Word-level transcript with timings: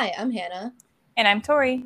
Hi, 0.00 0.14
I'm 0.16 0.30
Hannah. 0.30 0.72
And 1.18 1.28
I'm 1.28 1.42
Tori. 1.42 1.84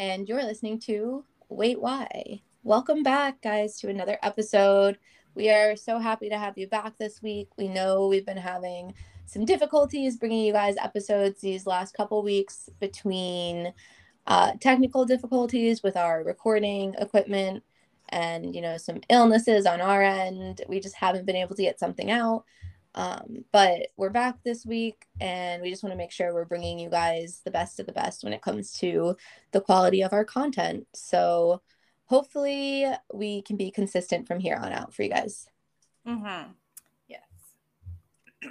And 0.00 0.28
you're 0.28 0.42
listening 0.42 0.80
to 0.80 1.24
Wait 1.48 1.80
Why. 1.80 2.42
Welcome 2.64 3.04
back, 3.04 3.40
guys, 3.40 3.78
to 3.78 3.88
another 3.88 4.18
episode. 4.24 4.98
We 5.36 5.48
are 5.50 5.76
so 5.76 6.00
happy 6.00 6.28
to 6.28 6.38
have 6.38 6.58
you 6.58 6.66
back 6.66 6.98
this 6.98 7.22
week. 7.22 7.50
We 7.56 7.68
know 7.68 8.08
we've 8.08 8.26
been 8.26 8.36
having 8.36 8.94
some 9.26 9.44
difficulties 9.44 10.16
bringing 10.16 10.44
you 10.44 10.52
guys 10.52 10.74
episodes 10.82 11.40
these 11.40 11.68
last 11.68 11.96
couple 11.96 12.20
weeks 12.24 12.68
between 12.80 13.72
uh, 14.26 14.54
technical 14.60 15.04
difficulties 15.04 15.84
with 15.84 15.96
our 15.96 16.24
recording 16.24 16.96
equipment 16.98 17.62
and 18.08 18.56
you 18.56 18.60
know 18.60 18.76
some 18.76 19.00
illnesses 19.08 19.66
on 19.66 19.80
our 19.80 20.02
end 20.02 20.62
we 20.68 20.80
just 20.80 20.96
haven't 20.96 21.26
been 21.26 21.36
able 21.36 21.54
to 21.54 21.62
get 21.62 21.78
something 21.78 22.10
out 22.10 22.44
um, 22.96 23.44
but 23.52 23.88
we're 23.98 24.10
back 24.10 24.42
this 24.42 24.64
week 24.64 25.04
and 25.20 25.60
we 25.60 25.70
just 25.70 25.82
want 25.82 25.92
to 25.92 25.98
make 25.98 26.10
sure 26.10 26.32
we're 26.32 26.46
bringing 26.46 26.78
you 26.78 26.88
guys 26.88 27.42
the 27.44 27.50
best 27.50 27.78
of 27.78 27.84
the 27.84 27.92
best 27.92 28.24
when 28.24 28.32
it 28.32 28.40
comes 28.40 28.72
to 28.78 29.16
the 29.52 29.60
quality 29.60 30.02
of 30.02 30.14
our 30.14 30.24
content. 30.24 30.86
So 30.94 31.60
hopefully 32.06 32.86
we 33.12 33.42
can 33.42 33.56
be 33.56 33.70
consistent 33.70 34.26
from 34.26 34.40
here 34.40 34.56
on 34.56 34.72
out 34.72 34.94
for 34.94 35.02
you 35.02 35.10
guys. 35.10 35.46
Mm-hmm. 36.08 36.52
yes. 37.06 37.20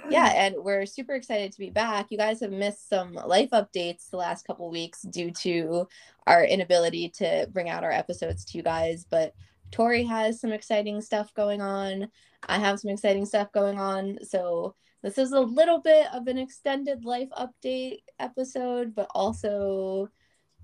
Yeah 0.08 0.26
and 0.26 0.54
we're 0.58 0.86
super 0.86 1.14
excited 1.14 1.50
to 1.50 1.58
be 1.58 1.70
back. 1.70 2.06
You 2.10 2.18
guys 2.18 2.38
have 2.38 2.52
missed 2.52 2.88
some 2.88 3.14
life 3.14 3.50
updates 3.50 4.10
the 4.10 4.16
last 4.16 4.46
couple 4.46 4.70
weeks 4.70 5.02
due 5.02 5.32
to 5.42 5.88
our 6.28 6.44
inability 6.44 7.08
to 7.16 7.48
bring 7.52 7.68
out 7.68 7.82
our 7.82 7.92
episodes 7.92 8.44
to 8.44 8.58
you 8.58 8.62
guys 8.62 9.04
but 9.10 9.34
tori 9.76 10.04
has 10.04 10.40
some 10.40 10.52
exciting 10.52 11.02
stuff 11.02 11.34
going 11.34 11.60
on. 11.60 12.08
I 12.48 12.58
have 12.58 12.80
some 12.80 12.90
exciting 12.90 13.26
stuff 13.26 13.52
going 13.52 13.78
on. 13.78 14.18
So 14.22 14.74
this 15.02 15.18
is 15.18 15.32
a 15.32 15.40
little 15.40 15.80
bit 15.80 16.06
of 16.14 16.26
an 16.26 16.38
extended 16.38 17.04
life 17.04 17.28
update 17.36 18.00
episode 18.18 18.94
but 18.94 19.06
also 19.14 20.08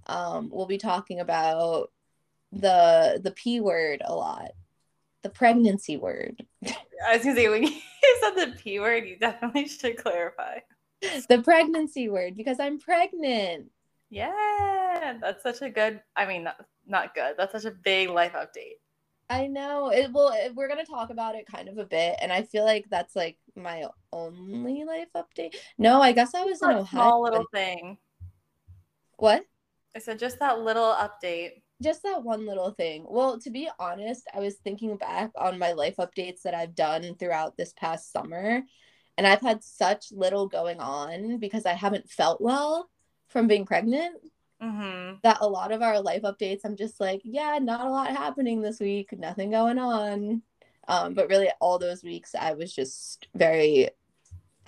um, 0.06 0.48
we'll 0.50 0.66
be 0.66 0.78
talking 0.78 1.20
about 1.20 1.92
the 2.50 3.20
the 3.22 3.30
p 3.32 3.60
word 3.60 4.02
a 4.04 4.14
lot 4.14 4.50
the 5.22 5.30
pregnancy 5.30 5.96
word. 5.96 6.44
I 6.64 7.16
was 7.16 7.24
gonna 7.24 7.36
say 7.36 7.48
when 7.48 7.62
you 7.62 7.80
said 8.20 8.34
the 8.34 8.54
p 8.58 8.80
word 8.80 9.06
you 9.06 9.16
definitely 9.16 9.68
should 9.68 9.96
clarify. 9.96 10.58
The 11.28 11.42
pregnancy 11.42 12.08
word 12.08 12.36
because 12.36 12.58
i'm 12.58 12.78
pregnant. 12.78 13.70
Yeah 14.10 15.18
that's 15.20 15.42
such 15.42 15.62
a 15.62 15.70
good 15.70 16.00
i 16.16 16.26
mean 16.26 16.44
not, 16.44 16.56
not 16.86 17.14
good 17.14 17.34
that's 17.36 17.52
such 17.52 17.64
a 17.64 17.70
big 17.70 18.08
life 18.08 18.32
update 18.32 18.78
i 19.32 19.46
know 19.46 19.90
it 19.90 20.12
will 20.12 20.30
eh, 20.30 20.50
we're 20.54 20.68
gonna 20.68 20.84
talk 20.84 21.10
about 21.10 21.34
it 21.34 21.46
kind 21.46 21.68
of 21.68 21.78
a 21.78 21.84
bit 21.84 22.16
and 22.20 22.32
i 22.32 22.42
feel 22.42 22.64
like 22.64 22.86
that's 22.90 23.16
like 23.16 23.38
my 23.56 23.84
only 24.12 24.84
life 24.84 25.08
update. 25.16 25.54
No 25.78 26.00
i 26.00 26.12
guess 26.12 26.34
i 26.34 26.44
was 26.44 26.62
in 26.62 26.70
a 26.70 26.86
small 26.86 27.22
little 27.22 27.46
thing. 27.52 27.98
What? 29.16 29.44
I 29.94 30.00
said 30.00 30.18
just 30.18 30.40
that 30.40 30.60
little 30.60 30.94
update. 30.94 31.62
Just 31.80 32.02
that 32.02 32.24
one 32.24 32.44
little 32.44 32.70
thing. 32.70 33.06
Well, 33.08 33.38
to 33.40 33.50
be 33.50 33.68
honest, 33.78 34.28
I 34.34 34.40
was 34.40 34.56
thinking 34.56 34.96
back 34.96 35.30
on 35.36 35.60
my 35.60 35.72
life 35.72 35.96
updates 35.98 36.42
that 36.42 36.54
I've 36.54 36.74
done 36.74 37.14
throughout 37.14 37.56
this 37.56 37.72
past 37.76 38.12
summer, 38.12 38.62
and 39.16 39.26
I've 39.26 39.40
had 39.40 39.62
such 39.62 40.06
little 40.10 40.48
going 40.48 40.80
on 40.80 41.38
because 41.38 41.66
I 41.66 41.74
haven't 41.74 42.10
felt 42.10 42.40
well 42.40 42.88
from 43.28 43.46
being 43.46 43.64
pregnant. 43.64 44.16
Mm-hmm. 44.62 45.16
That 45.22 45.38
a 45.40 45.48
lot 45.48 45.72
of 45.72 45.82
our 45.82 46.00
life 46.00 46.22
updates, 46.22 46.60
I'm 46.64 46.76
just 46.76 47.00
like, 47.00 47.20
yeah, 47.24 47.58
not 47.60 47.86
a 47.86 47.90
lot 47.90 48.08
happening 48.08 48.62
this 48.62 48.78
week, 48.78 49.12
nothing 49.18 49.50
going 49.50 49.78
on. 49.78 50.42
Um, 50.88 51.14
but 51.14 51.28
really, 51.28 51.48
all 51.60 51.78
those 51.78 52.02
weeks, 52.02 52.34
I 52.38 52.52
was 52.52 52.72
just 52.72 53.26
very 53.34 53.90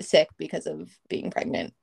sick 0.00 0.28
because 0.36 0.66
of 0.66 0.90
being 1.08 1.30
pregnant. 1.30 1.74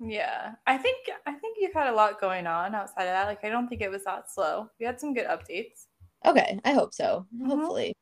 Yeah, 0.00 0.52
I 0.66 0.78
think 0.78 1.08
I 1.26 1.32
think 1.32 1.58
you've 1.60 1.74
had 1.74 1.88
a 1.88 1.94
lot 1.94 2.20
going 2.20 2.46
on 2.46 2.74
outside 2.74 3.04
of 3.04 3.08
that. 3.08 3.26
Like, 3.26 3.44
I 3.44 3.48
don't 3.48 3.68
think 3.68 3.82
it 3.82 3.90
was 3.90 4.04
that 4.04 4.30
slow. 4.30 4.70
We 4.78 4.86
had 4.86 5.00
some 5.00 5.14
good 5.14 5.26
updates. 5.26 5.86
Okay, 6.24 6.60
I 6.64 6.72
hope 6.72 6.94
so. 6.94 7.26
Mm-hmm. 7.34 7.48
Hopefully, 7.48 7.96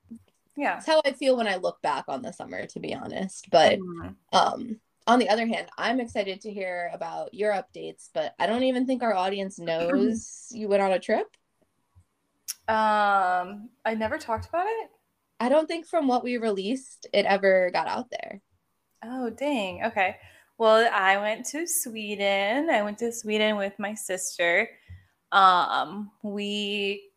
yeah. 0.56 0.74
That's 0.74 0.86
how 0.86 1.02
I 1.04 1.12
feel 1.12 1.36
when 1.36 1.48
I 1.48 1.56
look 1.56 1.80
back 1.82 2.04
on 2.08 2.22
the 2.22 2.32
summer, 2.32 2.66
to 2.66 2.80
be 2.80 2.94
honest. 2.94 3.48
But 3.50 3.78
mm-hmm. 3.78 4.08
um, 4.32 4.80
on 5.06 5.18
the 5.18 5.28
other 5.28 5.46
hand, 5.46 5.68
I'm 5.78 6.00
excited 6.00 6.40
to 6.42 6.52
hear 6.52 6.90
about 6.92 7.32
your 7.32 7.52
updates. 7.52 8.10
But 8.12 8.34
I 8.38 8.46
don't 8.46 8.64
even 8.64 8.86
think 8.86 9.02
our 9.02 9.14
audience 9.14 9.58
knows 9.58 10.48
you 10.50 10.68
went 10.68 10.82
on 10.82 10.92
a 10.92 10.98
trip. 10.98 11.26
Um, 12.68 13.70
I 13.84 13.94
never 13.96 14.18
talked 14.18 14.48
about 14.48 14.66
it. 14.66 14.90
I 15.38 15.48
don't 15.48 15.68
think 15.68 15.86
from 15.86 16.08
what 16.08 16.24
we 16.24 16.38
released, 16.38 17.06
it 17.12 17.26
ever 17.26 17.70
got 17.72 17.86
out 17.86 18.10
there. 18.10 18.40
Oh, 19.04 19.30
dang. 19.30 19.84
Okay. 19.84 20.16
Well, 20.58 20.88
I 20.92 21.18
went 21.18 21.44
to 21.46 21.66
Sweden. 21.66 22.70
I 22.70 22.82
went 22.82 22.98
to 22.98 23.12
Sweden 23.12 23.56
with 23.56 23.74
my 23.78 23.94
sister. 23.94 24.68
Um, 25.32 26.10
we 26.22 27.10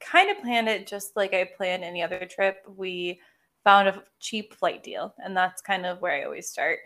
kind 0.00 0.30
of 0.30 0.42
planned 0.42 0.68
it 0.68 0.86
just 0.86 1.14
like 1.14 1.34
I 1.34 1.44
planned 1.56 1.84
any 1.84 2.02
other 2.02 2.26
trip. 2.28 2.64
We 2.74 3.20
found 3.64 3.88
a 3.88 4.02
cheap 4.18 4.54
flight 4.54 4.82
deal, 4.82 5.14
and 5.18 5.36
that's 5.36 5.60
kind 5.60 5.84
of 5.84 6.00
where 6.00 6.12
I 6.12 6.24
always 6.24 6.48
start. 6.48 6.78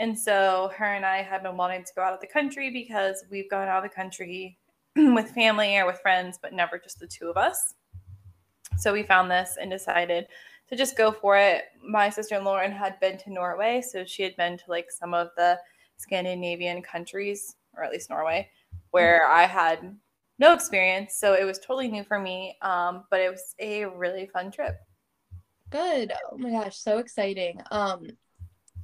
And 0.00 0.18
so 0.18 0.72
her 0.78 0.94
and 0.94 1.04
I 1.04 1.18
had 1.18 1.42
been 1.42 1.58
wanting 1.58 1.84
to 1.84 1.92
go 1.94 2.00
out 2.00 2.14
of 2.14 2.20
the 2.20 2.26
country 2.26 2.70
because 2.70 3.22
we've 3.30 3.50
gone 3.50 3.68
out 3.68 3.84
of 3.84 3.90
the 3.90 3.94
country 3.94 4.56
with 4.96 5.30
family 5.32 5.76
or 5.76 5.84
with 5.84 6.00
friends, 6.00 6.38
but 6.40 6.54
never 6.54 6.78
just 6.78 6.98
the 6.98 7.06
two 7.06 7.28
of 7.28 7.36
us. 7.36 7.74
So 8.78 8.94
we 8.94 9.02
found 9.02 9.30
this 9.30 9.58
and 9.60 9.70
decided 9.70 10.26
to 10.70 10.76
just 10.76 10.96
go 10.96 11.12
for 11.12 11.36
it. 11.36 11.64
My 11.86 12.08
sister 12.08 12.34
in 12.34 12.44
Lauren 12.44 12.72
had 12.72 12.98
been 12.98 13.18
to 13.18 13.30
Norway, 13.30 13.82
so 13.82 14.06
she 14.06 14.22
had 14.22 14.34
been 14.36 14.56
to 14.56 14.64
like 14.68 14.90
some 14.90 15.12
of 15.12 15.28
the 15.36 15.58
Scandinavian 15.98 16.80
countries, 16.80 17.56
or 17.76 17.84
at 17.84 17.92
least 17.92 18.08
Norway, 18.08 18.48
where 18.92 19.28
I 19.28 19.42
had 19.42 19.94
no 20.38 20.54
experience. 20.54 21.14
So 21.16 21.34
it 21.34 21.44
was 21.44 21.58
totally 21.58 21.88
new 21.88 22.04
for 22.04 22.18
me, 22.18 22.56
um, 22.62 23.04
but 23.10 23.20
it 23.20 23.30
was 23.30 23.54
a 23.58 23.84
really 23.84 24.30
fun 24.32 24.50
trip. 24.50 24.80
Good. 25.68 26.14
Oh 26.32 26.38
my 26.38 26.52
gosh, 26.52 26.78
so 26.78 26.96
exciting. 26.96 27.60
Um, 27.70 28.08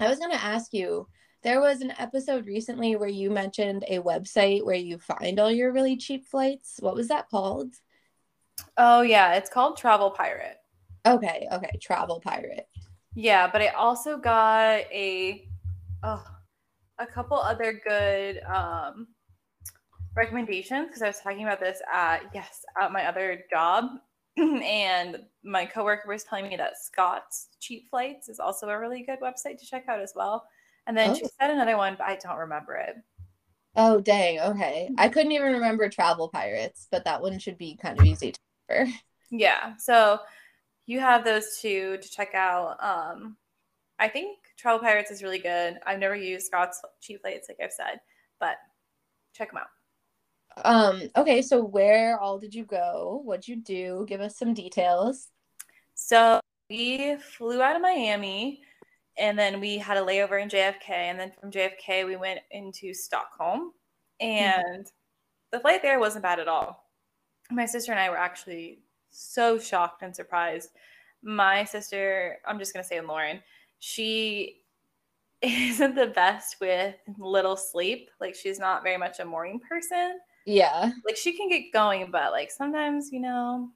I 0.01 0.09
was 0.09 0.19
gonna 0.19 0.34
ask 0.34 0.73
you. 0.73 1.09
There 1.43 1.61
was 1.61 1.81
an 1.81 1.93
episode 1.99 2.47
recently 2.47 2.97
where 2.97 3.09
you 3.09 3.31
mentioned 3.31 3.84
a 3.89 4.01
website 4.01 4.65
where 4.65 4.75
you 4.75 4.99
find 4.99 5.39
all 5.39 5.51
your 5.51 5.73
really 5.73 5.97
cheap 5.97 6.27
flights. 6.27 6.79
What 6.81 6.95
was 6.95 7.09
that 7.09 7.29
called? 7.29 7.73
Oh 8.77 9.03
yeah, 9.03 9.35
it's 9.35 9.51
called 9.51 9.77
Travel 9.77 10.11
Pirate. 10.11 10.56
Okay, 11.06 11.47
okay, 11.53 11.71
Travel 11.81 12.21
Pirate. 12.21 12.67
Yeah, 13.15 13.49
but 13.51 13.62
I 13.62 13.69
also 13.69 14.19
got 14.19 14.81
a 14.93 15.49
oh, 16.03 16.25
a 16.99 17.06
couple 17.06 17.39
other 17.39 17.81
good 17.87 18.41
um 18.43 19.06
recommendations 20.15 20.89
because 20.89 21.03
I 21.03 21.06
was 21.06 21.21
talking 21.21 21.45
about 21.45 21.61
this 21.61 21.81
at 21.93 22.23
yes, 22.35 22.65
at 22.81 22.93
my 22.93 23.06
other 23.06 23.45
job 23.51 23.85
and 24.63 25.19
my 25.45 25.65
coworker 25.65 26.09
was 26.09 26.25
telling 26.25 26.49
me 26.49 26.57
that 26.57 26.77
Scott's 26.77 27.49
Cheap 27.61 27.89
Flights 27.91 28.29
is 28.29 28.39
also 28.39 28.69
a 28.69 28.79
really 28.79 29.03
good 29.03 29.21
website 29.21 29.59
to 29.59 29.67
check 29.67 29.87
out 29.89 30.01
as 30.01 30.13
well. 30.15 30.47
And 30.87 30.97
then 30.97 31.11
oh. 31.11 31.15
she 31.15 31.27
said 31.41 31.51
another 31.51 31.77
one, 31.77 31.97
but 31.99 32.07
I 32.07 32.17
don't 32.17 32.39
remember 32.39 32.75
it. 32.77 32.97
Oh 33.77 34.01
dang, 34.01 34.41
okay. 34.41 34.91
I 34.97 35.09
couldn't 35.09 35.33
even 35.33 35.53
remember 35.53 35.89
Travel 35.89 36.29
Pirates, 36.29 36.89
but 36.91 37.05
that 37.05 37.21
one 37.21 37.39
should 37.39 37.59
be 37.59 37.77
kind 37.77 37.99
of 37.99 38.07
easy 38.07 38.33
to 38.33 38.41
remember. 38.69 38.93
Yeah. 39.31 39.77
So 39.77 40.21
you 40.87 41.01
have 41.01 41.25
those 41.25 41.59
two 41.61 41.99
to 41.99 42.11
check 42.11 42.35
out. 42.35 42.77
Um, 42.83 43.37
I 43.99 44.09
think 44.09 44.39
Travel 44.57 44.81
Pirates 44.81 45.11
is 45.11 45.23
really 45.23 45.39
good. 45.39 45.79
I've 45.87 45.99
never 45.99 46.17
used 46.17 46.47
Scott's 46.47 46.81
cheap 47.01 47.21
flights, 47.23 47.49
like 47.49 47.59
I've 47.63 47.73
said, 47.73 48.01
but 48.41 48.57
check 49.35 49.51
them 49.51 49.59
out. 49.59 49.69
Um, 50.65 51.03
okay, 51.17 51.43
so 51.43 51.62
where 51.62 52.19
all 52.19 52.39
did 52.39 52.55
you 52.55 52.65
go? 52.65 53.21
What'd 53.25 53.47
you 53.47 53.56
do? 53.56 54.05
Give 54.09 54.21
us 54.21 54.39
some 54.39 54.55
details. 54.55 55.28
So 55.94 56.41
we 56.71 57.17
flew 57.17 57.62
out 57.62 57.77
of 57.77 57.83
Miami 57.83 58.62
and 59.19 59.39
then 59.39 59.61
we 59.61 59.79
had 59.79 59.97
a 59.97 60.03
layover 60.03 60.41
in 60.43 60.49
JFK. 60.49 60.91
And 60.91 61.19
then 61.19 61.32
from 61.41 61.50
JFK, 61.50 62.06
we 62.06 62.17
went 62.17 62.41
into 62.50 62.93
Stockholm. 62.93 63.73
And 64.20 64.64
mm-hmm. 64.64 64.82
the 65.53 65.61
flight 65.61 65.82
there 65.82 66.00
wasn't 66.00 66.23
bad 66.23 66.38
at 66.38 66.49
all. 66.49 66.85
My 67.50 67.67
sister 67.67 67.93
and 67.93 68.00
I 68.00 68.11
were 68.11 68.19
actually 68.19 68.81
so 69.11 69.58
shocked 69.58 70.03
and 70.03 70.14
surprised. 70.14 70.70
My 71.23 71.64
sister, 71.64 72.38
I'm 72.47 72.58
just 72.58 72.73
going 72.73 72.82
to 72.82 72.88
say 72.88 73.00
Lauren, 73.00 73.41
she 73.79 74.62
isn't 75.43 75.94
the 75.94 76.08
best 76.08 76.56
with 76.61 76.94
little 77.19 77.56
sleep. 77.56 78.11
Like 78.20 78.35
she's 78.35 78.58
not 78.58 78.82
very 78.82 78.97
much 78.97 79.20
a 79.20 79.25
morning 79.25 79.61
person. 79.67 80.19
Yeah. 80.46 80.93
Like 81.04 81.16
she 81.16 81.37
can 81.37 81.48
get 81.48 81.72
going, 81.72 82.10
but 82.10 82.32
like 82.32 82.50
sometimes, 82.50 83.12
you 83.12 83.20
know, 83.20 83.69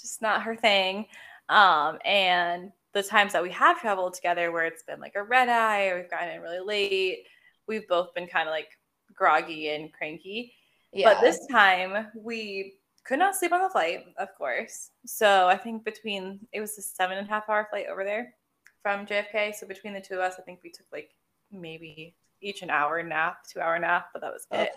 just 0.00 0.22
not 0.22 0.42
her 0.42 0.54
thing. 0.54 1.06
Um, 1.48 1.98
and 2.04 2.70
the 2.92 3.02
times 3.02 3.32
that 3.32 3.42
we 3.42 3.50
have 3.50 3.80
traveled 3.80 4.14
together 4.14 4.52
where 4.52 4.66
it's 4.66 4.82
been 4.82 5.00
like 5.00 5.14
a 5.16 5.22
red 5.22 5.48
eye 5.48 5.88
or 5.88 5.96
we've 5.96 6.10
gotten 6.10 6.28
in 6.28 6.42
really 6.42 6.60
late, 6.60 7.24
we've 7.66 7.88
both 7.88 8.14
been 8.14 8.26
kind 8.26 8.48
of 8.48 8.52
like 8.52 8.68
groggy 9.14 9.70
and 9.70 9.92
cranky. 9.92 10.52
Yeah. 10.92 11.14
But 11.14 11.22
this 11.22 11.46
time 11.50 12.08
we 12.14 12.74
could 13.04 13.18
not 13.18 13.34
sleep 13.34 13.52
on 13.52 13.62
the 13.62 13.70
flight, 13.70 14.04
of 14.18 14.28
course. 14.36 14.90
So 15.06 15.48
I 15.48 15.56
think 15.56 15.84
between 15.84 16.40
it 16.52 16.60
was 16.60 16.76
a 16.78 16.82
seven 16.82 17.16
and 17.16 17.26
a 17.26 17.30
half 17.30 17.48
hour 17.48 17.66
flight 17.70 17.86
over 17.90 18.04
there 18.04 18.34
from 18.82 19.06
JFK. 19.06 19.54
So 19.54 19.66
between 19.66 19.94
the 19.94 20.00
two 20.00 20.14
of 20.14 20.20
us, 20.20 20.34
I 20.38 20.42
think 20.42 20.60
we 20.62 20.70
took 20.70 20.86
like 20.92 21.10
maybe 21.50 22.14
each 22.42 22.62
an 22.62 22.70
hour 22.70 23.02
nap, 23.02 23.38
two 23.50 23.60
hour 23.60 23.78
nap, 23.78 24.08
but 24.12 24.20
that 24.22 24.32
was 24.32 24.46
it. 24.50 24.70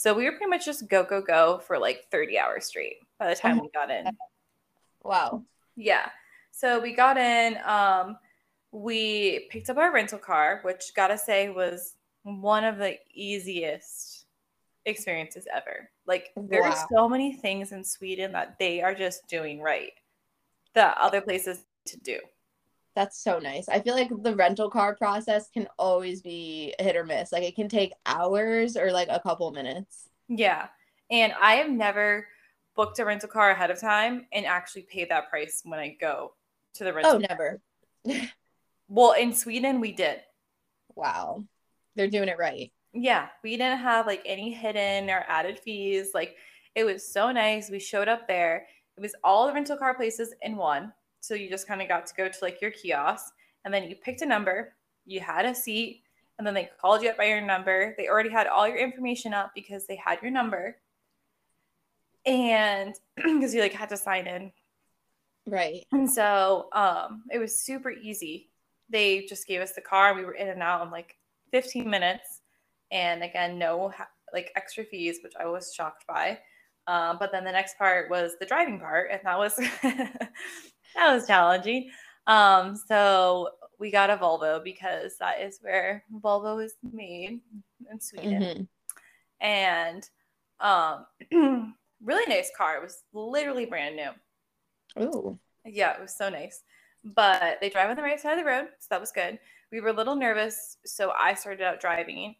So 0.00 0.14
we 0.14 0.24
were 0.24 0.30
pretty 0.30 0.46
much 0.46 0.64
just 0.64 0.88
go, 0.88 1.04
go, 1.04 1.20
go 1.20 1.60
for 1.66 1.78
like 1.78 2.06
30 2.10 2.38
hours 2.38 2.64
straight 2.64 2.96
by 3.18 3.28
the 3.28 3.36
time 3.38 3.60
we 3.60 3.68
got 3.74 3.90
in. 3.90 4.06
Wow. 5.02 5.42
Yeah. 5.76 6.08
So 6.52 6.80
we 6.80 6.94
got 6.94 7.18
in, 7.18 7.58
um, 7.66 8.16
we 8.72 9.46
picked 9.50 9.68
up 9.68 9.76
our 9.76 9.92
rental 9.92 10.18
car, 10.18 10.60
which 10.62 10.92
gotta 10.96 11.18
say 11.18 11.50
was 11.50 11.96
one 12.22 12.64
of 12.64 12.78
the 12.78 12.96
easiest 13.12 14.24
experiences 14.86 15.46
ever. 15.54 15.90
Like 16.06 16.32
there 16.34 16.62
Wow. 16.62 16.70
are 16.70 16.88
so 16.90 17.06
many 17.06 17.34
things 17.34 17.72
in 17.72 17.84
Sweden 17.84 18.32
that 18.32 18.58
they 18.58 18.80
are 18.80 18.94
just 18.94 19.28
doing 19.28 19.60
right 19.60 19.92
that 20.72 20.96
other 20.96 21.20
places 21.20 21.66
to 21.84 21.98
do. 21.98 22.18
That's 22.96 23.22
so 23.22 23.38
nice. 23.38 23.68
I 23.68 23.80
feel 23.80 23.94
like 23.94 24.10
the 24.22 24.34
rental 24.34 24.68
car 24.68 24.96
process 24.96 25.48
can 25.48 25.68
always 25.78 26.22
be 26.22 26.74
hit 26.78 26.96
or 26.96 27.04
miss. 27.04 27.32
Like 27.32 27.44
it 27.44 27.54
can 27.54 27.68
take 27.68 27.92
hours 28.04 28.76
or 28.76 28.90
like 28.90 29.08
a 29.10 29.20
couple 29.20 29.50
minutes. 29.52 30.08
Yeah. 30.28 30.68
And 31.10 31.32
I 31.40 31.54
have 31.54 31.70
never 31.70 32.26
booked 32.74 32.98
a 32.98 33.04
rental 33.04 33.28
car 33.28 33.50
ahead 33.50 33.70
of 33.70 33.80
time 33.80 34.26
and 34.32 34.46
actually 34.46 34.82
paid 34.82 35.10
that 35.10 35.30
price 35.30 35.62
when 35.64 35.78
I 35.78 35.96
go 36.00 36.34
to 36.74 36.84
the 36.84 36.90
oh, 36.90 36.94
rental. 36.94 37.14
Oh, 37.14 37.18
never. 37.18 37.60
Well, 38.92 39.12
in 39.12 39.32
Sweden 39.32 39.80
we 39.80 39.92
did. 39.92 40.18
Wow. 40.96 41.44
They're 41.94 42.10
doing 42.10 42.28
it 42.28 42.38
right. 42.38 42.72
Yeah, 42.92 43.28
we 43.44 43.56
didn't 43.56 43.78
have 43.78 44.04
like 44.08 44.20
any 44.26 44.52
hidden 44.52 45.08
or 45.08 45.24
added 45.28 45.60
fees. 45.60 46.10
Like 46.12 46.34
it 46.74 46.82
was 46.82 47.06
so 47.06 47.30
nice. 47.30 47.70
We 47.70 47.78
showed 47.78 48.08
up 48.08 48.26
there. 48.26 48.66
It 48.96 49.00
was 49.00 49.14
all 49.22 49.46
the 49.46 49.52
rental 49.52 49.76
car 49.76 49.94
places 49.94 50.34
in 50.42 50.56
one. 50.56 50.92
So 51.20 51.34
you 51.34 51.48
just 51.48 51.68
kind 51.68 51.82
of 51.82 51.88
got 51.88 52.06
to 52.06 52.14
go 52.14 52.28
to 52.28 52.38
like 52.42 52.60
your 52.60 52.70
kiosk 52.70 53.32
and 53.64 53.72
then 53.72 53.84
you 53.88 53.96
picked 53.96 54.22
a 54.22 54.26
number, 54.26 54.74
you 55.04 55.20
had 55.20 55.44
a 55.44 55.54
seat, 55.54 56.02
and 56.38 56.46
then 56.46 56.54
they 56.54 56.70
called 56.80 57.02
you 57.02 57.10
up 57.10 57.18
by 57.18 57.24
your 57.24 57.42
number. 57.42 57.94
They 57.98 58.08
already 58.08 58.30
had 58.30 58.46
all 58.46 58.66
your 58.66 58.78
information 58.78 59.34
up 59.34 59.52
because 59.54 59.86
they 59.86 59.96
had 59.96 60.22
your 60.22 60.30
number. 60.30 60.78
And 62.24 62.94
because 63.16 63.54
you 63.54 63.60
like 63.60 63.74
had 63.74 63.90
to 63.90 63.96
sign 63.96 64.26
in. 64.26 64.52
Right. 65.46 65.84
And 65.92 66.10
so 66.10 66.68
um, 66.72 67.24
it 67.30 67.38
was 67.38 67.58
super 67.58 67.90
easy. 67.90 68.48
They 68.88 69.26
just 69.26 69.46
gave 69.46 69.60
us 69.60 69.72
the 69.72 69.82
car. 69.82 70.10
And 70.10 70.18
we 70.18 70.24
were 70.24 70.32
in 70.32 70.48
and 70.48 70.62
out 70.62 70.82
in 70.82 70.90
like 70.90 71.16
15 71.50 71.88
minutes. 71.88 72.40
And 72.90 73.22
again, 73.22 73.58
no 73.58 73.92
like 74.32 74.50
extra 74.56 74.84
fees, 74.84 75.18
which 75.22 75.34
I 75.38 75.46
was 75.46 75.74
shocked 75.74 76.06
by. 76.06 76.38
Um, 76.86 77.18
but 77.20 77.30
then 77.32 77.44
the 77.44 77.52
next 77.52 77.78
part 77.78 78.10
was 78.10 78.32
the 78.40 78.46
driving 78.46 78.80
part, 78.80 79.10
and 79.12 79.20
that 79.24 79.38
was 79.38 79.54
that 80.94 81.14
was 81.14 81.26
challenging. 81.26 81.90
Um, 82.26 82.76
so 82.76 83.50
we 83.78 83.90
got 83.90 84.10
a 84.10 84.16
Volvo 84.16 84.62
because 84.62 85.16
that 85.18 85.40
is 85.40 85.58
where 85.62 86.04
Volvo 86.22 86.62
is 86.62 86.74
made 86.92 87.40
in 87.90 88.00
Sweden. 88.00 88.42
Mhm. 88.42 88.68
and 89.40 90.08
um 90.60 91.06
really 92.04 92.26
nice 92.34 92.50
car. 92.56 92.76
It 92.76 92.82
was 92.82 93.02
literally 93.12 93.64
brand 93.66 93.96
new. 93.96 94.10
Oh. 94.96 95.38
yeah 95.64 95.94
it 95.94 96.00
was 96.00 96.16
so 96.16 96.28
nice. 96.28 96.62
But 97.04 97.58
they 97.60 97.70
drive 97.70 97.88
on 97.90 97.96
the 97.96 98.02
right 98.02 98.20
side 98.20 98.38
of 98.38 98.44
the 98.44 98.50
road 98.50 98.68
so 98.78 98.86
that 98.90 99.00
was 99.00 99.12
good. 99.12 99.38
We 99.72 99.80
were 99.80 99.88
a 99.88 99.92
little 99.94 100.16
nervous 100.16 100.76
so 100.84 101.12
i 101.18 101.32
started 101.34 101.62
out 101.64 101.80
driving 101.80 102.34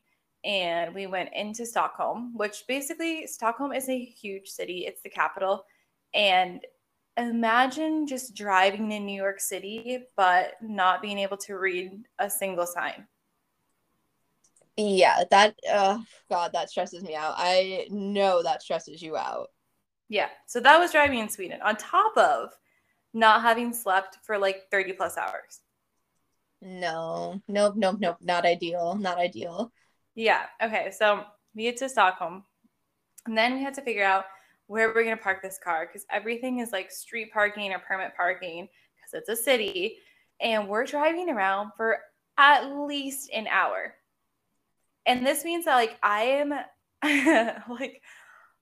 and 0.44 0.94
we 0.94 1.06
went 1.06 1.30
into 1.34 1.64
stockholm 1.64 2.32
which 2.36 2.64
basically 2.66 3.26
stockholm 3.26 3.72
is 3.72 3.88
a 3.88 3.98
huge 4.04 4.48
city. 4.48 4.84
It's 4.86 5.02
the 5.02 5.10
capital. 5.10 5.64
And 6.12 6.60
imagine 7.28 8.06
just 8.06 8.34
driving 8.34 8.92
in 8.92 9.04
new 9.06 9.16
york 9.16 9.40
city 9.40 10.04
but 10.16 10.54
not 10.62 11.02
being 11.02 11.18
able 11.18 11.36
to 11.36 11.54
read 11.58 11.90
a 12.18 12.30
single 12.30 12.66
sign 12.66 13.06
Yeah, 14.76 15.24
that 15.30 15.58
uh 15.70 15.98
God, 16.30 16.52
that 16.54 16.70
stresses 16.70 17.02
me 17.02 17.14
out. 17.14 17.34
I 17.36 17.86
know 17.90 18.42
that 18.42 18.62
stresses 18.62 19.02
you 19.02 19.16
out. 19.16 19.48
Yeah. 20.08 20.28
So 20.46 20.60
that 20.60 20.78
was 20.78 20.92
driving 20.92 21.18
in 21.20 21.28
Sweden 21.28 21.60
on 21.62 21.76
top 21.76 22.16
of 22.16 22.50
not 23.12 23.42
having 23.42 23.72
slept 23.72 24.18
for 24.24 24.38
like 24.38 24.70
30 24.70 24.92
plus 24.94 25.16
hours. 25.16 25.60
No, 26.62 27.42
nope, 27.48 27.74
nope, 27.76 27.98
nope. 28.00 28.16
Not 28.22 28.46
ideal. 28.46 28.94
Not 28.96 29.18
ideal. 29.18 29.72
Yeah. 30.14 30.46
Okay. 30.62 30.90
So 30.96 31.24
we 31.54 31.64
get 31.64 31.76
to 31.78 31.88
Stockholm. 31.88 32.44
And 33.26 33.36
then 33.36 33.54
we 33.54 33.62
had 33.62 33.74
to 33.74 33.82
figure 33.82 34.04
out 34.04 34.24
where 34.70 34.88
are 34.88 34.94
we're 34.94 35.02
going 35.02 35.16
to 35.16 35.22
park 35.22 35.42
this 35.42 35.58
car 35.58 35.84
because 35.84 36.06
everything 36.12 36.60
is 36.60 36.70
like 36.70 36.92
street 36.92 37.32
parking 37.32 37.72
or 37.72 37.80
permit 37.80 38.12
parking 38.16 38.68
because 38.94 39.12
it's 39.12 39.28
a 39.28 39.34
city. 39.34 39.96
And 40.40 40.68
we're 40.68 40.86
driving 40.86 41.28
around 41.28 41.72
for 41.76 41.98
at 42.38 42.70
least 42.86 43.30
an 43.34 43.48
hour. 43.48 43.96
And 45.06 45.26
this 45.26 45.44
means 45.44 45.64
that 45.64 45.74
like 45.74 45.98
I 46.04 46.22
am 46.22 46.50
like, 47.68 48.00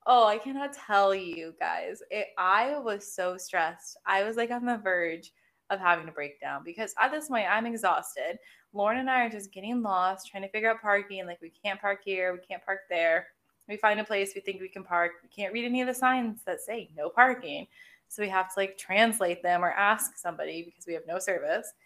oh, 0.07 0.25
I 0.25 0.39
cannot 0.39 0.73
tell 0.73 1.13
you 1.13 1.53
guys. 1.59 2.01
It, 2.09 2.29
I 2.39 2.79
was 2.79 3.13
so 3.13 3.37
stressed. 3.37 3.95
I 4.07 4.23
was 4.23 4.35
like 4.35 4.49
on 4.49 4.65
the 4.65 4.77
verge 4.83 5.31
of 5.69 5.79
having 5.79 6.07
a 6.07 6.11
breakdown 6.11 6.63
because 6.65 6.95
at 6.99 7.11
this 7.11 7.27
point 7.27 7.45
I'm 7.47 7.67
exhausted. 7.67 8.39
Lauren 8.73 8.97
and 8.97 9.11
I 9.11 9.25
are 9.25 9.29
just 9.29 9.53
getting 9.53 9.83
lost, 9.83 10.27
trying 10.31 10.41
to 10.41 10.49
figure 10.49 10.71
out 10.71 10.81
parking. 10.81 11.27
Like 11.27 11.39
we 11.39 11.51
can't 11.63 11.79
park 11.79 11.99
here, 12.03 12.33
we 12.33 12.47
can't 12.47 12.65
park 12.65 12.79
there. 12.89 13.27
We 13.69 13.77
find 13.77 13.99
a 13.99 14.03
place 14.03 14.33
we 14.35 14.41
think 14.41 14.59
we 14.59 14.67
can 14.67 14.83
park. 14.83 15.11
We 15.23 15.29
can't 15.29 15.53
read 15.53 15.63
any 15.63 15.81
of 15.81 15.87
the 15.87 15.93
signs 15.93 16.41
that 16.45 16.59
say 16.59 16.89
no 16.97 17.09
parking. 17.09 17.67
So 18.07 18.23
we 18.23 18.29
have 18.29 18.51
to 18.53 18.59
like 18.59 18.77
translate 18.77 19.43
them 19.43 19.63
or 19.63 19.71
ask 19.71 20.17
somebody 20.17 20.63
because 20.63 20.87
we 20.87 20.93
have 20.93 21.03
no 21.07 21.19
service. 21.19 21.71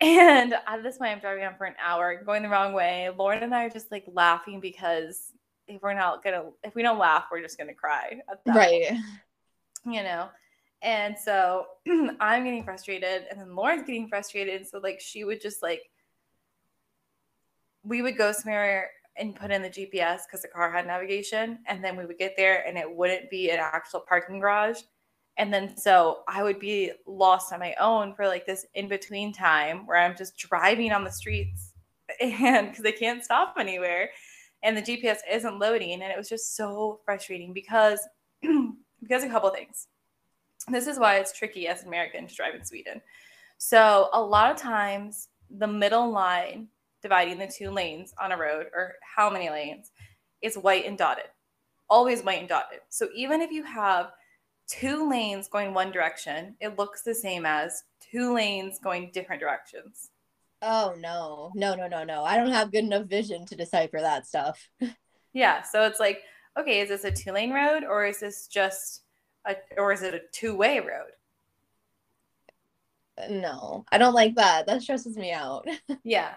And 0.00 0.54
at 0.66 0.82
this 0.82 0.98
point, 0.98 1.12
I'm 1.12 1.20
driving 1.20 1.44
on 1.44 1.56
for 1.56 1.64
an 1.64 1.76
hour, 1.82 2.22
going 2.22 2.42
the 2.42 2.48
wrong 2.48 2.74
way. 2.74 3.08
Lauren 3.16 3.42
and 3.42 3.54
I 3.54 3.64
are 3.64 3.70
just 3.70 3.90
like 3.90 4.04
laughing 4.12 4.60
because 4.60 5.32
if 5.66 5.80
we're 5.82 5.94
not 5.94 6.22
gonna, 6.22 6.50
if 6.62 6.74
we 6.74 6.82
don't 6.82 6.98
laugh, 6.98 7.26
we're 7.30 7.40
just 7.40 7.56
gonna 7.56 7.74
cry. 7.74 8.20
At 8.30 8.44
that 8.44 8.54
Right. 8.56 8.92
you 9.86 10.02
know 10.02 10.28
and 10.82 11.16
so 11.18 11.66
i'm 12.20 12.44
getting 12.44 12.62
frustrated 12.62 13.24
and 13.30 13.40
then 13.40 13.54
lauren's 13.56 13.86
getting 13.86 14.08
frustrated 14.08 14.66
so 14.66 14.78
like 14.78 15.00
she 15.00 15.24
would 15.24 15.40
just 15.40 15.62
like 15.62 15.90
we 17.82 18.02
would 18.02 18.16
go 18.16 18.32
somewhere 18.32 18.90
and 19.16 19.36
put 19.36 19.50
in 19.50 19.62
the 19.62 19.70
gps 19.70 20.20
because 20.26 20.42
the 20.42 20.48
car 20.48 20.70
had 20.70 20.86
navigation 20.86 21.58
and 21.66 21.82
then 21.82 21.96
we 21.96 22.06
would 22.06 22.18
get 22.18 22.34
there 22.36 22.66
and 22.66 22.76
it 22.76 22.90
wouldn't 22.90 23.30
be 23.30 23.50
an 23.50 23.58
actual 23.60 24.00
parking 24.00 24.38
garage 24.38 24.80
and 25.36 25.52
then 25.52 25.76
so 25.76 26.20
i 26.28 26.42
would 26.42 26.58
be 26.58 26.90
lost 27.06 27.52
on 27.52 27.60
my 27.60 27.74
own 27.80 28.14
for 28.14 28.26
like 28.26 28.46
this 28.46 28.66
in 28.74 28.88
between 28.88 29.32
time 29.32 29.86
where 29.86 29.98
i'm 29.98 30.16
just 30.16 30.36
driving 30.36 30.92
on 30.92 31.04
the 31.04 31.12
streets 31.12 31.72
and 32.20 32.70
because 32.70 32.84
i 32.84 32.90
can't 32.90 33.24
stop 33.24 33.54
anywhere 33.58 34.10
and 34.62 34.76
the 34.76 34.82
gps 34.82 35.18
isn't 35.30 35.58
loading 35.58 36.02
and 36.02 36.12
it 36.12 36.16
was 36.16 36.28
just 36.28 36.56
so 36.56 37.00
frustrating 37.04 37.52
because 37.52 38.00
because 39.02 39.22
a 39.22 39.28
couple 39.28 39.50
things 39.50 39.88
this 40.68 40.86
is 40.86 40.98
why 40.98 41.16
it's 41.16 41.36
tricky 41.36 41.68
as 41.68 41.82
an 41.82 41.88
American 41.88 42.26
to 42.26 42.34
drive 42.34 42.54
in 42.54 42.64
Sweden. 42.64 43.00
So 43.58 44.08
a 44.12 44.20
lot 44.20 44.50
of 44.50 44.56
times 44.56 45.28
the 45.50 45.66
middle 45.66 46.10
line 46.10 46.68
dividing 47.04 47.38
the 47.38 47.46
two 47.46 47.70
lanes 47.70 48.14
on 48.20 48.32
a 48.32 48.36
road 48.36 48.66
or 48.74 48.94
how 49.02 49.28
many 49.28 49.50
lanes 49.50 49.92
is 50.40 50.56
white 50.56 50.86
and 50.86 50.96
dotted. 50.96 51.26
Always 51.88 52.22
white 52.22 52.40
and 52.40 52.48
dotted. 52.48 52.80
So 52.88 53.08
even 53.14 53.42
if 53.42 53.52
you 53.52 53.62
have 53.62 54.12
two 54.66 55.08
lanes 55.08 55.46
going 55.48 55.74
one 55.74 55.92
direction, 55.92 56.56
it 56.60 56.78
looks 56.78 57.02
the 57.02 57.14
same 57.14 57.44
as 57.44 57.84
two 58.00 58.34
lanes 58.34 58.78
going 58.82 59.10
different 59.12 59.42
directions. 59.42 60.08
Oh 60.62 60.94
no. 60.98 61.52
No, 61.54 61.74
no, 61.74 61.88
no, 61.88 62.04
no. 62.04 62.24
I 62.24 62.38
don't 62.38 62.50
have 62.50 62.72
good 62.72 62.84
enough 62.84 63.04
vision 63.04 63.44
to 63.46 63.54
decipher 63.54 64.00
that 64.00 64.26
stuff. 64.26 64.68
Yeah, 65.36 65.62
so 65.62 65.82
it's 65.82 65.98
like, 65.98 66.20
okay, 66.56 66.78
is 66.78 66.90
this 66.90 67.02
a 67.02 67.10
two 67.10 67.32
lane 67.32 67.52
road 67.52 67.82
or 67.82 68.06
is 68.06 68.20
this 68.20 68.46
just 68.46 69.02
a 69.44 69.56
or 69.76 69.92
is 69.92 70.02
it 70.02 70.14
a 70.14 70.20
two 70.30 70.56
way 70.56 70.78
road? 70.78 71.10
No. 73.28 73.84
I 73.90 73.98
don't 73.98 74.14
like 74.14 74.36
that. 74.36 74.66
That 74.66 74.82
stresses 74.82 75.16
me 75.16 75.32
out. 75.32 75.66
Yeah. 76.04 76.34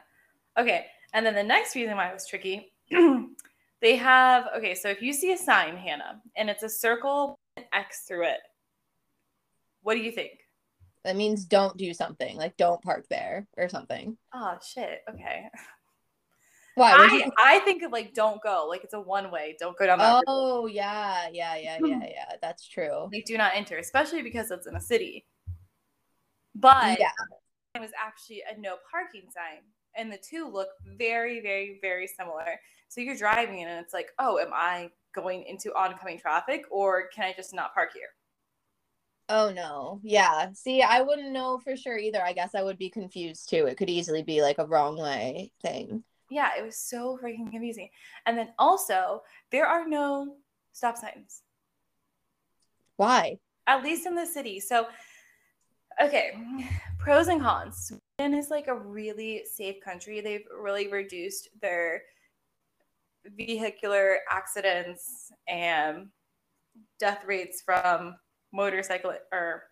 Okay. 0.57 0.85
And 1.13 1.25
then 1.25 1.35
the 1.35 1.43
next 1.43 1.75
reason 1.75 1.95
why 1.95 2.09
it 2.09 2.13
was 2.13 2.27
tricky, 2.27 2.73
they 3.81 3.95
have 3.95 4.47
okay, 4.57 4.75
so 4.75 4.89
if 4.89 5.01
you 5.01 5.13
see 5.13 5.31
a 5.31 5.37
sign, 5.37 5.77
Hannah, 5.77 6.21
and 6.35 6.49
it's 6.49 6.63
a 6.63 6.69
circle 6.69 7.39
an 7.55 7.63
X 7.73 8.05
through 8.07 8.25
it, 8.25 8.39
what 9.83 9.95
do 9.95 10.01
you 10.01 10.11
think? 10.11 10.31
That 11.03 11.15
means 11.15 11.45
don't 11.45 11.77
do 11.77 11.93
something. 11.93 12.35
Like 12.35 12.57
don't 12.57 12.81
park 12.81 13.05
there 13.09 13.47
or 13.57 13.69
something. 13.69 14.17
Oh 14.33 14.57
shit. 14.61 15.01
Okay. 15.09 15.49
Why? 16.75 16.93
I, 16.95 17.09
think? 17.09 17.33
I 17.39 17.59
think 17.59 17.81
of 17.83 17.91
like 17.91 18.13
don't 18.13 18.41
go. 18.43 18.67
Like 18.69 18.83
it's 18.83 18.93
a 18.93 18.99
one 18.99 19.31
way. 19.31 19.55
Don't 19.59 19.77
go 19.77 19.87
down 19.87 19.99
that 19.99 20.23
oh, 20.27 20.61
road. 20.61 20.63
Oh 20.63 20.67
yeah, 20.67 21.27
yeah, 21.31 21.55
yeah, 21.55 21.77
yeah, 21.81 21.99
yeah. 22.03 22.33
That's 22.41 22.67
true. 22.67 23.09
Like 23.11 23.25
do 23.25 23.37
not 23.37 23.53
enter, 23.55 23.77
especially 23.77 24.21
because 24.21 24.51
it's 24.51 24.67
in 24.67 24.75
a 24.75 24.81
city. 24.81 25.25
But 26.53 26.99
Yeah. 26.99 27.11
it 27.75 27.81
was 27.81 27.91
actually 27.99 28.43
a 28.51 28.59
no 28.59 28.75
parking 28.91 29.29
sign. 29.33 29.63
And 29.97 30.11
the 30.11 30.17
two 30.17 30.47
look 30.47 30.69
very, 30.97 31.41
very, 31.41 31.79
very 31.81 32.07
similar. 32.07 32.59
So 32.87 33.01
you're 33.01 33.17
driving 33.17 33.63
and 33.63 33.83
it's 33.83 33.93
like, 33.93 34.09
oh, 34.19 34.37
am 34.37 34.51
I 34.53 34.91
going 35.13 35.43
into 35.43 35.75
oncoming 35.75 36.19
traffic 36.19 36.65
or 36.71 37.07
can 37.13 37.25
I 37.25 37.33
just 37.33 37.53
not 37.53 37.73
park 37.73 37.89
here? 37.93 38.09
Oh 39.29 39.51
no. 39.51 39.99
Yeah. 40.03 40.51
See, 40.53 40.81
I 40.81 41.01
wouldn't 41.01 41.31
know 41.31 41.59
for 41.59 41.75
sure 41.75 41.97
either. 41.97 42.23
I 42.23 42.31
guess 42.31 42.55
I 42.55 42.63
would 42.63 42.77
be 42.77 42.89
confused 42.89 43.49
too. 43.49 43.65
It 43.65 43.75
could 43.75 43.89
easily 43.89 44.23
be 44.23 44.41
like 44.41 44.57
a 44.59 44.65
wrong 44.65 44.97
way 44.97 45.51
thing. 45.61 46.03
Yeah, 46.29 46.51
it 46.57 46.63
was 46.63 46.77
so 46.77 47.17
freaking 47.21 47.51
confusing. 47.51 47.89
And 48.25 48.37
then 48.37 48.49
also, 48.59 49.23
there 49.51 49.65
are 49.65 49.87
no 49.87 50.35
stop 50.71 50.97
signs. 50.97 51.41
Why? 52.97 53.39
At 53.65 53.83
least 53.83 54.05
in 54.05 54.15
the 54.15 54.25
city. 54.25 54.59
So, 54.59 54.87
okay, 56.01 56.31
pros 56.99 57.27
and 57.27 57.41
cons. 57.41 57.91
Is 58.19 58.49
like 58.49 58.67
a 58.67 58.73
really 58.73 59.43
safe 59.45 59.79
country. 59.83 60.21
They've 60.21 60.47
really 60.59 60.87
reduced 60.87 61.49
their 61.61 62.01
vehicular 63.37 64.17
accidents 64.29 65.31
and 65.47 66.07
death 66.99 67.23
rates 67.27 67.61
from 67.61 68.15
motorcycle 68.51 69.13
or 69.31 69.63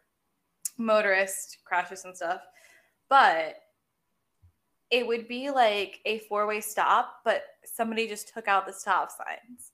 motorist 0.78 1.58
crashes 1.66 2.06
and 2.06 2.16
stuff. 2.16 2.42
But 3.10 3.56
it 4.92 5.08
would 5.08 5.28
be 5.28 5.50
like 5.50 6.00
a 6.06 6.20
four 6.20 6.46
way 6.46 6.62
stop, 6.62 7.16
but 7.26 7.44
somebody 7.66 8.08
just 8.08 8.32
took 8.32 8.48
out 8.48 8.68
the 8.68 8.74
stop 8.74 9.10
signs. 9.10 9.72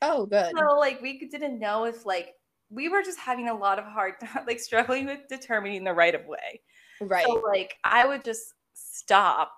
Oh, 0.00 0.26
good. 0.26 0.52
So 0.56 0.78
like 0.78 1.02
we 1.02 1.18
didn't 1.18 1.58
know 1.58 1.84
if 1.84 2.06
like 2.06 2.34
we 2.70 2.88
were 2.88 3.02
just 3.02 3.18
having 3.18 3.48
a 3.48 3.54
lot 3.54 3.78
of 3.78 3.84
hard 3.84 4.14
like 4.46 4.60
struggling 4.60 5.06
with 5.06 5.26
determining 5.28 5.82
the 5.82 5.92
right 5.92 6.14
of 6.14 6.24
way. 6.26 6.60
Right. 7.00 7.24
So 7.26 7.42
like 7.46 7.76
I 7.84 8.06
would 8.06 8.24
just 8.24 8.54
stop 8.74 9.56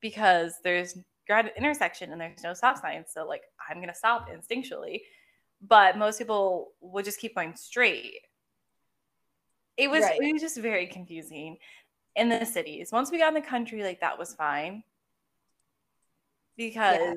because 0.00 0.54
there's 0.62 0.98
you're 1.28 1.38
at 1.38 1.46
an 1.46 1.52
intersection 1.56 2.12
and 2.12 2.20
there's 2.20 2.42
no 2.42 2.54
stop 2.54 2.78
sign. 2.78 3.04
So 3.08 3.26
like 3.26 3.42
I'm 3.68 3.80
gonna 3.80 3.94
stop 3.94 4.28
instinctually. 4.28 5.02
But 5.66 5.96
most 5.96 6.18
people 6.18 6.72
would 6.80 7.04
just 7.04 7.20
keep 7.20 7.34
going 7.36 7.54
straight. 7.54 8.20
It 9.76 9.88
was 9.90 10.02
Right. 10.02 10.18
it 10.20 10.32
was 10.32 10.42
just 10.42 10.58
very 10.58 10.86
confusing 10.86 11.56
in 12.16 12.28
the 12.28 12.44
cities. 12.44 12.90
Once 12.92 13.10
we 13.10 13.18
got 13.18 13.28
in 13.28 13.34
the 13.34 13.48
country, 13.48 13.82
like 13.82 14.00
that 14.00 14.18
was 14.18 14.34
fine. 14.34 14.82
Because 16.56 17.16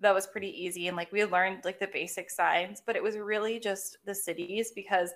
that 0.00 0.14
was 0.14 0.26
pretty 0.26 0.48
easy 0.48 0.88
and 0.88 0.96
like 0.96 1.12
we 1.12 1.24
learned 1.24 1.64
like 1.64 1.78
the 1.78 1.86
basic 1.86 2.28
signs, 2.30 2.82
but 2.84 2.96
it 2.96 3.02
was 3.02 3.16
really 3.16 3.60
just 3.60 3.98
the 4.04 4.14
cities 4.14 4.72
because 4.74 5.10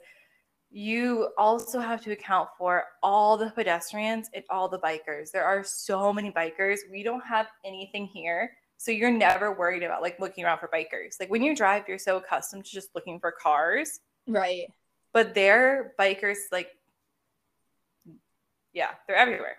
you 0.71 1.31
also 1.39 1.81
have 1.81 2.03
to 2.03 2.13
account 2.13 2.49
for 2.59 2.85
all 3.03 3.37
the 3.37 3.51
pedestrians 3.51 4.29
and 4.35 4.45
all 4.51 4.69
the 4.69 4.79
bikers. 4.79 5.31
There 5.31 5.45
are 5.45 5.65
so 5.65 6.13
many 6.13 6.31
bikers. 6.31 6.81
We 6.91 7.03
don't 7.03 7.25
have 7.27 7.47
anything 7.65 8.07
here. 8.07 8.53
So 8.77 8.91
you're 8.93 9.11
never 9.11 9.53
worried 9.55 9.83
about 9.83 10.03
like 10.03 10.21
looking 10.21 10.45
around 10.45 10.59
for 10.59 10.69
bikers. 10.69 11.19
Like 11.19 11.31
when 11.31 11.43
you 11.43 11.57
drive, 11.57 11.85
you're 11.89 11.99
so 11.99 12.19
accustomed 12.19 12.65
to 12.67 12.71
just 12.71 12.95
looking 12.95 13.19
for 13.19 13.33
cars, 13.33 14.01
Right. 14.27 14.67
but 15.13 15.35
they're 15.35 15.95
bikers 15.99 16.37
like 16.53 16.69
yeah, 18.75 18.91
they're 19.07 19.17
everywhere. 19.17 19.57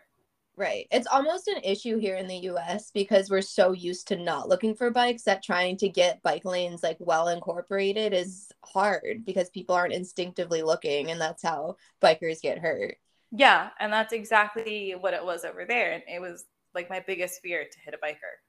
Right. 0.60 0.88
It's 0.92 1.08
almost 1.08 1.48
an 1.48 1.62
issue 1.64 1.98
here 2.00 2.18
in 2.18 2.28
the 2.28 2.36
US 2.40 2.92
because 2.92 3.30
we're 3.30 3.40
so 3.42 3.72
used 3.72 4.10
to 4.10 4.18
not 4.18 4.50
looking 4.50 4.76
for 4.76 4.92
bikes 4.92 5.24
that 5.24 5.42
trying 5.42 5.78
to 5.78 5.88
get 5.88 6.22
bike 6.22 6.44
lanes 6.44 6.84
like 6.84 6.98
well 7.00 7.30
incorporated 7.30 8.14
is 8.14 8.52
hard 8.66 9.24
because 9.26 9.50
people 9.52 9.74
aren't 9.74 9.94
instinctively 9.94 10.62
looking 10.62 11.12
and 11.12 11.22
that's 11.22 11.44
how 11.44 11.78
bikers 12.02 12.42
get 12.42 12.60
hurt. 12.60 12.98
Yeah, 13.32 13.70
and 13.80 13.94
that's 13.94 14.12
exactly 14.14 14.96
what 15.00 15.14
it 15.14 15.24
was 15.24 15.46
over 15.46 15.66
there 15.66 15.94
and 15.94 16.04
it 16.08 16.20
was 16.20 16.46
like 16.76 16.90
my 16.90 17.00
biggest 17.00 17.42
fear 17.42 17.64
to 17.64 17.80
hit 17.80 17.94
a 17.94 18.06
biker. 18.06 18.42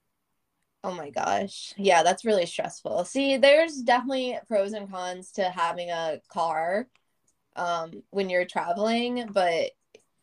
Oh 0.82 0.94
my 0.94 1.10
gosh. 1.10 1.74
Yeah, 1.76 2.02
that's 2.02 2.24
really 2.24 2.46
stressful. 2.46 3.04
See, 3.04 3.36
there's 3.36 3.82
definitely 3.82 4.38
pros 4.48 4.72
and 4.72 4.90
cons 4.90 5.32
to 5.32 5.44
having 5.50 5.90
a 5.90 6.20
car 6.28 6.88
um 7.56 8.04
when 8.10 8.30
you're 8.30 8.46
traveling, 8.46 9.28
but 9.32 9.72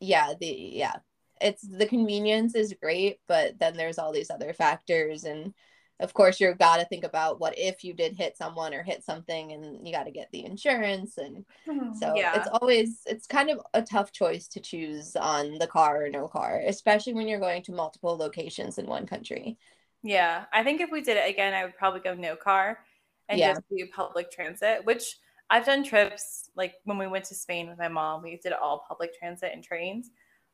yeah, 0.01 0.33
the 0.39 0.47
yeah. 0.47 0.97
It's 1.41 1.61
the 1.61 1.85
convenience 1.85 2.55
is 2.55 2.75
great, 2.81 3.19
but 3.27 3.59
then 3.59 3.77
there's 3.77 3.97
all 3.97 4.11
these 4.11 4.29
other 4.29 4.53
factors 4.53 5.23
and 5.23 5.53
of 5.99 6.13
course 6.13 6.39
you've 6.39 6.59
got 6.59 6.77
to 6.77 6.85
think 6.85 7.03
about 7.03 7.39
what 7.39 7.57
if 7.57 7.83
you 7.83 7.93
did 7.93 8.15
hit 8.15 8.37
someone 8.37 8.73
or 8.73 8.83
hit 8.83 9.03
something 9.03 9.51
and 9.51 9.85
you 9.85 9.93
got 9.93 10.03
to 10.03 10.11
get 10.11 10.29
the 10.31 10.45
insurance 10.45 11.17
and 11.17 11.43
mm-hmm. 11.67 11.93
so 11.95 12.13
yeah. 12.15 12.35
it's 12.35 12.47
always 12.53 13.01
it's 13.07 13.25
kind 13.25 13.49
of 13.49 13.59
a 13.73 13.81
tough 13.81 14.11
choice 14.11 14.47
to 14.47 14.59
choose 14.59 15.15
on 15.15 15.57
the 15.57 15.67
car 15.67 16.03
or 16.03 16.09
no 16.09 16.27
car, 16.27 16.61
especially 16.65 17.13
when 17.13 17.27
you're 17.27 17.39
going 17.39 17.63
to 17.63 17.71
multiple 17.71 18.15
locations 18.15 18.77
in 18.77 18.85
one 18.85 19.05
country. 19.07 19.57
Yeah, 20.03 20.45
I 20.53 20.63
think 20.63 20.81
if 20.81 20.91
we 20.91 21.01
did 21.01 21.17
it 21.17 21.29
again, 21.29 21.53
I 21.53 21.65
would 21.65 21.75
probably 21.75 22.01
go 22.01 22.13
no 22.13 22.35
car 22.35 22.79
and 23.27 23.39
Yeah. 23.39 23.53
just 23.53 23.63
do 23.69 23.87
public 23.93 24.31
transit, 24.31 24.85
which 24.85 25.17
I've 25.49 25.65
done 25.65 25.83
trips 25.83 26.49
like 26.55 26.75
when 26.83 26.97
we 26.97 27.07
went 27.07 27.25
to 27.25 27.35
Spain 27.35 27.69
with 27.69 27.77
my 27.77 27.87
mom, 27.87 28.21
we 28.21 28.37
did 28.37 28.53
all 28.53 28.85
public 28.87 29.17
transit 29.17 29.51
and 29.53 29.63
trains. 29.63 30.11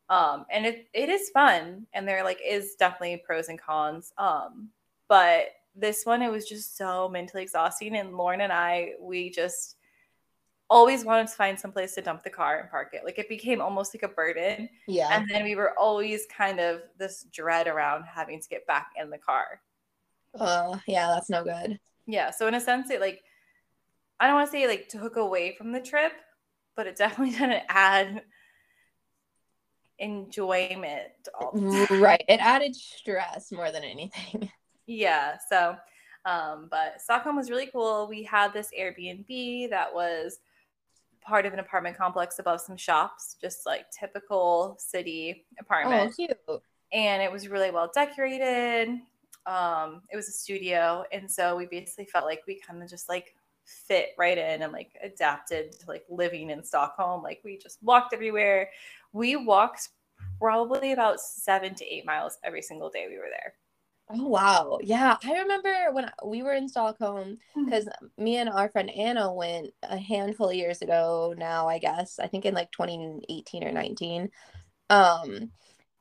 Um, 0.10 0.46
and 0.52 0.66
it, 0.66 0.88
it 0.94 1.10
is 1.10 1.30
fun 1.30 1.88
and 1.94 2.08
there 2.08 2.24
like 2.24 2.40
is 2.46 2.76
definitely 2.76 3.24
pros 3.26 3.50
and 3.50 3.60
cons. 3.60 4.14
Um, 4.18 4.70
but 5.08 5.48
this 5.76 6.06
one 6.06 6.22
it 6.22 6.32
was 6.32 6.48
just 6.48 6.78
so 6.78 7.10
mentally 7.10 7.42
exhausting 7.42 7.96
and 7.96 8.16
Lauren 8.16 8.42
and 8.42 8.54
I 8.54 8.92
we 9.00 9.32
just 9.32 9.78
always 10.70 11.06
wanted 11.06 11.28
to 11.28 11.34
find 11.34 11.60
some 11.60 11.72
place 11.72 11.94
to 11.96 12.02
dump 12.02 12.24
the 12.24 12.30
car 12.30 12.60
and 12.60 12.70
park 12.70 12.94
it. 12.94 13.04
Like 13.06 13.20
it 13.20 13.30
became 13.30 13.62
almost 13.62 13.94
like 13.94 14.04
a 14.04 14.08
burden. 14.08 14.70
Yeah. 14.88 15.10
And 15.12 15.30
then 15.30 15.44
we 15.44 15.56
were 15.56 15.78
always 15.78 16.26
kind 16.36 16.60
of 16.60 16.82
this 16.98 17.26
dread 17.32 17.68
around 17.68 18.06
having 18.06 18.40
to 18.42 18.50
get 18.50 18.66
back 18.66 18.92
in 19.00 19.10
the 19.10 19.18
car. 19.18 19.62
Uh, 20.38 20.80
yeah, 20.88 21.08
that's 21.08 21.30
no 21.30 21.44
good. 21.44 21.80
Yeah. 22.08 22.32
So 22.32 22.48
in 22.48 22.56
a 22.56 22.60
sense, 22.60 22.90
it 22.90 23.02
like 23.02 23.22
I 24.20 24.28
don't 24.28 24.36
want 24.36 24.48
to 24.48 24.52
say 24.52 24.68
like 24.68 24.90
took 24.90 25.16
away 25.16 25.56
from 25.56 25.72
the 25.72 25.82
trip, 25.82 26.14
but 26.76 26.88
it 26.88 26.96
definitely 26.96 27.36
didn't 27.38 27.64
add 27.70 28.24
enjoyment. 30.00 31.12
All 31.40 31.52
the 31.54 31.86
time. 31.88 32.00
Right. 32.02 32.24
It 32.28 32.40
added 32.40 32.76
stress 32.76 33.52
more 33.52 33.72
than 33.72 33.84
anything. 33.84 34.50
yeah. 34.88 35.38
So, 35.50 35.76
um, 36.26 36.68
but 36.72 37.02
Stockholm 37.02 37.36
was 37.36 37.50
really 37.50 37.68
cool. 37.68 38.08
We 38.08 38.24
had 38.24 38.54
this 38.54 38.70
Airbnb 38.78 39.70
that 39.70 39.94
was 39.94 40.40
part 41.22 41.46
of 41.46 41.54
an 41.54 41.60
apartment 41.60 41.98
complex 41.98 42.40
above 42.40 42.62
some 42.62 42.78
shops, 42.78 43.36
just 43.40 43.66
like 43.66 43.86
typical 43.92 44.76
city 44.80 45.46
Oh, 45.54 45.62
apartment. 45.62 46.16
cute. 46.16 46.38
and 46.92 47.22
it 47.22 47.32
was 47.32 47.48
really 47.48 47.72
well 47.72 47.90
decorated. 47.94 48.90
Um, 49.46 50.02
it 50.12 50.16
was 50.16 50.30
a 50.30 50.32
studio, 50.32 51.04
and 51.12 51.30
so 51.30 51.56
we 51.58 51.66
basically 51.66 52.06
felt 52.06 52.26
like 52.26 52.42
we 52.48 52.60
kind 52.66 52.82
of 52.82 52.90
just 52.90 53.10
like 53.10 53.36
fit 53.66 54.10
right 54.18 54.38
in 54.38 54.62
and 54.62 54.72
like 54.74 54.92
adapted 55.02 55.72
to 55.74 55.88
like 55.88 56.04
living 56.10 56.50
in 56.50 56.64
Stockholm. 56.64 57.22
Like 57.24 57.42
we 57.44 57.58
just 57.58 57.82
walked 57.84 58.14
everywhere. 58.14 58.70
We 59.14 59.36
walked 59.36 59.90
probably 60.40 60.92
about 60.92 61.22
seven 61.22 61.76
to 61.76 61.86
eight 61.86 62.06
miles 62.06 62.38
every 62.44 62.62
single 62.62 62.90
day 62.90 63.06
we 63.10 63.18
were 63.18 63.30
there. 63.30 63.54
Oh, 64.10 64.28
wow. 64.28 64.80
Yeah. 64.84 65.18
I 65.24 65.40
remember 65.40 65.74
when 65.92 66.12
we 66.26 66.44
were 66.44 66.54
in 66.54 66.68
Stockholm 66.68 67.38
because 67.56 67.88
me 68.18 68.38
and 68.38 68.50
our 68.50 68.70
friend 68.70 68.90
Anna 68.90 69.34
went 69.34 69.72
a 69.84 69.98
handful 69.98 70.50
of 70.50 70.56
years 70.56 70.82
ago 70.82 71.34
now, 71.38 71.70
I 71.70 71.80
guess. 71.80 72.20
I 72.20 72.28
think 72.28 72.46
in 72.46 72.54
like 72.54 72.72
2018 72.72 73.64
or 73.64 73.72
19. 73.72 74.30
Um, 74.90 75.52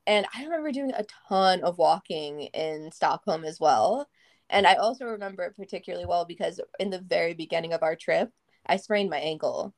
and 0.07 0.27
I 0.35 0.45
remember 0.45 0.73
doing 0.73 0.93
a 0.93 1.05
ton 1.29 1.63
of 1.63 1.79
walking 1.79 2.43
in 2.43 2.91
Stockholm 2.93 3.45
as 3.45 3.61
well. 3.61 4.09
And 4.51 4.67
I 4.67 4.75
also 4.75 5.07
remember 5.07 5.45
it 5.45 5.57
particularly 5.57 6.05
well 6.05 6.25
because 6.25 6.61
in 6.81 6.91
the 6.91 7.01
very 7.01 7.35
beginning 7.35 7.73
of 7.73 7.83
our 7.83 7.97
trip, 7.97 8.31
I 8.67 8.77
sprained 8.77 9.11
my 9.11 9.19
ankle. 9.19 9.73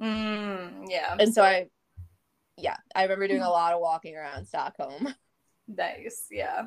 Mm, 0.00 0.84
yeah. 0.88 1.16
And 1.18 1.32
so 1.32 1.42
I, 1.42 1.66
yeah, 2.58 2.76
I 2.94 3.02
remember 3.04 3.28
doing 3.28 3.42
a 3.42 3.48
lot 3.50 3.72
of 3.72 3.80
walking 3.80 4.16
around 4.16 4.46
Stockholm. 4.46 5.14
nice. 5.68 6.26
Yeah. 6.30 6.66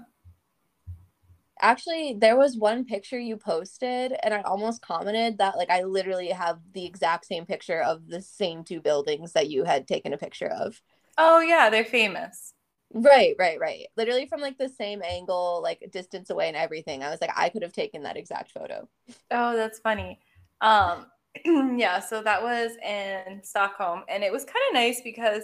Actually, 1.62 2.16
there 2.18 2.36
was 2.38 2.58
one 2.58 2.86
picture 2.86 3.20
you 3.20 3.38
posted, 3.38 4.14
and 4.24 4.34
I 4.34 4.42
almost 4.42 4.82
commented 4.82 5.38
that 5.38 5.58
like 5.58 5.70
I 5.70 5.84
literally 5.84 6.30
have 6.30 6.60
the 6.74 6.86
exact 6.86 7.26
same 7.26 7.46
picture 7.46 7.82
of 7.82 8.08
the 8.08 8.22
same 8.22 8.64
two 8.64 8.82
buildings 8.82 9.34
that 9.34 9.50
you 9.50 9.64
had 9.64 9.88
taken 9.88 10.12
a 10.14 10.18
picture 10.18 10.48
of. 10.48 10.82
Oh 11.18 11.40
yeah, 11.40 11.70
they're 11.70 11.86
famous. 11.86 12.54
Right, 12.94 13.36
right, 13.40 13.60
right. 13.60 13.88
Literally 13.96 14.26
from 14.26 14.42
like 14.42 14.58
the 14.58 14.68
same 14.70 15.02
angle, 15.02 15.62
like 15.64 15.90
distance 15.92 16.30
away 16.30 16.48
and 16.50 16.58
everything. 16.58 17.04
I 17.04 17.10
was 17.10 17.22
like, 17.22 17.32
I 17.38 17.50
could 17.50 17.62
have 17.64 17.72
taken 17.72 18.04
that 18.04 18.18
exact 18.18 18.52
photo. 18.52 18.90
Oh, 19.32 19.56
that's 19.56 19.80
funny. 19.80 20.20
Um, 20.62 21.06
yeah, 21.78 22.00
so 22.00 22.22
that 22.22 22.42
was 22.42 22.72
in 22.86 23.42
Stockholm, 23.44 24.04
and 24.10 24.24
it 24.24 24.32
was 24.32 24.44
kind 24.44 24.64
of 24.70 24.74
nice 24.74 25.02
because 25.02 25.44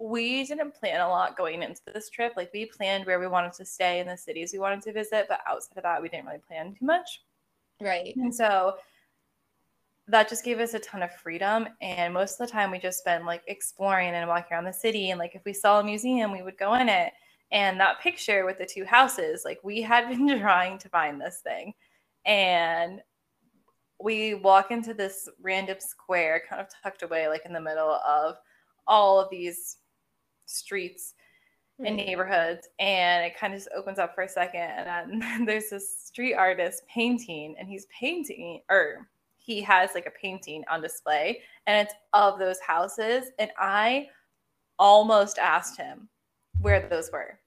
we 0.00 0.44
didn't 0.44 0.74
plan 0.74 1.02
a 1.02 1.08
lot 1.08 1.36
going 1.36 1.62
into 1.62 1.82
this 1.92 2.08
trip. 2.08 2.32
Like 2.34 2.50
we 2.54 2.64
planned 2.64 3.04
where 3.04 3.20
we 3.20 3.26
wanted 3.26 3.52
to 3.52 3.66
stay 3.66 4.00
in 4.00 4.06
the 4.06 4.16
cities 4.16 4.50
we 4.52 4.58
wanted 4.58 4.80
to 4.82 4.92
visit, 4.94 5.26
but 5.28 5.40
outside 5.46 5.76
of 5.76 5.82
that, 5.82 6.00
we 6.00 6.08
didn't 6.08 6.24
really 6.24 6.38
plan 6.38 6.74
too 6.74 6.86
much. 6.86 7.22
Right. 7.82 8.16
And 8.16 8.34
so 8.34 8.76
that 10.08 10.28
just 10.28 10.42
gave 10.42 10.58
us 10.58 10.72
a 10.72 10.78
ton 10.78 11.02
of 11.02 11.14
freedom. 11.14 11.68
And 11.82 12.14
most 12.14 12.40
of 12.40 12.46
the 12.46 12.52
time, 12.52 12.70
we 12.70 12.78
just 12.78 12.98
spent 12.98 13.26
like 13.26 13.42
exploring 13.46 14.08
and 14.08 14.26
walking 14.26 14.54
around 14.54 14.64
the 14.64 14.72
city. 14.72 15.10
And 15.10 15.18
like 15.18 15.34
if 15.34 15.44
we 15.44 15.52
saw 15.52 15.80
a 15.80 15.84
museum, 15.84 16.32
we 16.32 16.42
would 16.42 16.56
go 16.58 16.74
in 16.74 16.88
it. 16.88 17.12
And 17.52 17.78
that 17.78 18.00
picture 18.00 18.46
with 18.46 18.56
the 18.56 18.66
two 18.66 18.86
houses, 18.86 19.42
like 19.44 19.58
we 19.62 19.82
had 19.82 20.08
been 20.08 20.40
trying 20.40 20.78
to 20.78 20.88
find 20.88 21.20
this 21.20 21.40
thing. 21.44 21.74
And 22.24 23.02
we 24.02 24.32
walk 24.32 24.70
into 24.70 24.94
this 24.94 25.28
random 25.42 25.76
square, 25.78 26.42
kind 26.48 26.62
of 26.62 26.68
tucked 26.82 27.02
away, 27.02 27.28
like 27.28 27.42
in 27.44 27.52
the 27.52 27.60
middle 27.60 28.00
of 28.06 28.36
all 28.86 29.20
of 29.20 29.28
these 29.30 29.76
streets. 30.50 31.14
and 31.78 31.88
hmm. 31.88 31.96
neighborhoods 31.96 32.68
and 32.78 33.24
it 33.24 33.36
kind 33.38 33.54
of 33.54 33.58
just 33.58 33.70
opens 33.74 33.98
up 33.98 34.14
for 34.14 34.22
a 34.22 34.28
second 34.28 34.60
and 34.60 35.22
then 35.22 35.44
there's 35.46 35.70
this 35.70 35.98
street 36.04 36.34
artist 36.34 36.82
painting 36.92 37.54
and 37.58 37.68
he's 37.68 37.86
painting 37.86 38.60
or 38.68 39.08
he 39.38 39.62
has 39.62 39.90
like 39.94 40.06
a 40.06 40.10
painting 40.10 40.62
on 40.70 40.82
display 40.82 41.40
and 41.66 41.86
it's 41.86 41.94
of 42.12 42.38
those 42.38 42.60
houses 42.60 43.30
and 43.38 43.50
i 43.58 44.06
almost 44.78 45.38
asked 45.38 45.76
him 45.76 46.08
where 46.60 46.86
those 46.88 47.10
were 47.12 47.38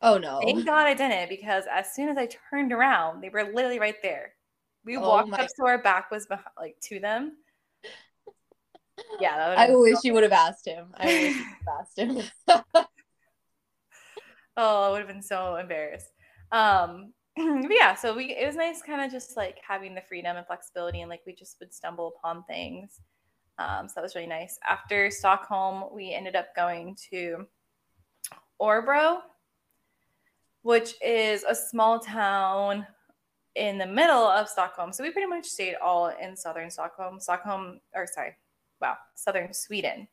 Oh 0.00 0.18
no. 0.18 0.40
thank 0.44 0.66
god 0.66 0.86
i 0.86 0.94
didn't 0.94 1.28
because 1.28 1.64
as 1.72 1.94
soon 1.94 2.08
as 2.08 2.18
i 2.18 2.28
turned 2.50 2.72
around 2.72 3.22
they 3.22 3.30
were 3.30 3.50
literally 3.54 3.80
right 3.80 4.00
there 4.02 4.34
we 4.84 4.96
Oh 4.96 5.00
walked 5.00 5.32
up 5.32 5.48
so 5.56 5.66
our 5.66 5.78
back 5.78 6.10
was 6.10 6.26
behind, 6.26 6.46
like 6.58 6.76
to 6.82 7.00
them 7.00 7.36
yeah 9.20 9.54
I 9.56 9.74
wish 9.74 9.94
so 9.94 10.00
you 10.04 10.14
would 10.14 10.22
have 10.22 10.32
asked 10.32 10.66
him. 10.66 10.88
I 10.96 11.06
wish 11.06 11.36
you 11.36 11.44
would 11.44 11.56
have 11.66 11.80
asked 11.80 11.98
him. 12.76 12.84
Oh, 14.60 14.88
I 14.88 14.90
would 14.90 14.98
have 14.98 15.08
been 15.08 15.22
so 15.22 15.54
embarrassed. 15.54 16.10
Um, 16.50 17.12
but 17.36 17.70
yeah, 17.70 17.94
so 17.94 18.12
we 18.16 18.34
it 18.36 18.44
was 18.44 18.56
nice 18.56 18.82
kind 18.82 19.00
of 19.00 19.12
just 19.12 19.36
like 19.36 19.58
having 19.66 19.94
the 19.94 20.00
freedom 20.00 20.36
and 20.36 20.44
flexibility 20.44 21.00
and 21.00 21.08
like 21.08 21.20
we 21.24 21.32
just 21.32 21.60
would 21.60 21.72
stumble 21.72 22.12
upon 22.18 22.42
things. 22.42 23.00
Um, 23.58 23.86
so 23.88 23.92
that 23.94 24.02
was 24.02 24.16
really 24.16 24.26
nice. 24.26 24.58
After 24.68 25.12
Stockholm, 25.12 25.84
we 25.92 26.12
ended 26.12 26.34
up 26.34 26.56
going 26.56 26.96
to 27.12 27.46
Orbro, 28.60 29.18
which 30.62 30.94
is 31.00 31.44
a 31.48 31.54
small 31.54 32.00
town 32.00 32.84
in 33.54 33.78
the 33.78 33.86
middle 33.86 34.26
of 34.26 34.48
Stockholm. 34.48 34.92
So 34.92 35.04
we 35.04 35.12
pretty 35.12 35.28
much 35.28 35.46
stayed 35.46 35.76
all 35.76 36.08
in 36.20 36.36
southern 36.36 36.70
Stockholm. 36.70 37.20
Stockholm, 37.20 37.78
or 37.94 38.08
sorry, 38.12 38.34
wow, 38.80 38.96
southern 39.14 39.52
Sweden. 39.52 40.08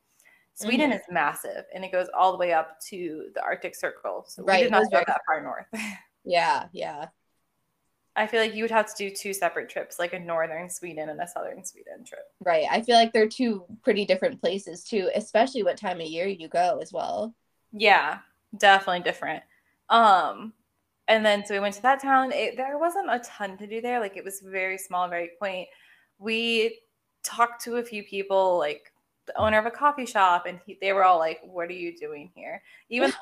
Sweden 0.53 0.91
is 0.91 1.01
massive 1.09 1.65
and 1.73 1.83
it 1.83 1.91
goes 1.91 2.07
all 2.17 2.31
the 2.31 2.37
way 2.37 2.53
up 2.53 2.79
to 2.89 3.29
the 3.35 3.41
Arctic 3.43 3.75
Circle. 3.75 4.25
So 4.27 4.43
we 4.43 4.53
Right, 4.53 4.63
did 4.63 4.71
not 4.71 4.89
go 4.89 4.89
very 4.89 5.05
that 5.07 5.21
far 5.25 5.41
north. 5.43 5.67
yeah, 6.23 6.67
yeah. 6.71 7.07
I 8.15 8.27
feel 8.27 8.39
like 8.41 8.55
you 8.55 8.63
would 8.63 8.71
have 8.71 8.87
to 8.93 9.09
do 9.09 9.13
two 9.13 9.33
separate 9.33 9.69
trips, 9.69 9.99
like 9.99 10.13
a 10.13 10.19
northern 10.19 10.69
Sweden 10.69 11.09
and 11.09 11.19
a 11.21 11.27
southern 11.27 11.63
Sweden 11.65 12.05
trip. 12.05 12.25
Right. 12.39 12.65
I 12.69 12.81
feel 12.81 12.95
like 12.95 13.11
they're 13.13 13.27
two 13.27 13.65
pretty 13.83 14.05
different 14.05 14.39
places 14.41 14.83
too, 14.83 15.09
especially 15.15 15.63
what 15.63 15.77
time 15.77 15.99
of 15.99 16.07
year 16.07 16.27
you 16.27 16.47
go 16.47 16.79
as 16.81 16.91
well. 16.93 17.35
Yeah, 17.71 18.19
definitely 18.57 19.01
different. 19.03 19.43
Um, 19.89 20.53
and 21.07 21.25
then 21.25 21.45
so 21.45 21.53
we 21.53 21.59
went 21.59 21.75
to 21.75 21.81
that 21.83 22.01
town. 22.01 22.31
It, 22.31 22.57
there 22.57 22.77
wasn't 22.77 23.09
a 23.11 23.19
ton 23.19 23.57
to 23.57 23.67
do 23.67 23.81
there. 23.81 23.99
Like 23.99 24.17
it 24.17 24.23
was 24.23 24.41
very 24.41 24.77
small, 24.77 25.07
very 25.09 25.31
quaint. 25.37 25.67
We 26.17 26.79
talked 27.25 27.63
to 27.63 27.77
a 27.77 27.83
few 27.83 28.03
people, 28.03 28.57
like 28.57 28.91
the 29.27 29.37
owner 29.37 29.57
of 29.59 29.65
a 29.65 29.71
coffee 29.71 30.05
shop, 30.05 30.45
and 30.47 30.59
he, 30.65 30.77
they 30.81 30.93
were 30.93 31.03
all 31.03 31.19
like, 31.19 31.41
"What 31.43 31.69
are 31.69 31.73
you 31.73 31.97
doing 31.97 32.31
here?" 32.35 32.61
Even 32.89 33.13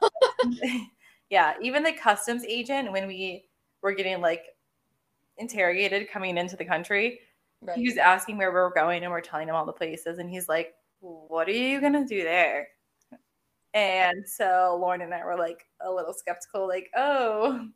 yeah, 1.29 1.53
even 1.61 1.83
the 1.83 1.93
customs 1.93 2.43
agent 2.45 2.91
when 2.91 3.07
we 3.07 3.45
were 3.81 3.93
getting 3.93 4.21
like 4.21 4.43
interrogated 5.37 6.09
coming 6.09 6.37
into 6.37 6.55
the 6.55 6.65
country, 6.65 7.19
Right. 7.61 7.77
he 7.77 7.85
was 7.87 7.97
asking 7.97 8.37
where 8.37 8.51
we 8.51 8.55
were 8.55 8.73
going, 8.75 9.03
and 9.03 9.11
we're 9.11 9.21
telling 9.21 9.47
him 9.47 9.55
all 9.55 9.65
the 9.65 9.73
places, 9.73 10.19
and 10.19 10.29
he's 10.29 10.49
like, 10.49 10.75
"What 11.01 11.47
are 11.47 11.51
you 11.51 11.79
gonna 11.81 12.05
do 12.05 12.23
there?" 12.23 12.67
And 13.73 14.27
so 14.27 14.77
Lauren 14.79 15.01
and 15.01 15.13
I 15.13 15.25
were 15.25 15.35
like 15.37 15.65
a 15.81 15.91
little 15.91 16.13
skeptical, 16.13 16.67
like, 16.67 16.91
"Oh, 16.95 17.67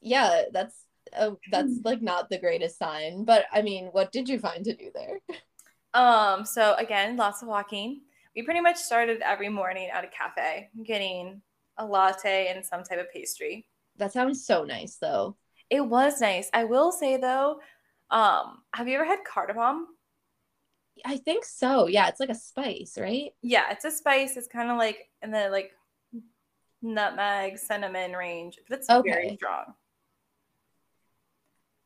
yeah, 0.00 0.44
that's 0.52 0.76
uh, 1.16 1.32
that's 1.50 1.80
like 1.84 2.02
not 2.02 2.30
the 2.30 2.38
greatest 2.38 2.78
sign. 2.78 3.24
But 3.24 3.46
I 3.52 3.62
mean, 3.62 3.86
what 3.92 4.12
did 4.12 4.28
you 4.28 4.38
find 4.38 4.64
to 4.64 4.74
do 4.74 4.90
there? 4.94 5.20
Um, 5.92 6.44
so 6.44 6.76
again, 6.78 7.16
lots 7.16 7.42
of 7.42 7.48
walking. 7.48 8.02
We 8.36 8.42
pretty 8.42 8.60
much 8.60 8.76
started 8.76 9.22
every 9.22 9.48
morning 9.48 9.90
at 9.92 10.04
a 10.04 10.06
cafe, 10.06 10.68
getting 10.84 11.42
a 11.78 11.84
latte 11.84 12.46
and 12.46 12.64
some 12.64 12.84
type 12.84 13.00
of 13.00 13.10
pastry. 13.12 13.66
That 13.96 14.12
sounds 14.12 14.46
so 14.46 14.62
nice 14.62 14.98
though. 15.00 15.36
It 15.68 15.80
was 15.80 16.20
nice. 16.20 16.48
I 16.52 16.62
will 16.62 16.92
say 16.92 17.16
though, 17.16 17.60
um, 18.10 18.62
have 18.72 18.86
you 18.86 18.94
ever 18.94 19.04
had 19.04 19.24
cardamom? 19.24 19.88
I 21.04 21.16
think 21.16 21.44
so. 21.44 21.86
Yeah, 21.86 22.08
it's 22.08 22.20
like 22.20 22.28
a 22.28 22.34
spice, 22.36 22.96
right? 22.96 23.30
Yeah, 23.42 23.70
it's 23.70 23.84
a 23.84 23.90
spice. 23.90 24.36
It's 24.36 24.46
kind 24.46 24.70
of 24.70 24.76
like 24.76 25.08
in 25.22 25.30
the 25.30 25.48
like 25.50 25.72
nutmeg, 26.82 27.58
cinnamon 27.58 28.12
range, 28.12 28.58
but 28.68 28.78
it's 28.78 28.88
very 28.88 29.36
strong. 29.36 29.74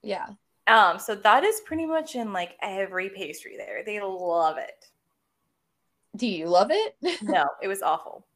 Yeah. 0.05 0.27
Um, 0.67 0.99
so 0.99 1.15
that 1.15 1.45
is 1.45 1.61
pretty 1.67 1.87
much 1.87 2.15
in 2.15 2.33
like 2.33 2.57
every 2.63 3.11
pastry 3.11 3.57
there. 3.57 3.83
They 3.85 4.01
love 4.01 4.57
it. 4.59 4.91
Do 6.17 6.27
you 6.27 6.47
love 6.49 6.71
it? 6.71 6.97
No, 7.23 7.47
it 7.63 7.69
was 7.69 7.83
awful. 7.83 8.27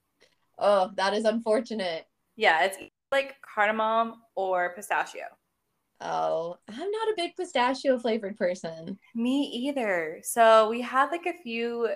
oh, 0.59 0.91
that 0.97 1.15
is 1.15 1.25
unfortunate. 1.25 2.07
Yeah, 2.37 2.65
it's 2.65 2.77
like 3.13 3.37
cardamom 3.43 4.23
or 4.35 4.73
pistachio. 4.75 5.25
Oh, 6.01 6.57
I'm 6.69 6.77
not 6.91 7.09
a 7.09 7.15
big 7.17 7.35
pistachio 7.37 7.99
flavored 7.99 8.37
person. 8.37 8.99
Me 9.15 9.43
either. 9.43 10.21
So 10.23 10.69
we 10.69 10.81
had 10.81 11.11
like 11.11 11.27
a 11.27 11.43
few 11.43 11.89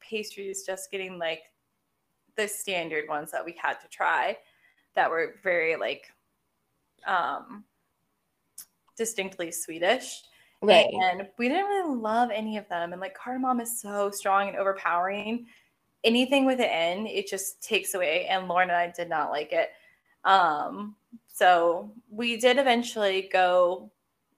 pastries 0.00 0.64
just 0.64 0.90
getting 0.90 1.18
like 1.18 1.42
the 2.36 2.48
standard 2.48 3.08
ones 3.08 3.30
that 3.32 3.44
we 3.44 3.54
had 3.60 3.74
to 3.80 3.88
try 3.88 4.36
that 4.94 5.10
were 5.10 5.34
very 5.42 5.76
like 5.76 6.06
um 7.06 7.64
distinctly 8.96 9.50
Swedish. 9.50 10.22
Right. 10.62 10.86
And 10.92 11.28
we 11.38 11.48
didn't 11.48 11.66
really 11.66 11.96
love 11.96 12.30
any 12.32 12.56
of 12.56 12.68
them. 12.68 12.92
And 12.92 13.00
like 13.00 13.14
cardamom 13.14 13.60
is 13.60 13.80
so 13.80 14.10
strong 14.10 14.48
and 14.48 14.56
overpowering. 14.56 15.46
Anything 16.04 16.46
with 16.46 16.60
an 16.60 16.66
N, 16.70 17.06
it 17.06 17.28
just 17.28 17.62
takes 17.62 17.94
away. 17.94 18.26
And 18.26 18.48
Lauren 18.48 18.70
and 18.70 18.78
I 18.78 18.92
did 18.96 19.08
not 19.08 19.30
like 19.30 19.52
it. 19.52 19.70
Um, 20.24 20.96
so 21.26 21.92
we 22.10 22.36
did 22.36 22.58
eventually 22.58 23.28
go 23.32 23.90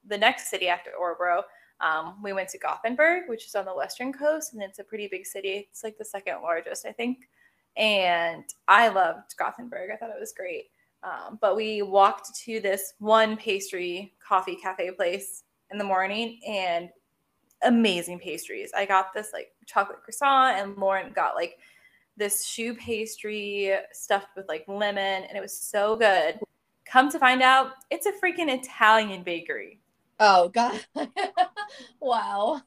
the 0.06 0.18
next 0.18 0.50
city 0.50 0.68
after 0.68 0.90
Orbro. 1.00 1.42
Um, 1.80 2.20
we 2.22 2.32
went 2.32 2.48
to 2.50 2.58
Gothenburg, 2.58 3.28
which 3.28 3.46
is 3.46 3.54
on 3.54 3.64
the 3.64 3.74
western 3.74 4.12
coast, 4.12 4.52
and 4.52 4.62
it's 4.62 4.80
a 4.80 4.84
pretty 4.84 5.06
big 5.06 5.24
city. 5.24 5.68
It's 5.70 5.84
like 5.84 5.96
the 5.96 6.04
second 6.04 6.42
largest, 6.42 6.84
I 6.84 6.92
think. 6.92 7.28
And 7.76 8.44
I 8.66 8.88
loved 8.88 9.36
Gothenburg. 9.38 9.90
I 9.92 9.96
thought 9.96 10.10
it 10.10 10.18
was 10.18 10.32
great. 10.36 10.70
Um, 11.02 11.38
but 11.40 11.56
we 11.56 11.82
walked 11.82 12.34
to 12.44 12.60
this 12.60 12.94
one 12.98 13.36
pastry 13.36 14.14
coffee 14.26 14.56
cafe 14.56 14.90
place 14.90 15.44
in 15.70 15.78
the 15.78 15.84
morning 15.84 16.40
and 16.46 16.88
amazing 17.62 18.18
pastries. 18.18 18.72
I 18.76 18.84
got 18.86 19.12
this 19.14 19.30
like 19.32 19.52
chocolate 19.66 20.02
croissant, 20.02 20.58
and 20.58 20.76
Lauren 20.76 21.12
got 21.12 21.34
like 21.34 21.58
this 22.16 22.48
choux 22.48 22.74
pastry 22.74 23.72
stuffed 23.92 24.28
with 24.36 24.48
like 24.48 24.64
lemon, 24.66 25.24
and 25.24 25.36
it 25.36 25.40
was 25.40 25.58
so 25.58 25.96
good. 25.96 26.40
Come 26.84 27.10
to 27.10 27.18
find 27.18 27.42
out, 27.42 27.72
it's 27.90 28.06
a 28.06 28.12
freaking 28.12 28.48
Italian 28.48 29.22
bakery. 29.22 29.80
Oh 30.18 30.48
god. 30.48 30.84
wow. 32.00 32.62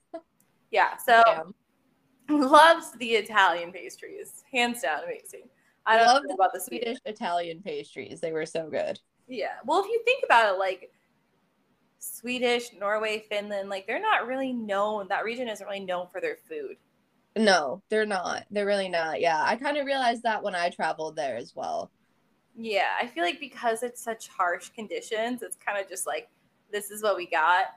Yeah, 0.70 0.96
so 0.96 1.22
Damn. 1.26 1.54
loves 2.50 2.94
the 2.98 3.12
Italian 3.12 3.74
pastries, 3.74 4.44
hands 4.52 4.82
down, 4.82 5.04
amazing. 5.04 5.50
I 5.86 5.98
don't 5.98 6.08
Love 6.08 6.24
the 6.28 6.34
about 6.34 6.54
the 6.54 6.60
Swedish. 6.60 6.98
Swedish 6.98 7.02
Italian 7.06 7.62
pastries. 7.62 8.20
They 8.20 8.32
were 8.32 8.46
so 8.46 8.70
good. 8.70 9.00
Yeah, 9.28 9.56
well, 9.65 9.80
if 9.82 9.88
you 9.88 10.02
think 10.06 10.24
about 10.24 10.54
it, 10.54 10.60
like 10.60 10.91
Swedish, 12.00 12.74
Norway, 12.78 13.26
Finland, 13.30 13.70
like 13.70 13.88
they're 13.88 14.02
not 14.02 14.28
really 14.28 14.54
known. 14.54 15.08
That 15.08 15.24
region 15.24 15.48
isn't 15.48 15.65
really 15.65 15.80
known 15.80 16.08
for 16.12 16.20
their 16.20 16.38
food. 16.48 16.78
No, 17.38 17.82
they're 17.89 18.06
not. 18.06 18.46
They're 18.52 18.65
really 18.65 18.89
not. 18.89 19.22
Yeah. 19.22 19.41
I 19.41 19.56
kind 19.56 19.78
of 19.78 19.86
realized 19.86 20.24
that 20.24 20.44
when 20.44 20.56
I 20.56 20.70
traveled 20.70 21.15
there 21.15 21.38
as 21.38 21.56
well. 21.56 21.91
Yeah, 22.58 22.89
I 23.00 23.08
feel 23.08 23.24
like 23.24 23.39
because 23.39 23.84
it's 23.84 24.04
such 24.04 24.28
harsh 24.28 24.70
conditions, 24.70 25.41
it's 25.41 25.56
kind 25.56 25.80
of 25.82 25.88
just 25.88 26.06
like 26.06 26.30
this 26.72 26.91
is 26.91 27.02
what 27.02 27.15
we 27.15 27.28
got. 27.28 27.67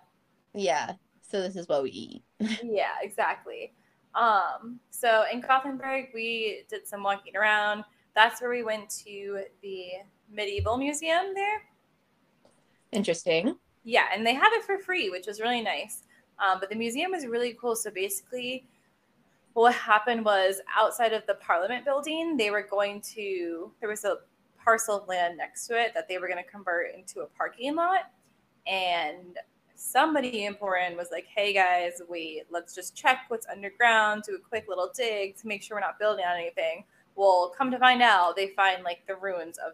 Yeah. 0.54 0.92
So 1.22 1.40
this 1.40 1.56
is 1.56 1.68
what 1.68 1.82
we 1.82 1.90
eat. 1.90 2.22
yeah, 2.64 2.94
exactly. 3.02 3.74
Um, 4.14 4.80
so 4.90 5.24
in 5.32 5.40
Gothenburg, 5.40 6.06
we 6.14 6.64
did 6.68 6.86
some 6.86 7.02
walking 7.02 7.36
around. 7.36 7.84
That's 8.14 8.40
where 8.40 8.50
we 8.50 8.62
went 8.62 8.88
to 9.04 9.44
the 9.62 9.86
medieval 10.30 10.76
museum 10.76 11.32
there. 11.34 11.62
Interesting. 12.92 13.56
Yeah, 13.82 14.04
and 14.14 14.26
they 14.26 14.34
have 14.34 14.52
it 14.52 14.64
for 14.64 14.78
free, 14.78 15.10
which 15.10 15.26
was 15.26 15.40
really 15.40 15.60
nice. 15.60 16.04
Um, 16.38 16.58
but 16.60 16.70
the 16.70 16.76
museum 16.76 17.14
is 17.14 17.26
really 17.26 17.56
cool. 17.60 17.76
So 17.76 17.90
basically, 17.90 18.66
what 19.52 19.74
happened 19.74 20.24
was 20.24 20.60
outside 20.76 21.12
of 21.12 21.24
the 21.26 21.34
Parliament 21.34 21.84
building, 21.84 22.36
they 22.36 22.50
were 22.50 22.66
going 22.68 23.00
to, 23.14 23.70
there 23.80 23.88
was 23.88 24.04
a 24.04 24.18
parcel 24.62 25.02
of 25.02 25.08
land 25.08 25.36
next 25.36 25.66
to 25.66 25.80
it 25.80 25.92
that 25.94 26.08
they 26.08 26.18
were 26.18 26.26
going 26.26 26.42
to 26.42 26.50
convert 26.50 26.94
into 26.94 27.20
a 27.20 27.26
parking 27.26 27.76
lot. 27.76 28.10
And 28.66 29.38
somebody 29.76 30.46
important 30.46 30.96
was 30.96 31.08
like, 31.12 31.26
hey 31.26 31.52
guys, 31.52 32.00
wait, 32.08 32.44
let's 32.50 32.74
just 32.74 32.96
check 32.96 33.26
what's 33.28 33.46
underground, 33.46 34.24
do 34.26 34.34
a 34.34 34.38
quick 34.38 34.66
little 34.68 34.90
dig 34.94 35.36
to 35.36 35.46
make 35.46 35.62
sure 35.62 35.76
we're 35.76 35.80
not 35.80 35.98
building 35.98 36.24
on 36.24 36.36
anything. 36.36 36.84
Well, 37.16 37.52
come 37.56 37.70
to 37.70 37.78
find 37.78 38.02
out, 38.02 38.36
they 38.36 38.48
find 38.48 38.82
like 38.82 39.06
the 39.06 39.14
ruins 39.16 39.58
of 39.58 39.72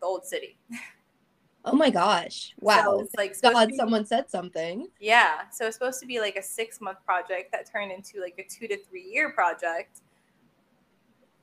the 0.00 0.06
old 0.06 0.24
city. 0.24 0.58
Oh 1.64 1.74
my 1.74 1.90
gosh. 1.90 2.50
So 2.50 2.54
Wow. 2.62 2.98
it's 3.00 3.14
like 3.16 3.38
God, 3.42 3.68
be- 3.68 3.76
someone 3.76 4.06
said 4.06 4.30
something. 4.30 4.88
Yeah. 4.98 5.42
So 5.52 5.66
it's 5.66 5.76
supposed 5.76 6.00
to 6.00 6.06
be 6.06 6.18
like 6.18 6.36
a 6.36 6.42
six 6.42 6.80
month 6.80 6.98
project 7.04 7.52
that 7.52 7.70
turned 7.70 7.92
into 7.92 8.20
like 8.20 8.34
a 8.38 8.44
two 8.44 8.66
to 8.66 8.82
three 8.84 9.02
year 9.04 9.30
project. 9.32 10.00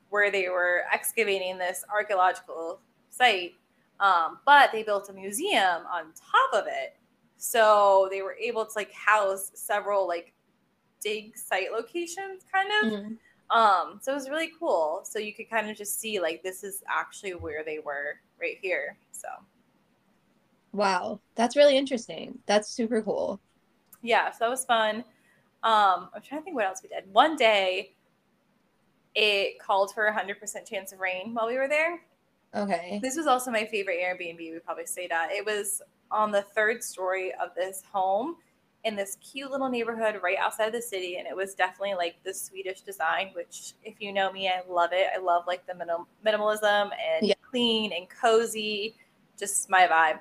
where 0.09 0.31
they 0.31 0.47
were 0.49 0.83
excavating 0.91 1.57
this 1.57 1.83
archaeological 1.93 2.79
site, 3.09 3.55
um, 3.99 4.39
but 4.45 4.71
they 4.71 4.81
built 4.81 5.09
a 5.09 5.13
museum 5.13 5.83
on 5.91 6.05
top 6.13 6.53
of 6.53 6.65
it. 6.65 6.95
So 7.35 8.07
they 8.09 8.21
were 8.21 8.35
able 8.41 8.65
to 8.65 8.71
like 8.75 8.91
house 8.93 9.51
several 9.53 10.07
like 10.07 10.31
dig 11.01 11.37
site 11.37 11.71
locations, 11.73 12.43
kind 12.51 12.69
of. 12.81 12.93
Mhm. 13.01 13.17
Um, 13.49 13.99
so 14.01 14.11
it 14.11 14.15
was 14.15 14.29
really 14.29 14.51
cool. 14.59 15.01
So 15.03 15.19
you 15.19 15.33
could 15.33 15.49
kind 15.49 15.69
of 15.69 15.77
just 15.77 15.99
see 15.99 16.19
like 16.19 16.43
this 16.43 16.63
is 16.63 16.83
actually 16.89 17.33
where 17.35 17.63
they 17.63 17.79
were 17.79 18.19
right 18.41 18.57
here. 18.61 18.97
So 19.11 19.27
Wow, 20.71 21.19
that's 21.35 21.55
really 21.57 21.77
interesting. 21.77 22.39
That's 22.45 22.69
super 22.69 23.01
cool. 23.01 23.41
yeah, 24.01 24.31
so 24.31 24.37
that 24.41 24.49
was 24.49 24.65
fun. 24.65 24.97
Um, 25.63 26.09
I'm 26.13 26.21
trying 26.23 26.41
to 26.41 26.45
think 26.45 26.55
what 26.55 26.65
else 26.65 26.81
we 26.83 26.89
did. 26.89 27.11
One 27.11 27.35
day 27.35 27.95
it 29.15 29.59
called 29.59 29.93
for 29.93 30.05
a 30.05 30.13
hundred 30.13 30.39
percent 30.39 30.67
chance 30.67 30.91
of 30.93 30.99
rain 30.99 31.33
while 31.33 31.47
we 31.47 31.57
were 31.57 31.67
there. 31.67 32.01
Okay. 32.55 32.99
This 33.01 33.17
was 33.17 33.27
also 33.27 33.51
my 33.51 33.65
favorite 33.65 33.99
Airbnb. 33.99 34.37
We 34.39 34.59
probably 34.63 34.85
stayed 34.85 35.11
at. 35.11 35.31
It 35.31 35.45
was 35.45 35.81
on 36.11 36.31
the 36.31 36.41
third 36.41 36.83
story 36.83 37.33
of 37.33 37.49
this 37.55 37.83
home 37.91 38.37
in 38.83 38.95
this 38.95 39.17
cute 39.17 39.51
little 39.51 39.69
neighborhood 39.69 40.19
right 40.23 40.37
outside 40.37 40.67
of 40.67 40.73
the 40.73 40.81
city, 40.81 41.17
and 41.17 41.27
it 41.27 41.35
was 41.35 41.53
definitely 41.55 41.95
like 41.95 42.15
the 42.23 42.33
Swedish 42.33 42.81
design. 42.81 43.31
Which, 43.33 43.73
if 43.83 43.95
you 43.99 44.13
know 44.13 44.31
me, 44.31 44.47
I 44.49 44.61
love 44.69 44.91
it. 44.93 45.07
I 45.13 45.19
love 45.19 45.45
like 45.47 45.65
the 45.67 45.75
minim- 45.75 46.07
minimalism 46.25 46.91
and 46.91 47.27
Yeah. 47.27 47.35
clean 47.49 47.91
and 47.93 48.07
cozy, 48.09 48.95
just 49.37 49.69
my 49.69 49.87
vibe. 49.87 50.19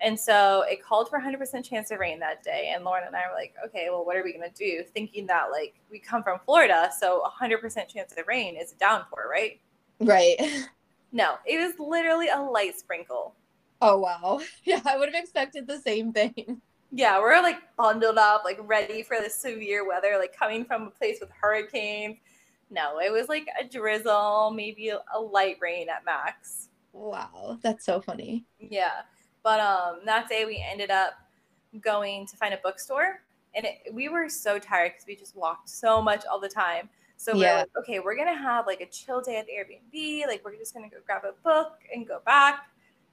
And 0.00 0.18
so 0.18 0.62
it 0.68 0.82
called 0.82 1.08
for 1.08 1.18
100% 1.18 1.64
chance 1.64 1.90
of 1.92 2.00
rain 2.00 2.18
that 2.20 2.42
day. 2.42 2.72
And 2.74 2.84
Lauren 2.84 3.04
and 3.06 3.14
I 3.14 3.22
were 3.28 3.34
like, 3.34 3.54
okay, 3.66 3.86
well, 3.88 4.04
what 4.04 4.16
are 4.16 4.24
we 4.24 4.32
going 4.32 4.50
to 4.50 4.54
do? 4.56 4.82
Thinking 4.82 5.26
that 5.28 5.50
like 5.52 5.74
we 5.90 5.98
come 6.00 6.22
from 6.24 6.40
Florida, 6.44 6.90
so 6.98 7.20
100% 7.22 7.88
chance 7.88 8.12
of 8.18 8.26
rain 8.26 8.56
is 8.56 8.72
a 8.72 8.76
downpour, 8.76 9.28
right? 9.30 9.60
Right. 10.00 10.36
No, 11.12 11.36
it 11.44 11.58
was 11.58 11.78
literally 11.78 12.28
a 12.28 12.40
light 12.40 12.78
sprinkle. 12.78 13.34
Oh 13.80 13.98
wow. 13.98 14.40
Yeah, 14.64 14.80
I 14.86 14.96
would 14.96 15.12
have 15.12 15.22
expected 15.22 15.66
the 15.66 15.78
same 15.80 16.12
thing. 16.12 16.62
Yeah, 16.94 17.18
we're 17.20 17.40
like 17.42 17.56
bundled 17.76 18.18
up, 18.18 18.42
like 18.44 18.58
ready 18.62 19.02
for 19.02 19.16
the 19.18 19.30
severe 19.30 19.88
weather, 19.88 20.16
like 20.18 20.36
coming 20.36 20.64
from 20.64 20.82
a 20.82 20.90
place 20.90 21.18
with 21.20 21.30
hurricanes. 21.30 22.18
No, 22.70 22.98
it 23.00 23.10
was 23.10 23.28
like 23.28 23.46
a 23.58 23.64
drizzle, 23.64 24.52
maybe 24.54 24.90
a, 24.90 25.20
light 25.20 25.56
rain 25.60 25.88
at 25.88 26.04
max. 26.04 26.68
Wow, 26.92 27.58
that's 27.62 27.86
so 27.86 28.00
funny. 28.02 28.44
Yeah, 28.58 29.02
but 29.42 29.58
um, 29.60 30.00
that 30.04 30.28
day 30.28 30.44
we 30.44 30.62
ended 30.70 30.90
up 30.90 31.14
going 31.80 32.26
to 32.26 32.36
find 32.36 32.52
a 32.52 32.58
bookstore, 32.58 33.22
and 33.54 33.64
it, 33.64 33.92
we 33.94 34.10
were 34.10 34.28
so 34.28 34.58
tired 34.58 34.92
because 34.92 35.06
we 35.06 35.16
just 35.16 35.34
walked 35.34 35.70
so 35.70 36.02
much 36.02 36.24
all 36.30 36.38
the 36.40 36.48
time. 36.48 36.90
So 37.16 37.34
we're 37.34 37.44
Yeah. 37.44 37.56
like, 37.60 37.68
okay, 37.78 38.00
we're 38.00 38.16
gonna 38.16 38.36
have 38.36 38.66
like 38.66 38.80
a 38.82 38.86
chill 38.86 39.20
day 39.22 39.36
at 39.36 39.46
the 39.46 39.52
Airbnb. 39.52 40.26
Like 40.26 40.44
we're 40.44 40.56
just 40.56 40.74
gonna 40.74 40.90
go 40.90 40.96
grab 41.06 41.22
a 41.24 41.32
book 41.42 41.78
and 41.94 42.06
go 42.06 42.20
back, 42.26 42.68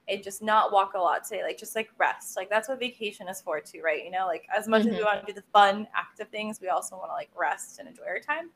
and 0.08 0.22
just 0.22 0.42
not 0.42 0.72
walk 0.72 0.94
a 0.94 0.98
lot 0.98 1.24
today. 1.24 1.42
Like 1.42 1.58
just 1.58 1.76
like 1.76 1.90
rest. 1.98 2.36
Like 2.36 2.50
that's 2.50 2.68
what 2.68 2.78
vacation 2.80 3.28
is 3.28 3.40
for 3.40 3.60
too, 3.60 3.80
right? 3.82 4.04
You 4.04 4.10
know, 4.10 4.26
like 4.26 4.46
as 4.56 4.66
much 4.68 4.80
as 4.82 4.86
we 4.86 4.92
Mhm. 4.98 5.04
want 5.04 5.20
to 5.26 5.32
do 5.32 5.40
the 5.40 5.44
fun, 5.52 5.86
active 5.94 6.28
things, 6.28 6.60
we 6.60 6.68
also 6.68 6.96
want 6.96 7.10
to 7.10 7.14
like 7.14 7.30
rest 7.36 7.78
and 7.78 7.88
enjoy 7.88 8.04
our 8.04 8.20
time. 8.20 8.50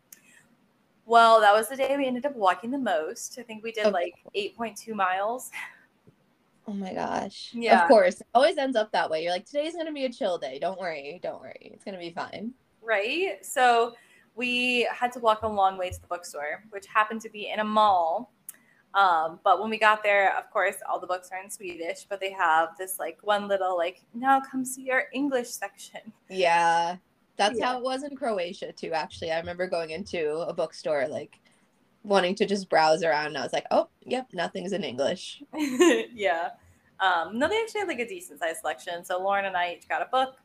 Well, 1.07 1.40
that 1.40 1.52
was 1.52 1.68
the 1.68 1.76
day 1.76 1.96
we 1.96 2.07
ended 2.07 2.24
up 2.26 2.35
walking 2.35 2.70
the 2.70 2.78
most. 2.78 3.38
I 3.38 3.42
think 3.42 3.62
we 3.62 3.72
did 3.72 3.87
Of 3.87 3.92
like 3.92 4.14
8.2 4.35 4.94
miles. 4.94 5.50
Oh 6.66 6.72
my 6.72 6.94
gosh. 6.94 7.50
Yeah. 7.52 7.83
Of 7.83 7.88
course. 7.88 8.22
It 8.22 8.26
always 8.33 8.57
ends 8.57 8.74
up 8.74 8.90
that 8.92 9.11
way. 9.11 9.22
You're 9.22 9.33
like, 9.33 9.44
today's 9.44 9.76
gonna 9.76 9.92
be 9.92 10.07
a 10.07 10.11
chill 10.11 10.38
day. 10.38 10.59
Don't 10.59 10.80
worry. 10.80 11.20
Don't 11.22 11.38
worry. 11.40 11.70
It's 11.74 11.85
gonna 11.85 11.98
be 11.98 12.11
fine. 12.11 12.54
right? 12.80 13.44
So 13.44 13.94
we 14.35 14.88
had 14.90 15.12
to 15.12 15.18
walk 15.20 15.42
a 15.42 15.46
long 15.48 15.76
way 15.76 15.90
to 15.90 16.00
the 16.00 16.07
bookstore, 16.07 16.64
which 16.70 16.87
happened 16.87 17.20
to 17.20 17.28
be 17.28 17.50
in 17.50 17.61
a 17.61 17.64
mall. 17.64 18.33
Um, 18.94 19.40
but 19.42 19.61
when 19.61 19.70
we 19.70 19.78
got 19.78 20.02
there, 20.04 20.37
of 20.38 20.48
course, 20.52 20.76
all 20.88 21.00
the 21.00 21.07
books 21.07 21.30
are 21.33 21.42
in 21.42 21.50
Swedish, 21.50 22.07
but 22.09 22.20
they 22.20 22.30
have 22.33 22.70
this 22.78 22.98
like 22.98 23.18
one 23.22 23.48
little 23.48 23.76
like, 23.76 24.02
now 24.14 24.40
come 24.40 24.64
see 24.64 24.90
our 24.90 25.04
English 25.12 25.48
section. 25.50 26.00
Yeah. 26.30 26.96
That's 27.37 27.59
Yeah. 27.59 27.66
how 27.66 27.78
it 27.78 27.83
was 27.83 28.04
in 28.04 28.14
Croatia 28.16 28.72
too, 28.72 28.92
actually. 28.92 29.33
I 29.33 29.38
remember 29.40 29.66
going 29.66 29.90
into 29.90 30.38
a 30.38 30.52
bookstore 30.52 31.09
like 31.09 31.40
wanting 32.04 32.37
to 32.37 32.46
just 32.46 32.68
browse 32.68 33.02
around 33.02 33.26
and 33.26 33.38
I 33.38 33.42
was 33.42 33.52
like, 33.52 33.66
oh, 33.72 33.88
yep, 34.02 34.28
nothing's 34.33 34.72
in 34.72 34.85
English. 34.85 35.42
yeah. 35.54 36.50
Um, 37.00 37.37
no, 37.38 37.48
they 37.48 37.61
actually 37.61 37.80
had 37.80 37.88
like 37.88 37.98
a 37.98 38.09
decent 38.09 38.38
sized 38.38 38.61
selection. 38.61 39.04
So 39.04 39.20
Lauren 39.20 39.46
and 39.46 39.57
I 39.57 39.72
each 39.74 39.88
got 39.88 40.02
a 40.02 40.07
book. 40.07 40.37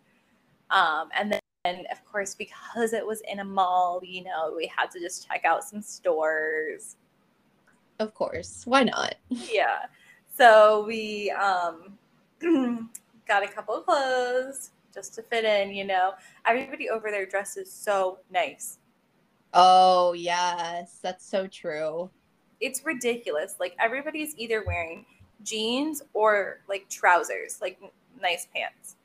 Um, 0.72 1.10
and 1.16 1.32
then, 1.32 1.40
and 1.66 1.86
of 1.92 2.04
course, 2.06 2.34
because 2.34 2.94
it 2.94 3.06
was 3.06 3.22
in 3.30 3.40
a 3.40 3.44
mall, 3.44 4.02
you 4.04 4.24
know, 4.24 4.54
we 4.56 4.72
had 4.76 4.90
to 4.92 5.00
just 5.00 5.28
check 5.28 5.46
out 5.46 5.64
some 5.64 5.82
stores. 5.84 6.96
Of 8.00 8.14
course. 8.14 8.64
Why 8.66 8.84
not? 8.84 9.16
yeah. 9.30 9.86
So 10.38 10.86
we 10.88 11.32
um 11.32 11.98
got 13.28 13.44
a 13.44 13.48
couple 13.48 13.76
of 13.76 13.86
clothes 13.86 14.72
just 14.94 15.14
to 15.16 15.22
fit 15.22 15.46
in, 15.46 15.72
you 15.72 15.86
know. 15.86 16.14
Everybody 16.46 16.90
over 16.90 17.12
there 17.12 17.26
dresses 17.26 17.72
so 17.72 18.20
nice. 18.32 18.80
Oh 19.54 20.14
yes, 20.14 21.00
that's 21.02 21.26
so 21.26 21.48
true. 21.48 22.10
It's 22.62 22.86
ridiculous. 22.86 23.56
Like 23.60 23.76
everybody's 23.80 24.36
either 24.38 24.64
wearing 24.66 25.06
jeans 25.44 26.02
or 26.14 26.62
like 26.68 26.88
trousers, 26.90 27.60
like 27.62 27.78
n- 27.82 27.90
nice 28.22 28.48
pants. 28.54 28.96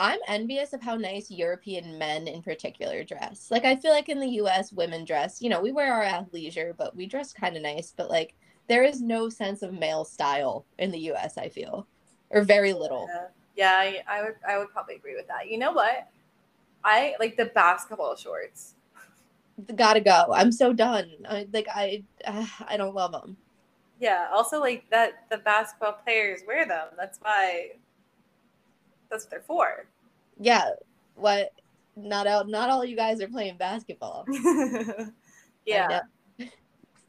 I'm 0.00 0.18
envious 0.26 0.72
of 0.72 0.80
how 0.80 0.96
nice 0.96 1.30
European 1.30 1.98
men 1.98 2.26
in 2.26 2.40
particular 2.40 3.04
dress. 3.04 3.48
Like 3.50 3.66
I 3.66 3.76
feel 3.76 3.92
like 3.92 4.08
in 4.08 4.18
the 4.18 4.40
US 4.40 4.72
women 4.72 5.04
dress, 5.04 5.42
you 5.42 5.50
know, 5.50 5.60
we 5.60 5.72
wear 5.72 5.92
our 5.92 6.02
athleisure, 6.02 6.74
but 6.74 6.96
we 6.96 7.06
dress 7.06 7.34
kind 7.34 7.54
of 7.54 7.62
nice, 7.62 7.92
but 7.94 8.08
like 8.08 8.34
there 8.66 8.82
is 8.82 9.02
no 9.02 9.28
sense 9.28 9.60
of 9.60 9.74
male 9.74 10.06
style 10.06 10.64
in 10.78 10.90
the 10.90 11.12
US, 11.12 11.36
I 11.36 11.50
feel. 11.50 11.86
Or 12.30 12.42
very 12.42 12.72
little. 12.72 13.08
Yeah, 13.12 13.26
yeah 13.56 14.00
I, 14.08 14.18
I 14.18 14.22
would 14.22 14.34
I 14.48 14.58
would 14.58 14.70
probably 14.70 14.94
agree 14.94 15.16
with 15.16 15.28
that. 15.28 15.50
You 15.50 15.58
know 15.58 15.72
what? 15.72 16.08
I 16.82 17.14
like 17.20 17.36
the 17.36 17.46
basketball 17.46 18.16
shorts. 18.16 18.76
Gotta 19.76 20.00
go. 20.00 20.28
I'm 20.32 20.50
so 20.50 20.72
done. 20.72 21.10
I 21.28 21.46
like 21.52 21.66
I 21.68 22.04
uh, 22.24 22.46
I 22.66 22.78
don't 22.78 22.94
love 22.94 23.12
them. 23.12 23.36
Yeah. 24.00 24.28
Also, 24.32 24.60
like 24.60 24.88
that 24.90 25.26
the 25.30 25.36
basketball 25.38 25.98
players 26.04 26.40
wear 26.46 26.66
them. 26.66 26.88
That's 26.96 27.18
why. 27.20 27.72
That's 29.10 29.24
what 29.24 29.30
they're 29.30 29.40
for. 29.40 29.89
Yeah. 30.40 30.70
What 31.14 31.52
not 31.96 32.26
out 32.26 32.48
not 32.48 32.70
all 32.70 32.84
you 32.84 32.96
guys 32.96 33.20
are 33.20 33.28
playing 33.28 33.56
basketball. 33.58 34.24
yeah. 35.66 36.00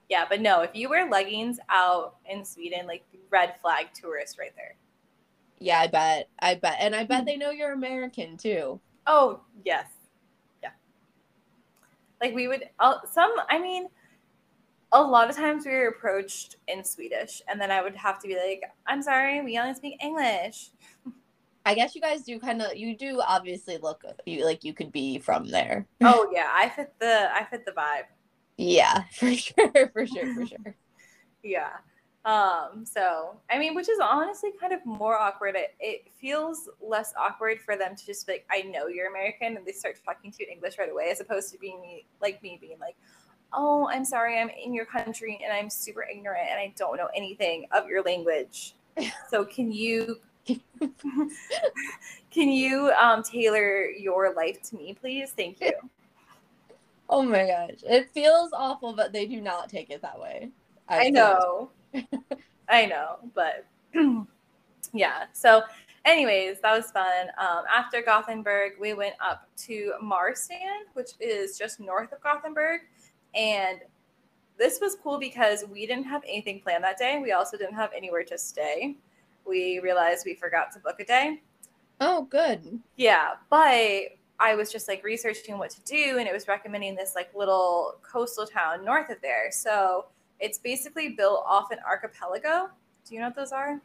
Yeah, 0.09 0.25
but 0.29 0.41
no, 0.41 0.61
if 0.61 0.71
you 0.73 0.89
wear 0.89 1.09
leggings 1.09 1.57
out 1.69 2.17
in 2.29 2.43
Sweden, 2.43 2.85
like 2.85 3.05
red 3.29 3.55
flag 3.61 3.87
tourist 3.93 4.37
right 4.37 4.51
there. 4.57 4.75
Yeah, 5.59 5.79
I 5.79 5.87
bet. 5.87 6.27
I 6.39 6.55
bet. 6.55 6.75
And 6.81 6.93
I 6.93 7.05
bet 7.05 7.25
they 7.25 7.37
know 7.37 7.51
you're 7.51 7.71
American 7.71 8.35
too. 8.35 8.81
Oh, 9.07 9.39
yes. 9.63 9.85
Yeah. 10.61 10.71
Like 12.19 12.35
we 12.35 12.49
would 12.49 12.67
uh, 12.79 12.95
some 13.09 13.33
I 13.49 13.59
mean 13.59 13.87
a 14.91 15.01
lot 15.01 15.29
of 15.29 15.37
times 15.37 15.65
we 15.65 15.71
were 15.71 15.87
approached 15.87 16.57
in 16.67 16.83
Swedish 16.83 17.41
and 17.47 17.61
then 17.61 17.71
I 17.71 17.81
would 17.81 17.95
have 17.95 18.19
to 18.21 18.27
be 18.27 18.35
like, 18.35 18.63
"I'm 18.85 19.01
sorry, 19.01 19.41
we 19.41 19.57
only 19.57 19.73
speak 19.73 20.03
English." 20.03 20.71
I 21.65 21.75
guess 21.75 21.95
you 21.95 22.01
guys 22.01 22.23
do 22.23 22.39
kind 22.39 22.61
of 22.61 22.75
you 22.75 22.97
do 22.97 23.21
obviously 23.25 23.77
look 23.77 24.03
you 24.25 24.45
like 24.45 24.63
you 24.63 24.73
could 24.73 24.91
be 24.91 25.19
from 25.19 25.47
there. 25.47 25.87
oh, 26.01 26.29
yeah, 26.33 26.49
I 26.51 26.69
fit 26.69 26.93
the 26.99 27.29
I 27.33 27.45
fit 27.45 27.65
the 27.65 27.71
vibe. 27.71 28.03
Yeah, 28.57 29.03
for 29.13 29.33
sure, 29.33 29.89
for 29.93 30.07
sure, 30.07 30.33
for 30.33 30.45
sure. 30.45 30.75
Yeah. 31.43 31.69
Um, 32.23 32.85
so 32.85 33.37
I 33.49 33.57
mean, 33.57 33.73
which 33.73 33.89
is 33.89 33.99
honestly 34.01 34.51
kind 34.59 34.73
of 34.73 34.85
more 34.85 35.17
awkward. 35.17 35.55
It, 35.55 35.75
it 35.79 36.11
feels 36.19 36.69
less 36.79 37.13
awkward 37.17 37.59
for 37.59 37.75
them 37.75 37.95
to 37.95 38.05
just 38.05 38.27
be 38.27 38.33
like, 38.33 38.45
I 38.51 38.61
know 38.61 38.87
you're 38.87 39.09
American, 39.09 39.57
and 39.57 39.65
they 39.65 39.71
start 39.71 39.97
talking 40.05 40.31
to 40.31 40.37
you 40.39 40.47
in 40.47 40.53
English 40.53 40.77
right 40.77 40.91
away, 40.91 41.09
as 41.11 41.19
opposed 41.19 41.51
to 41.51 41.57
being 41.57 41.81
me, 41.81 42.05
like 42.21 42.41
me 42.43 42.57
being 42.61 42.77
like, 42.79 42.95
Oh, 43.53 43.89
I'm 43.91 44.05
sorry, 44.05 44.39
I'm 44.39 44.49
in 44.49 44.73
your 44.73 44.85
country 44.85 45.39
and 45.43 45.51
I'm 45.51 45.69
super 45.69 46.03
ignorant 46.03 46.47
and 46.49 46.57
I 46.57 46.73
don't 46.77 46.95
know 46.95 47.09
anything 47.15 47.65
of 47.71 47.87
your 47.87 48.01
language. 48.01 48.75
So 49.29 49.45
can 49.45 49.71
you 49.71 50.17
can 52.31 52.49
you 52.49 52.91
um, 52.99 53.23
tailor 53.23 53.89
your 53.89 54.33
life 54.33 54.61
to 54.63 54.75
me, 54.75 54.95
please? 54.99 55.31
Thank 55.31 55.61
you. 55.61 55.73
Oh 57.13 57.23
my 57.23 57.45
gosh, 57.45 57.79
it 57.83 58.09
feels 58.13 58.51
awful, 58.53 58.93
but 58.93 59.11
they 59.11 59.25
do 59.25 59.41
not 59.41 59.67
take 59.67 59.89
it 59.89 60.01
that 60.01 60.17
way. 60.17 60.49
I 60.87 61.09
know. 61.09 61.69
I 62.69 62.85
know, 62.85 63.17
but 63.35 63.65
yeah. 64.93 65.25
So, 65.33 65.63
anyways, 66.05 66.61
that 66.61 66.73
was 66.73 66.89
fun. 66.91 67.27
Um, 67.37 67.63
after 67.73 68.01
Gothenburg, 68.01 68.73
we 68.79 68.93
went 68.93 69.15
up 69.19 69.45
to 69.57 69.91
Marstrand, 70.01 70.85
which 70.93 71.09
is 71.19 71.57
just 71.57 71.81
north 71.81 72.13
of 72.13 72.21
Gothenburg. 72.23 72.79
And 73.35 73.79
this 74.57 74.79
was 74.79 74.95
cool 75.03 75.19
because 75.19 75.65
we 75.69 75.85
didn't 75.85 76.05
have 76.05 76.23
anything 76.25 76.61
planned 76.61 76.85
that 76.85 76.97
day. 76.97 77.19
We 77.21 77.33
also 77.33 77.57
didn't 77.57 77.75
have 77.75 77.91
anywhere 77.93 78.23
to 78.23 78.37
stay. 78.37 78.95
We 79.45 79.79
realized 79.79 80.23
we 80.25 80.35
forgot 80.35 80.71
to 80.73 80.79
book 80.79 80.99
a 80.99 81.05
day. 81.05 81.41
Oh, 81.99 82.23
good. 82.29 82.79
Yeah, 82.95 83.33
but 83.49 84.17
I 84.39 84.55
was 84.55 84.71
just 84.71 84.87
like 84.87 85.03
researching 85.03 85.57
what 85.57 85.69
to 85.71 85.81
do, 85.81 86.17
and 86.17 86.27
it 86.27 86.33
was 86.33 86.47
recommending 86.47 86.95
this 86.95 87.13
like 87.15 87.33
little 87.35 87.95
coastal 88.01 88.47
town 88.47 88.83
north 88.83 89.09
of 89.09 89.17
there. 89.21 89.51
So 89.51 90.05
It's 90.39 90.57
basically 90.57 91.09
built 91.09 91.43
off 91.47 91.71
an 91.71 91.77
archipelago. 91.87 92.69
Do 93.05 93.13
you 93.15 93.21
know 93.21 93.27
what 93.27 93.35
those 93.35 93.51
are? 93.51 93.79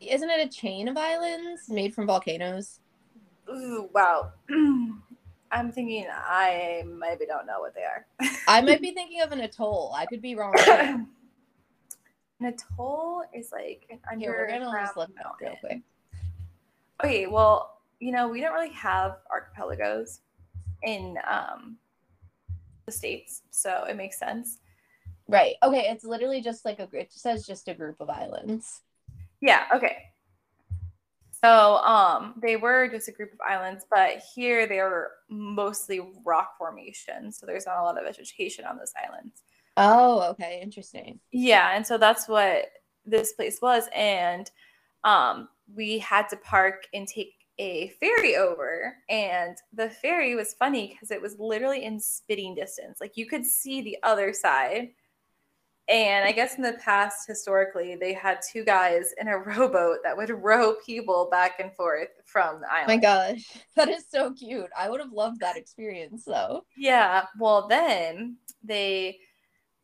Isn't 0.00 0.30
it 0.30 0.46
a 0.46 0.48
chain 0.48 0.88
of 0.88 0.96
islands 0.96 1.68
made 1.68 1.94
from 1.94 2.06
volcanoes? 2.06 2.80
Ooh, 3.50 3.88
wow. 3.92 4.32
I'm 5.50 5.72
thinking 5.72 6.06
I 6.10 6.84
maybe 6.86 7.26
don't 7.26 7.46
know 7.46 7.60
what 7.60 7.74
they 7.74 7.82
are. 7.84 8.06
I 8.46 8.60
might 8.60 8.80
be 8.82 8.92
thinking 8.92 9.20
of 9.22 9.32
an 9.32 9.40
atoll. 9.40 9.92
I 9.96 10.06
could 10.06 10.22
be 10.22 10.34
wrong. 10.34 10.54
an 12.40 13.22
is 13.34 13.52
like 13.52 14.00
an 14.10 14.20
Here, 14.20 14.32
we're 14.32 14.48
gonna 14.48 14.80
just 14.80 14.96
look 14.96 15.10
up 15.24 15.36
real 15.40 15.56
quick. 15.60 15.80
Okay, 17.04 17.26
well, 17.26 17.80
you 18.00 18.12
know, 18.12 18.28
we 18.28 18.40
don't 18.40 18.54
really 18.54 18.72
have 18.72 19.18
archipelagos 19.30 20.20
in 20.82 21.18
um 21.28 21.76
the 22.86 22.92
states, 22.92 23.42
so 23.50 23.84
it 23.84 23.96
makes 23.96 24.18
sense. 24.18 24.58
Right. 25.28 25.56
Okay. 25.62 25.86
It's 25.90 26.04
literally 26.04 26.40
just 26.40 26.64
like 26.64 26.78
a. 26.78 26.88
It 26.92 27.12
says 27.12 27.46
just 27.46 27.68
a 27.68 27.74
group 27.74 28.00
of 28.00 28.08
islands. 28.08 28.82
Yeah, 29.40 29.64
okay. 29.74 29.98
So 31.44 31.76
um 31.78 32.34
they 32.42 32.56
were 32.56 32.88
just 32.88 33.08
a 33.08 33.12
group 33.12 33.32
of 33.32 33.40
islands, 33.40 33.84
but 33.90 34.22
here 34.34 34.66
they 34.66 34.80
are 34.80 35.10
mostly 35.28 36.00
rock 36.24 36.56
formation, 36.58 37.30
so 37.30 37.46
there's 37.46 37.66
not 37.66 37.78
a 37.78 37.82
lot 37.82 37.98
of 37.98 38.04
vegetation 38.04 38.64
on 38.64 38.76
those 38.78 38.92
islands. 39.06 39.42
Oh, 39.78 40.22
okay. 40.30 40.60
Interesting. 40.62 41.20
Yeah, 41.30 41.72
and 41.74 41.86
so 41.86 41.98
that's 41.98 42.28
what 42.28 42.66
this 43.06 43.32
place 43.32 43.60
was. 43.62 43.84
And 43.94 44.50
um, 45.04 45.48
we 45.74 45.98
had 45.98 46.28
to 46.30 46.36
park 46.38 46.86
and 46.92 47.06
take 47.06 47.34
a 47.58 47.88
ferry 48.00 48.36
over. 48.36 48.94
And 49.08 49.56
the 49.72 49.90
ferry 49.90 50.34
was 50.34 50.54
funny 50.54 50.88
because 50.88 51.10
it 51.10 51.22
was 51.22 51.38
literally 51.38 51.84
in 51.84 52.00
spitting 52.00 52.54
distance. 52.54 52.98
Like 53.00 53.16
you 53.16 53.26
could 53.26 53.46
see 53.46 53.80
the 53.82 53.98
other 54.02 54.32
side. 54.32 54.88
And 55.88 56.26
I 56.26 56.32
guess 56.32 56.56
in 56.56 56.62
the 56.62 56.74
past, 56.74 57.26
historically, 57.26 57.96
they 57.96 58.12
had 58.12 58.40
two 58.52 58.62
guys 58.64 59.14
in 59.18 59.28
a 59.28 59.38
rowboat 59.46 59.98
that 60.04 60.16
would 60.16 60.28
row 60.30 60.74
people 60.84 61.28
back 61.30 61.60
and 61.60 61.72
forth 61.74 62.08
from 62.26 62.60
the 62.60 62.66
Oh 62.66 62.70
island. 62.70 62.88
my 62.88 62.96
gosh, 62.98 63.56
that 63.76 63.88
is 63.88 64.04
so 64.10 64.32
cute. 64.34 64.68
I 64.78 64.90
would 64.90 65.00
have 65.00 65.12
loved 65.12 65.40
that 65.40 65.56
experience 65.56 66.24
though. 66.24 66.66
Yeah. 66.76 67.24
Well, 67.38 67.68
then 67.68 68.36
they 68.62 69.18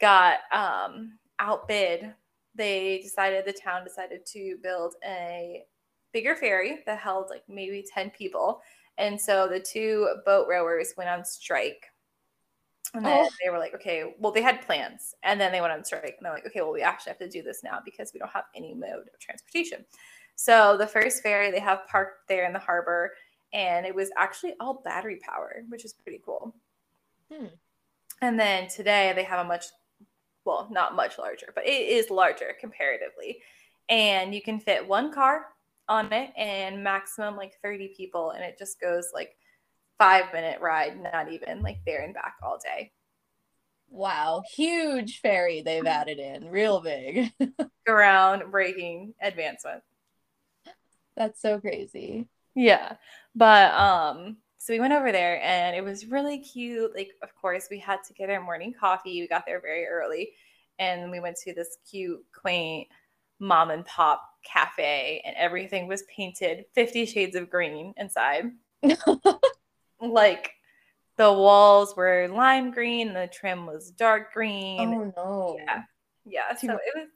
got 0.05 0.40
um, 0.53 1.19
outbid. 1.38 2.12
They 2.55 3.01
decided 3.03 3.47
the 3.47 3.55
town 3.55 3.85
decided 3.85 4.27
to 4.27 4.59
build 4.62 4.97
a 5.03 5.64
bigger 6.12 6.37
ferry 6.37 6.81
that 6.85 6.99
held 6.99 7.31
like 7.31 7.43
maybe 7.49 7.83
10 7.93 8.11
people. 8.11 8.61
And 8.99 9.19
so 9.19 9.49
the 9.49 9.59
two 9.59 10.09
boat 10.27 10.47
rowers 10.47 10.93
went 10.99 11.09
on 11.09 11.25
strike. 11.25 11.87
And 12.93 13.05
then 13.05 13.25
Oh. 13.25 13.31
they 13.43 13.51
were 13.51 13.59
like, 13.59 13.75
okay, 13.75 14.14
well, 14.19 14.31
they 14.31 14.43
had 14.43 14.61
plans. 14.61 15.14
And 15.23 15.40
then 15.40 15.51
they 15.53 15.62
went 15.62 15.73
on 15.73 15.83
strike. 15.85 16.17
And 16.19 16.27
they're 16.27 16.35
like, 16.35 16.47
okay, 16.47 16.61
well, 16.61 16.71
we 16.73 16.83
actually 16.83 17.11
have 17.11 17.19
to 17.21 17.29
do 17.31 17.43
this 17.43 17.64
now 17.64 17.81
because 17.83 18.12
we 18.12 18.21
don't 18.21 18.31
have 18.31 18.45
any 18.55 18.75
mode 18.75 19.09
of 19.12 19.19
transportation. 19.19 19.87
So 20.37 20.77
the 20.77 20.87
first 20.87 21.23
ferry 21.23 21.51
they 21.51 21.61
have 21.61 21.87
parked 21.88 22.29
there 22.29 22.45
in 22.45 22.53
the 22.53 22.59
harbor. 22.59 23.12
And 23.55 23.87
it 23.87 23.95
was 23.95 24.11
actually 24.19 24.53
all 24.61 24.83
battery 24.85 25.19
powered, 25.25 25.64
which 25.71 25.87
is 25.87 25.95
pretty 25.95 26.21
cool. 26.25 26.55
Hmm. 27.33 27.47
And 28.21 28.38
then 28.38 28.69
today 28.69 29.12
they 29.17 29.25
have 29.25 29.45
a 29.45 29.49
much, 29.49 29.67
well, 30.44 30.68
not 30.70 30.94
much 30.96 31.18
larger, 31.18 31.48
but 31.54 31.66
it 31.66 31.88
is 31.88 32.11
larger 32.11 32.52
comparatively. 32.61 33.40
And 33.88 34.35
you 34.35 34.42
can 34.42 34.61
fit 34.61 34.87
one 34.87 35.12
car 35.12 35.46
on 35.88 36.12
it 36.12 36.30
and 36.37 36.83
maximum 36.83 37.37
like 37.37 37.54
30 37.62 37.94
people. 37.96 38.30
And 38.30 38.42
it 38.42 38.59
just 38.59 38.80
goes 38.80 39.09
like 39.12 39.37
five 39.98 40.33
minute 40.33 40.61
ride, 40.61 41.00
not 41.00 41.30
even 41.33 41.62
like 41.62 41.78
there 41.87 42.02
and 42.02 42.14
back 42.14 42.37
all 42.42 42.59
day. 42.59 42.92
Wow, 43.90 44.42
huge 44.54 45.20
ferry 45.20 45.62
they've 45.62 45.87
added 45.87 46.18
in, 46.18 46.48
real 46.48 46.80
big. 46.80 47.30
Groundbreaking 47.88 49.14
advancement. 49.22 49.83
That's 51.16 51.40
so 51.40 51.61
crazy. 51.61 52.26
Yeah. 52.54 52.96
But 53.35 53.72
um 53.74 54.38
so 54.64 54.72
we 54.72 54.81
went 54.81 54.94
over 54.94 55.12
there 55.12 55.42
and 55.42 55.77
it 55.77 55.85
was 55.85 56.07
really 56.07 56.38
cute. 56.38 56.94
Like 56.96 57.11
of 57.22 57.35
course 57.35 57.68
we 57.70 57.79
had 57.79 57.98
to 58.05 58.14
get 58.14 58.31
our 58.31 58.40
morning 58.40 58.72
coffee. 58.72 59.20
We 59.20 59.29
got 59.29 59.44
there 59.44 59.61
very 59.61 59.85
early 59.85 60.33
and 60.79 61.11
we 61.11 61.20
went 61.20 61.37
to 61.44 61.53
this 61.53 61.77
cute 61.90 62.24
quaint 62.33 62.88
mom 63.38 63.68
and 63.68 63.85
pop 63.85 64.22
cafe 64.42 65.20
and 65.27 65.37
everything 65.37 65.87
was 65.87 66.05
painted 66.05 66.64
50 66.74 67.05
shades 67.05 67.37
of 67.37 67.50
green 67.50 67.92
inside. 67.98 68.53
like 70.00 70.53
the 71.18 71.31
walls 71.31 71.94
were 71.94 72.27
lime 72.29 72.70
green, 72.70 73.12
the 73.12 73.29
trim 73.31 73.66
was 73.66 73.90
dark 73.90 74.33
green. 74.33 74.94
oh 74.94 75.12
no. 75.14 75.57
Yeah. 75.59 75.83
Yeah. 76.24 76.57
So 76.57 76.72
it 76.72 76.94
was 76.96 77.09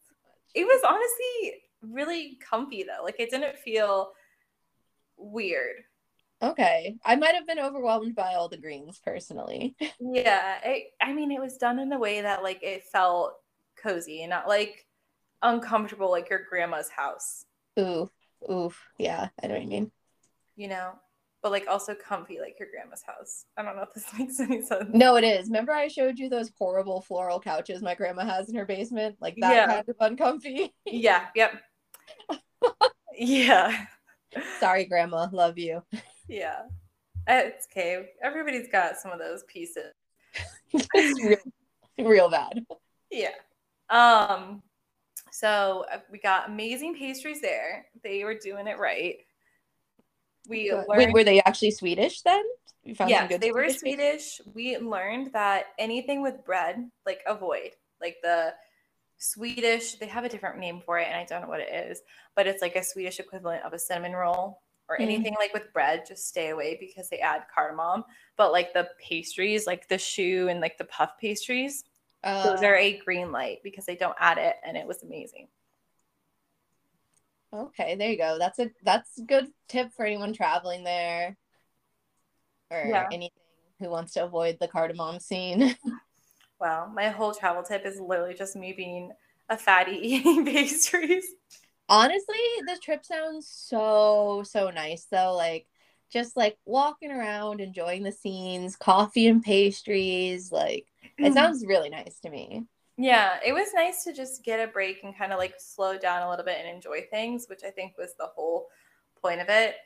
it 0.54 0.64
was 0.64 0.82
honestly 0.86 1.62
really 1.80 2.38
comfy 2.46 2.82
though. 2.82 3.02
Like 3.02 3.18
it 3.18 3.30
didn't 3.30 3.56
feel 3.56 4.10
weird. 5.16 5.76
Okay. 6.40 6.96
I 7.04 7.16
might 7.16 7.34
have 7.34 7.46
been 7.46 7.58
overwhelmed 7.58 8.14
by 8.14 8.34
all 8.34 8.48
the 8.48 8.56
greens 8.58 9.00
personally. 9.04 9.74
Yeah. 10.00 10.58
It, 10.64 10.92
I 11.02 11.12
mean, 11.12 11.30
it 11.32 11.40
was 11.40 11.56
done 11.56 11.78
in 11.78 11.92
a 11.92 11.98
way 11.98 12.20
that 12.20 12.42
like 12.42 12.62
it 12.62 12.84
felt 12.84 13.34
cozy 13.82 14.22
and 14.22 14.30
not 14.30 14.46
like 14.48 14.86
uncomfortable 15.42 16.10
like 16.10 16.30
your 16.30 16.40
grandma's 16.48 16.88
house, 16.90 17.44
Oof. 17.78 18.10
Oof. 18.50 18.80
Yeah, 18.98 19.28
I 19.42 19.46
know 19.46 19.54
what 19.54 19.62
you 19.62 19.68
mean. 19.68 19.92
you 20.56 20.68
know? 20.68 20.92
But 21.42 21.52
like 21.52 21.66
also 21.68 21.94
comfy 21.94 22.40
like 22.40 22.56
your 22.58 22.68
grandma's 22.72 23.02
house. 23.04 23.44
I 23.56 23.62
don't 23.62 23.76
know 23.76 23.82
if 23.82 23.94
this 23.94 24.06
makes 24.18 24.40
any 24.40 24.62
sense. 24.62 24.90
No, 24.92 25.16
it 25.16 25.24
is. 25.24 25.46
Remember 25.46 25.72
I 25.72 25.86
showed 25.88 26.18
you 26.18 26.28
those 26.28 26.50
horrible 26.58 27.00
floral 27.00 27.38
couches 27.40 27.82
my 27.82 27.94
grandma 27.94 28.24
has 28.24 28.48
in 28.48 28.56
her 28.56 28.64
basement? 28.66 29.16
Like 29.20 29.36
that 29.40 29.52
Yeah. 29.54 29.66
kind 29.66 29.88
of 29.88 29.96
uncomfy. 30.00 30.74
Yeah. 30.86 31.26
Yep. 31.36 31.52
yeah. 33.16 33.86
Sorry, 34.60 34.84
grandma. 34.84 35.28
Love 35.32 35.58
you. 35.58 35.82
Yeah. 36.28 36.62
It's 37.26 37.66
okay. 37.70 38.10
Everybody's 38.22 38.68
got 38.68 38.96
some 38.96 39.10
of 39.10 39.18
those 39.18 39.44
pieces. 39.44 39.92
it's 40.72 41.22
real, 41.98 42.08
real 42.08 42.30
bad. 42.30 42.64
Yeah. 43.10 43.30
Um 43.90 44.62
so 45.30 45.84
uh, 45.92 45.98
we 46.10 46.18
got 46.18 46.48
amazing 46.48 46.94
pastries 46.96 47.40
there. 47.40 47.86
They 48.02 48.24
were 48.24 48.34
doing 48.34 48.66
it 48.66 48.78
right. 48.78 49.18
We 50.48 50.72
Wait, 50.88 51.12
were 51.12 51.24
they 51.24 51.42
actually 51.42 51.72
Swedish 51.72 52.22
then? 52.22 52.42
You 52.82 52.94
found 52.94 53.10
some 53.10 53.28
Yeah, 53.30 53.36
they 53.36 53.52
were 53.52 53.68
Swedish? 53.68 54.36
Swedish. 54.36 54.40
We 54.54 54.78
learned 54.78 55.32
that 55.34 55.66
anything 55.78 56.22
with 56.22 56.44
bread, 56.44 56.90
like 57.04 57.22
avoid. 57.26 57.72
Like 58.00 58.16
the 58.22 58.54
Swedish, 59.18 59.94
they 59.94 60.06
have 60.06 60.24
a 60.24 60.28
different 60.28 60.58
name 60.58 60.80
for 60.84 60.98
it 60.98 61.08
and 61.08 61.16
I 61.16 61.24
don't 61.24 61.42
know 61.42 61.48
what 61.48 61.60
it 61.60 61.90
is, 61.90 62.00
but 62.34 62.46
it's 62.46 62.62
like 62.62 62.76
a 62.76 62.84
Swedish 62.84 63.20
equivalent 63.20 63.64
of 63.64 63.74
a 63.74 63.78
cinnamon 63.78 64.12
roll 64.12 64.62
or 64.88 64.98
Mhm. 64.98 65.00
anything 65.00 65.34
like 65.38 65.52
with 65.54 65.72
bread, 65.72 66.04
just 66.06 66.28
stay 66.28 66.50
away 66.50 66.76
because 66.80 67.08
they 67.08 67.18
add 67.18 67.42
cardamom. 67.54 68.04
But 68.36 68.52
like 68.52 68.72
the 68.72 68.88
pastries, 69.00 69.66
like 69.66 69.88
the 69.88 69.98
choux 69.98 70.48
and 70.48 70.60
like 70.60 70.78
the 70.78 70.84
puff 70.84 71.12
pastries, 71.20 71.84
those 72.42 72.62
Uh, 72.62 72.64
are 72.64 72.76
a 72.76 72.98
green 72.98 73.32
light 73.32 73.58
because 73.64 73.86
they 73.86 73.96
don't 73.96 74.16
add 74.20 74.38
it 74.38 74.56
and 74.64 74.76
it 74.76 74.86
was 74.86 75.02
amazing. 75.02 75.48
okay, 77.52 77.96
there 77.96 78.10
you 78.10 78.18
go. 78.18 78.36
That's 78.38 78.58
a 78.58 78.70
that's 78.82 79.18
a 79.18 79.22
good 79.22 79.48
tip 79.68 79.92
for 79.94 80.04
anyone 80.04 80.32
traveling 80.32 80.84
there 80.84 81.36
or 82.70 82.78
Yeah. 82.82 83.08
anything 83.10 83.30
who 83.80 83.88
wants 83.90 84.12
to 84.14 84.24
avoid 84.24 84.58
the 84.60 84.68
cardamom 84.68 85.20
scene. 85.20 85.76
well, 86.60 86.88
my 86.88 87.08
whole 87.08 87.34
travel 87.34 87.62
tip 87.62 87.84
is 87.86 88.00
literally 88.00 88.34
just 88.34 88.56
me 88.56 88.72
being 88.72 89.12
a 89.48 89.56
fatty 89.56 89.92
eating 90.02 90.44
pastries. 90.44 91.26
Honestly, 91.88 92.36
the 92.66 92.78
trip 92.82 93.04
sounds 93.04 93.48
so 93.48 94.42
so 94.46 94.70
nice 94.70 95.06
though. 95.10 95.34
Like 95.34 95.66
just 96.10 96.36
like 96.36 96.58
walking 96.66 97.10
around, 97.10 97.60
enjoying 97.60 98.02
the 98.02 98.12
scenes, 98.12 98.76
coffee 98.76 99.26
and 99.28 99.42
pastries. 99.42 100.52
Like 100.52 100.86
it 101.22 101.32
sounds 101.32 101.64
really 101.66 101.90
nice 101.90 102.20
to 102.20 102.30
me. 102.30 102.66
Yeah, 102.96 103.38
it 103.46 103.52
was 103.52 103.68
nice 103.74 104.02
to 104.04 104.12
just 104.12 104.42
get 104.44 104.60
a 104.66 104.70
break 104.70 105.04
and 105.04 105.16
kind 105.16 105.32
of 105.32 105.38
like 105.38 105.54
slow 105.58 105.96
down 105.96 106.22
a 106.22 106.30
little 106.30 106.44
bit 106.44 106.58
and 106.58 106.68
enjoy 106.68 107.02
things, 107.10 107.46
which 107.48 107.62
I 107.64 107.70
think 107.70 107.96
was 107.96 108.14
the 108.18 108.26
whole 108.26 108.68
point 109.22 109.40
of 109.40 109.48
it. 109.48 109.76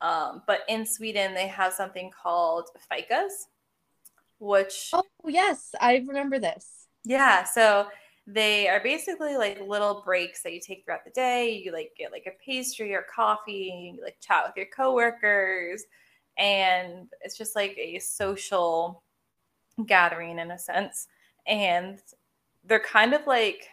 Um, 0.00 0.42
but 0.46 0.60
in 0.68 0.86
Sweden, 0.86 1.34
they 1.34 1.48
have 1.48 1.74
something 1.74 2.10
called 2.10 2.68
fikas, 2.90 3.32
which 4.38 4.94
Oh 4.94 5.04
yes, 5.26 5.74
I 5.80 5.96
remember 5.96 6.38
this. 6.38 6.88
yeah, 7.04 7.44
so 7.44 7.88
they 8.26 8.68
are 8.68 8.80
basically 8.80 9.36
like 9.36 9.60
little 9.66 10.02
breaks 10.04 10.42
that 10.42 10.52
you 10.52 10.60
take 10.60 10.84
throughout 10.84 11.04
the 11.04 11.10
day. 11.10 11.60
You 11.64 11.72
like 11.72 11.92
get 11.96 12.12
like 12.12 12.26
a 12.26 12.44
pastry 12.44 12.94
or 12.94 13.04
coffee, 13.14 13.92
you 13.96 14.02
like 14.02 14.16
chat 14.20 14.44
with 14.46 14.56
your 14.56 14.66
coworkers, 14.74 15.84
and 16.38 17.08
it's 17.20 17.36
just 17.36 17.56
like 17.56 17.76
a 17.78 17.98
social 17.98 19.02
gathering 19.86 20.38
in 20.38 20.50
a 20.52 20.58
sense. 20.58 21.08
And 21.46 21.98
they're 22.64 22.80
kind 22.80 23.12
of 23.12 23.26
like 23.26 23.68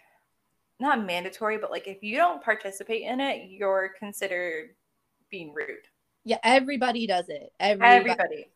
not 0.80 1.06
mandatory, 1.06 1.58
but 1.58 1.72
like 1.72 1.88
if 1.88 2.02
you 2.02 2.18
don't 2.18 2.44
participate 2.44 3.04
in 3.04 3.20
it, 3.20 3.50
you're 3.50 3.94
considered 4.00 4.72
being 5.30 5.54
rude. 5.54 5.88
Yeah, 6.26 6.38
everybody 6.44 7.06
does 7.06 7.30
it. 7.30 7.52
Everybody. 7.60 8.12
Everybody. 8.12 8.48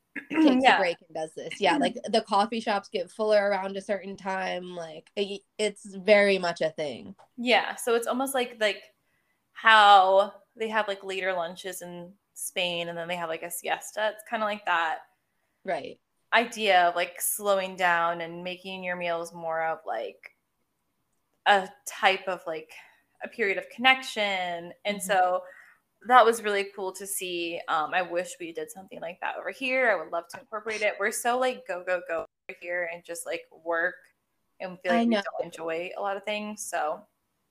Takes 0.42 0.64
Yeah. 0.64 0.76
a 0.76 0.80
break 0.80 0.98
and 1.02 1.16
does 1.16 1.34
this. 1.36 1.60
Yeah, 1.60 1.78
like 1.82 1.96
the 2.12 2.22
coffee 2.22 2.60
shops 2.60 2.90
get 2.90 3.10
fuller 3.12 3.50
around 3.50 3.78
a 3.78 3.82
certain 3.82 4.16
time. 4.18 4.76
Like 4.76 5.12
it, 5.16 5.42
it's 5.58 5.86
very 5.96 6.38
much 6.38 6.62
a 6.62 6.70
thing. 6.72 7.16
Yeah, 7.38 7.76
so 7.76 7.96
it's 7.96 8.08
almost 8.08 8.34
like 8.34 8.58
like 8.60 8.84
how 9.54 10.34
they 10.56 10.70
have 10.70 10.88
like 10.88 11.04
later 11.04 11.34
lunches 11.34 11.82
in 11.82 12.12
Spain 12.34 12.90
and 12.90 12.98
then 12.98 13.08
they 13.08 13.16
have 13.16 13.30
like 13.30 13.44
a 13.44 13.52
siesta. 13.52 14.12
It's 14.14 14.24
kind 14.30 14.44
of 14.44 14.48
like 14.48 14.66
that 14.66 15.00
Right. 15.66 16.00
idea 16.34 16.90
of 16.90 16.96
like 16.96 17.22
slowing 17.22 17.76
down 17.76 18.22
and 18.22 18.44
making 18.44 18.84
your 18.84 18.96
meals 18.96 19.34
more 19.34 19.64
of 19.64 19.80
like 19.86 20.32
a 21.46 21.70
type 21.86 22.28
of 22.28 22.42
like 22.48 22.72
a 23.24 23.28
period 23.28 23.58
of 23.58 23.70
connection. 23.70 24.74
And 24.86 24.98
Mhm. 24.98 25.02
so 25.02 25.44
that 26.08 26.26
was 26.26 26.44
really 26.44 26.68
cool 26.76 26.92
to 26.94 27.08
see. 27.08 27.60
Um, 27.68 27.94
I 27.94 28.02
wish 28.02 28.36
we 28.40 28.54
did 28.54 28.72
something 28.72 29.00
like 29.02 29.20
that 29.22 29.36
over 29.40 29.52
here. 29.52 29.92
I 29.92 29.96
would 30.02 30.12
love 30.12 30.26
to 30.32 30.40
incorporate 30.40 30.82
it. 30.82 30.96
We're 31.00 31.12
so 31.12 31.40
like 31.40 31.64
go 31.68 31.84
go 31.86 32.02
go 32.08 32.20
over 32.50 32.58
here 32.62 32.90
and 32.94 33.04
just 33.06 33.26
like 33.26 33.42
work 33.66 33.96
and 34.60 34.80
feel 34.82 34.94
I 34.94 34.96
like 34.96 35.08
we 35.10 35.18
don't 35.18 35.46
enjoy 35.48 35.92
a 35.98 36.02
lot 36.02 36.18
of 36.18 36.24
things. 36.24 36.66
So 36.70 37.02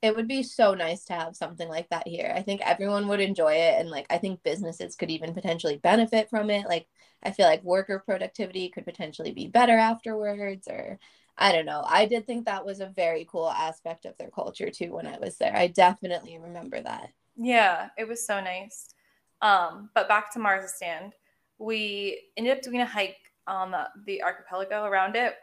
It 0.02 0.16
would 0.16 0.26
be 0.26 0.42
so 0.42 0.74
nice 0.74 1.04
to 1.06 1.12
have 1.14 1.36
something 1.36 1.68
like 1.68 1.88
that 1.90 2.08
here. 2.08 2.32
I 2.34 2.42
think 2.42 2.60
everyone 2.62 3.06
would 3.08 3.20
enjoy 3.20 3.54
it. 3.54 3.78
And 3.80 3.88
like, 3.90 4.06
I 4.10 4.18
think 4.18 4.42
businesses 4.42 4.96
could 4.96 5.10
even 5.12 5.32
potentially 5.32 5.76
benefit 5.76 6.28
from 6.28 6.50
it. 6.50 6.66
Like, 6.66 6.88
I 7.22 7.30
feel 7.30 7.46
like 7.46 7.62
worker 7.62 8.00
productivity 8.04 8.68
could 8.68 8.84
potentially 8.84 9.32
be 9.32 9.46
better 9.46 9.76
afterwards, 9.78 10.66
or 10.68 10.98
I 11.38 11.52
don't 11.52 11.66
know. 11.66 11.84
I 11.86 12.06
did 12.06 12.26
think 12.26 12.46
that 12.46 12.66
was 12.66 12.80
a 12.80 12.86
very 12.88 13.24
cool 13.30 13.48
aspect 13.48 14.04
of 14.04 14.16
their 14.18 14.30
culture 14.30 14.70
too 14.70 14.92
when 14.92 15.06
I 15.06 15.18
was 15.18 15.38
there. 15.38 15.54
I 15.56 15.68
definitely 15.68 16.36
remember 16.38 16.80
that. 16.80 17.10
Yeah, 17.42 17.88
it 17.98 18.06
was 18.06 18.24
so 18.26 18.40
nice. 18.40 18.94
Um, 19.40 19.90
but 19.94 20.08
back 20.08 20.32
to 20.32 20.38
Marstrand, 20.38 21.12
we 21.58 22.20
ended 22.36 22.56
up 22.56 22.62
doing 22.62 22.80
a 22.80 22.86
hike 22.86 23.16
on 23.46 23.72
the, 23.72 23.88
the 24.06 24.22
archipelago 24.22 24.84
around 24.84 25.16
it, 25.16 25.34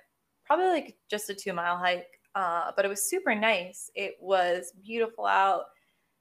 probably 0.45 0.67
like 0.67 0.97
just 1.09 1.29
a 1.29 1.35
two 1.35 1.53
mile 1.53 1.77
hike. 1.77 2.07
Uh, 2.35 2.71
but 2.75 2.85
it 2.85 2.87
was 2.87 3.09
super 3.09 3.35
nice. 3.35 3.91
It 3.95 4.15
was 4.21 4.71
beautiful 4.83 5.25
out. 5.25 5.63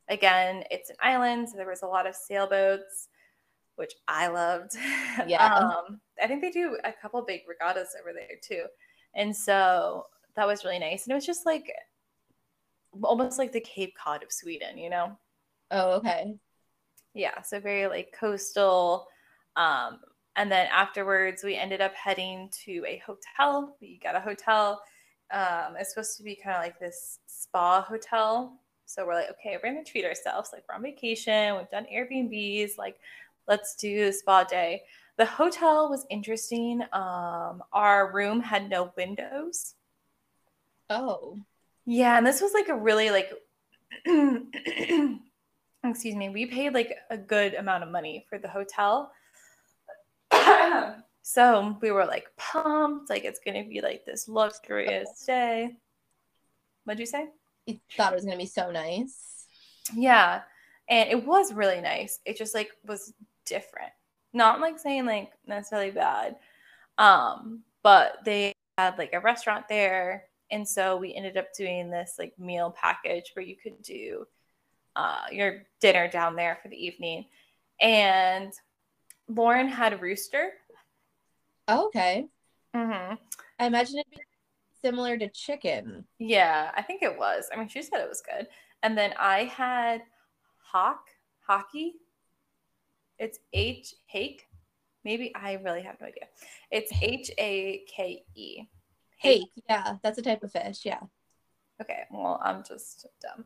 Again, 0.08 0.64
it's 0.70 0.90
an 0.90 0.96
island, 1.00 1.48
so 1.48 1.56
there 1.56 1.68
was 1.68 1.82
a 1.82 1.86
lot 1.86 2.06
of 2.06 2.16
sailboats, 2.16 3.08
which 3.76 3.92
I 4.08 4.28
loved. 4.28 4.72
Yeah. 5.26 5.52
um, 5.52 6.00
I 6.22 6.26
think 6.28 6.42
they 6.42 6.50
do 6.50 6.78
a 6.84 6.92
couple 6.92 7.20
big 7.22 7.42
regattas 7.48 7.94
over 8.00 8.12
there 8.12 8.36
too. 8.42 8.66
And 9.14 9.36
so 9.36 10.06
that 10.36 10.46
was 10.46 10.64
really 10.64 10.78
nice. 10.78 11.04
And 11.04 11.12
it 11.12 11.16
was 11.16 11.26
just 11.26 11.44
like 11.44 11.70
almost 13.02 13.38
like 13.38 13.52
the 13.52 13.60
Cape 13.60 13.94
Cod 13.96 14.22
of 14.22 14.32
Sweden, 14.32 14.78
you 14.78 14.90
know? 14.90 15.18
Oh, 15.70 15.92
okay. 15.92 16.36
Yeah, 17.14 17.42
so 17.42 17.60
very 17.60 17.86
like 17.86 18.14
coastal. 18.18 19.06
Um, 19.56 20.00
and 20.36 20.50
then 20.52 20.68
afterwards, 20.72 21.42
we 21.42 21.56
ended 21.56 21.80
up 21.80 21.94
heading 21.94 22.48
to 22.64 22.84
a 22.86 23.02
hotel. 23.04 23.76
We 23.80 23.98
got 24.02 24.14
a 24.16 24.20
hotel. 24.20 24.80
Um, 25.30 25.74
it's 25.78 25.90
supposed 25.90 26.16
to 26.18 26.22
be 26.22 26.36
kind 26.36 26.56
of 26.56 26.62
like 26.62 26.78
this 26.78 27.18
spa 27.26 27.82
hotel. 27.82 28.58
So 28.86 29.06
we're 29.06 29.14
like, 29.14 29.30
okay, 29.30 29.58
we're 29.62 29.70
gonna 29.70 29.84
treat 29.84 30.04
ourselves. 30.04 30.50
Like 30.52 30.64
we're 30.68 30.76
on 30.76 30.82
vacation. 30.82 31.56
We've 31.56 31.70
done 31.70 31.86
Airbnbs. 31.92 32.78
Like, 32.78 32.98
let's 33.46 33.74
do 33.74 34.08
a 34.08 34.12
spa 34.12 34.44
day. 34.44 34.82
The 35.16 35.26
hotel 35.26 35.90
was 35.90 36.06
interesting. 36.10 36.82
Um, 36.92 37.62
our 37.72 38.12
room 38.12 38.40
had 38.40 38.70
no 38.70 38.92
windows. 38.96 39.74
Oh, 40.90 41.38
Yeah, 41.86 42.16
and 42.18 42.26
this 42.26 42.40
was 42.40 42.52
like 42.52 42.68
a 42.68 42.76
really 42.76 43.10
like 43.10 43.32
excuse 45.84 46.14
me, 46.14 46.28
we 46.28 46.46
paid 46.46 46.74
like 46.74 46.96
a 47.10 47.16
good 47.16 47.54
amount 47.54 47.84
of 47.84 47.90
money 47.90 48.26
for 48.28 48.38
the 48.38 48.48
hotel. 48.48 49.12
so 51.22 51.76
we 51.80 51.90
were 51.90 52.06
like 52.06 52.26
pumped, 52.36 53.10
like 53.10 53.24
it's 53.24 53.40
gonna 53.44 53.64
be 53.64 53.80
like 53.80 54.04
this 54.04 54.28
luxurious 54.28 55.24
day. 55.26 55.76
What'd 56.84 57.00
you 57.00 57.06
say? 57.06 57.28
you 57.68 57.78
thought 57.96 58.12
it 58.12 58.16
was 58.16 58.24
gonna 58.24 58.38
be 58.38 58.46
so 58.46 58.70
nice. 58.70 59.44
Yeah. 59.94 60.40
And 60.88 61.10
it 61.10 61.26
was 61.26 61.52
really 61.52 61.82
nice. 61.82 62.18
It 62.24 62.38
just 62.38 62.54
like 62.54 62.70
was 62.86 63.12
different. 63.44 63.92
Not 64.32 64.60
like 64.60 64.78
saying 64.78 65.04
like 65.04 65.32
necessarily 65.46 65.90
bad. 65.90 66.36
Um, 66.96 67.62
but 67.82 68.24
they 68.24 68.54
had 68.78 68.96
like 68.96 69.12
a 69.12 69.20
restaurant 69.20 69.66
there. 69.68 70.24
And 70.50 70.66
so 70.66 70.96
we 70.96 71.14
ended 71.14 71.36
up 71.36 71.52
doing 71.54 71.90
this 71.90 72.14
like 72.18 72.38
meal 72.38 72.74
package 72.80 73.32
where 73.34 73.44
you 73.44 73.56
could 73.62 73.82
do 73.82 74.26
uh, 74.98 75.22
your 75.30 75.62
dinner 75.80 76.08
down 76.08 76.34
there 76.34 76.58
for 76.60 76.68
the 76.68 76.76
evening. 76.76 77.24
And 77.80 78.52
Lauren 79.28 79.68
had 79.68 79.92
a 79.92 79.96
rooster. 79.96 80.54
Oh, 81.68 81.86
okay. 81.86 82.26
Mm-hmm. 82.74 83.14
I 83.60 83.66
imagine 83.66 84.00
it'd 84.00 84.10
be 84.10 84.18
similar 84.82 85.16
to 85.16 85.28
chicken. 85.28 86.04
Yeah, 86.18 86.72
I 86.76 86.82
think 86.82 87.02
it 87.02 87.16
was. 87.16 87.48
I 87.52 87.56
mean, 87.56 87.68
she 87.68 87.80
said 87.82 88.00
it 88.00 88.08
was 88.08 88.22
good. 88.22 88.48
And 88.82 88.98
then 88.98 89.14
I 89.18 89.44
had 89.44 90.02
hawk, 90.58 91.04
hockey. 91.46 91.94
It's 93.20 93.38
H 93.52 93.94
hake. 94.06 94.46
Maybe 95.04 95.32
I 95.34 95.54
really 95.54 95.82
have 95.82 96.00
no 96.00 96.08
idea. 96.08 96.24
It's 96.72 96.92
H 97.00 97.30
A 97.38 97.84
K 97.88 98.24
E. 98.34 98.62
Hake, 99.18 99.50
yeah, 99.68 99.96
that's 100.02 100.18
a 100.18 100.22
type 100.22 100.42
of 100.42 100.52
fish. 100.52 100.80
Yeah. 100.84 101.00
Okay, 101.80 102.02
well, 102.10 102.40
I'm 102.44 102.62
just 102.64 103.06
dumb. 103.20 103.44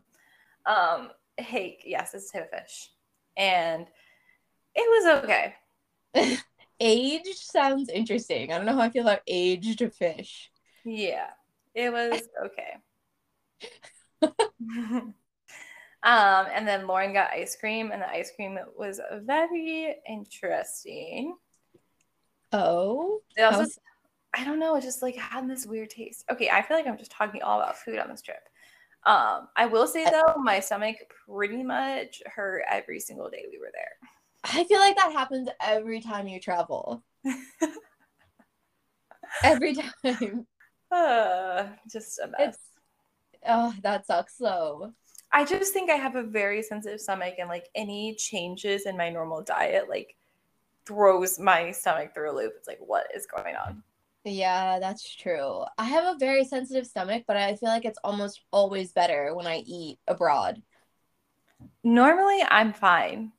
Um, 0.67 1.11
hake, 1.39 1.83
yes, 1.87 2.15
it's 2.15 2.35
a 2.35 2.45
fish. 2.45 2.91
And 3.37 3.87
it 4.75 5.05
was 5.07 5.25
okay. 5.25 5.55
Aged 6.81 7.37
sounds 7.37 7.89
interesting. 7.89 8.53
I 8.53 8.57
don't 8.57 8.67
know 8.67 8.75
how 8.75 8.81
I 8.81 8.91
feel 8.91 9.03
about 9.03 9.21
aged 9.29 9.83
fish. 9.95 10.51
Yeah, 10.85 11.29
it 11.75 11.93
was 11.93 12.23
okay. 12.47 12.77
um, 14.79 15.15
and 16.03 16.67
then 16.67 16.87
Lauren 16.87 17.13
got 17.13 17.31
ice 17.31 17.57
cream, 17.57 17.91
and 17.93 18.03
the 18.03 18.09
ice 18.11 18.33
cream 18.35 18.59
was 18.77 19.01
very 19.23 19.95
interesting. 20.09 21.37
Oh, 22.53 23.21
It 23.37 23.43
also, 23.43 23.61
how's- 23.61 23.79
I 24.35 24.45
don't 24.45 24.59
know, 24.59 24.75
it 24.77 24.83
just 24.83 25.03
like 25.03 25.17
had 25.17 25.49
this 25.49 25.67
weird 25.67 25.91
taste. 25.91 26.25
Okay, 26.31 26.49
I 26.51 26.63
feel 26.63 26.77
like 26.77 26.87
I'm 26.87 26.99
just 26.99 27.11
talking 27.13 27.43
all 27.43 27.61
about 27.61 27.79
food 27.79 27.99
on 27.99 28.09
this 28.09 28.23
trip. 28.23 28.49
Um, 29.05 29.49
I 29.57 29.67
will 29.67 29.87
say 29.87 30.05
though, 30.05 30.35
my 30.41 30.61
stomach 30.61 30.97
pretty 31.27 31.63
much 31.63 32.23
hurt 32.27 32.65
every 32.71 33.01
single 33.01 33.29
day 33.29 33.45
we 33.51 33.59
were 33.59 33.73
there. 33.73 33.97
I 34.45 34.65
feel 34.65 34.79
like 34.79 34.97
that 34.97 35.13
happens 35.13 35.49
every 35.61 36.01
time 36.01 36.29
you 36.29 36.41
travel. 36.41 37.03
every 39.43 39.75
time. 39.75 40.47
Uh, 40.91 41.69
just 41.91 42.19
a 42.19 42.29
mess. 42.29 42.39
It's 42.41 42.59
oh, 43.49 43.75
that 43.83 44.07
sucks 44.07 44.37
though. 44.37 44.93
I 45.33 45.45
just 45.45 45.73
think 45.73 45.91
I 45.91 45.95
have 45.95 46.17
a 46.17 46.23
very 46.23 46.63
sensitive 46.63 47.01
stomach, 47.01 47.35
and 47.39 47.49
like 47.49 47.69
any 47.75 48.15
changes 48.17 48.87
in 48.87 48.97
my 48.97 49.09
normal 49.09 49.43
diet, 49.43 49.89
like 49.89 50.15
throws 50.85 51.39
my 51.39 51.71
stomach 51.71 52.15
through 52.15 52.33
a 52.33 52.37
loop. 52.37 52.53
It's 52.57 52.69
like, 52.69 52.81
what 52.81 53.07
is 53.15 53.27
going 53.27 53.57
on? 53.57 53.83
Yeah, 54.25 54.79
that's 54.79 55.15
true. 55.17 55.65
I 55.79 55.85
have 55.85 56.05
a 56.15 56.19
very 56.19 56.45
sensitive 56.45 56.87
stomach, 56.87 57.25
but 57.27 57.37
I 57.37 57.57
feel 57.57 57.69
like 57.69 57.85
it's 57.85 57.99
almost 58.05 58.41
always 58.53 58.93
better 58.93 59.35
when 59.35 59.47
I 59.47 59.59
eat 59.67 59.99
abroad. 60.07 60.63
Normally, 61.83 62.41
I'm 62.49 62.73
fine, 62.73 63.33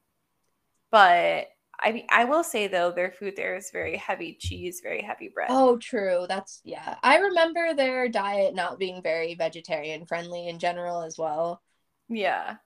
but 0.91 1.47
I 1.79 1.91
mean, 1.91 2.07
I 2.09 2.25
will 2.25 2.43
say 2.43 2.67
though, 2.67 2.91
their 2.91 3.11
food 3.11 3.35
there 3.35 3.55
is 3.55 3.71
very 3.71 3.97
heavy 3.97 4.37
cheese, 4.39 4.81
very 4.81 5.01
heavy 5.01 5.29
bread. 5.29 5.49
Oh, 5.51 5.77
true. 5.77 6.25
That's 6.27 6.61
yeah. 6.63 6.95
I 7.03 7.17
remember 7.17 7.73
their 7.73 8.09
diet 8.09 8.53
not 8.55 8.79
being 8.79 9.01
very 9.01 9.35
vegetarian 9.35 10.05
friendly 10.05 10.47
in 10.47 10.59
general 10.59 11.01
as 11.01 11.17
well. 11.17 11.61
Yeah. 12.09 12.57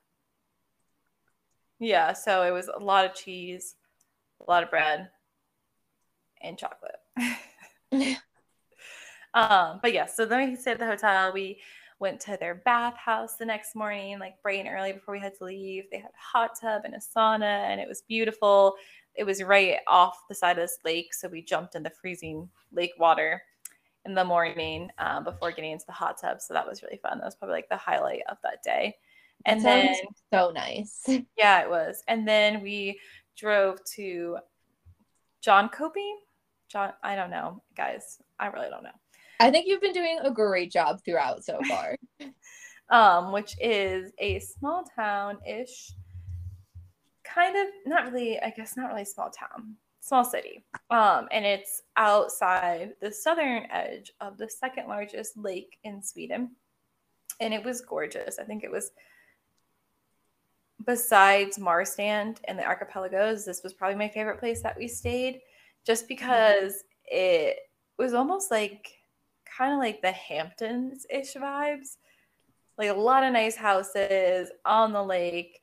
Yeah, 1.80 2.14
so 2.14 2.44
it 2.44 2.52
was 2.52 2.68
a 2.68 2.80
lot 2.84 3.06
of 3.06 3.14
cheese, 3.14 3.76
a 4.42 4.50
lot 4.50 4.64
of 4.64 4.70
bread, 4.70 5.10
and 6.42 6.58
chocolate. 6.58 7.00
um, 9.34 9.80
but 9.82 9.94
yeah, 9.94 10.06
so 10.06 10.26
then 10.26 10.50
we 10.50 10.56
stayed 10.56 10.74
at 10.74 10.80
the 10.80 10.88
hotel. 10.88 11.32
We 11.34 11.60
went 12.00 12.20
to 12.22 12.38
their 12.40 12.56
bathhouse 12.56 13.36
the 13.38 13.46
next 13.46 13.76
morning, 13.76 14.20
like 14.20 14.42
bright 14.42 14.60
and 14.60 14.70
early 14.70 14.94
before 14.94 15.14
we 15.14 15.20
had 15.20 15.38
to 15.38 15.46
leave. 15.46 15.86
They 15.92 15.98
had 15.98 16.12
a 16.12 16.38
hot 16.38 16.52
tub 16.60 16.84
and 16.86 16.94
a 16.94 17.00
sauna, 17.00 17.42
and 17.42 17.82
it 17.82 17.88
was 17.88 18.04
beautiful. 18.08 18.76
It 19.16 19.24
was 19.24 19.42
right 19.42 19.78
off 19.88 20.28
the 20.30 20.36
side 20.36 20.58
of 20.58 20.64
this 20.64 20.78
lake, 20.86 21.14
so 21.14 21.28
we 21.28 21.42
jumped 21.42 21.76
in 21.76 21.84
the 21.84 21.90
freezing 21.90 22.50
lake 22.72 22.94
water 23.00 23.42
in 24.06 24.14
the 24.14 24.24
morning 24.24 24.90
um, 25.00 25.24
before 25.24 25.52
getting 25.52 25.72
into 25.72 25.86
the 25.86 25.92
hot 25.92 26.20
tub. 26.20 26.40
So 26.42 26.54
that 26.54 26.68
was 26.68 26.84
really 26.84 26.98
fun. 26.98 27.18
That 27.18 27.26
was 27.26 27.36
probably 27.36 27.56
like 27.56 27.70
the 27.70 27.78
highlight 27.78 28.22
of 28.30 28.38
that 28.44 28.64
day. 28.64 28.96
And 29.46 29.62
That 29.62 29.84
then 29.84 29.96
so 30.34 30.52
nice. 30.52 31.04
yeah, 31.38 31.62
it 31.62 31.70
was. 31.70 32.04
And 32.08 32.28
then 32.28 32.62
we 32.62 33.00
drove 33.36 33.84
to 33.96 34.38
Jönköping. 35.46 36.16
John, 36.70 36.94
I 37.04 37.16
don't 37.16 37.32
know, 37.32 37.62
guys. 37.76 38.20
I 38.40 38.48
really 38.48 38.70
don't 38.70 38.84
know. 38.84 38.90
I 39.40 39.52
think 39.52 39.68
you've 39.68 39.82
been 39.82 39.94
doing 39.94 40.20
a 40.24 40.32
great 40.32 40.72
job 40.72 41.00
throughout 41.04 41.44
so 41.44 41.60
far. 41.68 41.96
Um, 42.90 43.34
which 43.34 43.54
is 43.60 44.14
a 44.18 44.40
small 44.40 44.86
town 44.96 45.40
ish, 45.46 45.92
kind 47.26 47.54
of 47.58 47.68
not 47.86 48.14
really, 48.14 48.40
I 48.40 48.50
guess 48.50 48.78
not 48.78 48.88
really 48.88 49.04
small 49.04 49.30
town. 49.30 49.76
small 50.00 50.24
city. 50.24 50.64
Um, 50.90 51.28
and 51.34 51.46
it's 51.46 51.82
outside 51.98 52.94
the 53.02 53.12
southern 53.12 53.70
edge 53.72 54.14
of 54.22 54.38
the 54.38 54.50
second 54.50 54.88
largest 54.88 55.36
lake 55.36 55.78
in 55.84 56.02
Sweden. 56.02 56.52
And 57.42 57.54
it 57.54 57.62
was 57.62 57.82
gorgeous. 57.82 58.40
I 58.40 58.46
think 58.46 58.64
it 58.64 58.72
was 58.72 58.92
besides 60.86 61.58
Marstrand 61.58 62.38
and 62.46 62.58
the 62.58 62.66
archipelagos, 62.66 63.44
this 63.44 63.64
was 63.64 63.74
probably 63.74 63.98
my 63.98 64.08
favorite 64.08 64.40
place 64.40 64.62
that 64.64 64.78
we 64.78 64.88
stayed 64.88 65.42
just 65.88 66.10
because 66.10 66.84
it 67.06 67.56
was 67.98 68.14
almost 68.14 68.52
like 68.52 68.90
kind 69.58 69.72
of 69.72 69.80
like 69.80 70.02
the 70.02 70.12
Hamptons 70.12 71.06
ish 71.10 71.36
vibes. 71.36 71.96
Like 72.78 72.90
a 72.90 72.94
lot 72.94 73.24
of 73.24 73.32
nice 73.32 73.56
houses 73.56 74.52
on 74.66 74.92
the 74.92 75.02
lake, 75.02 75.62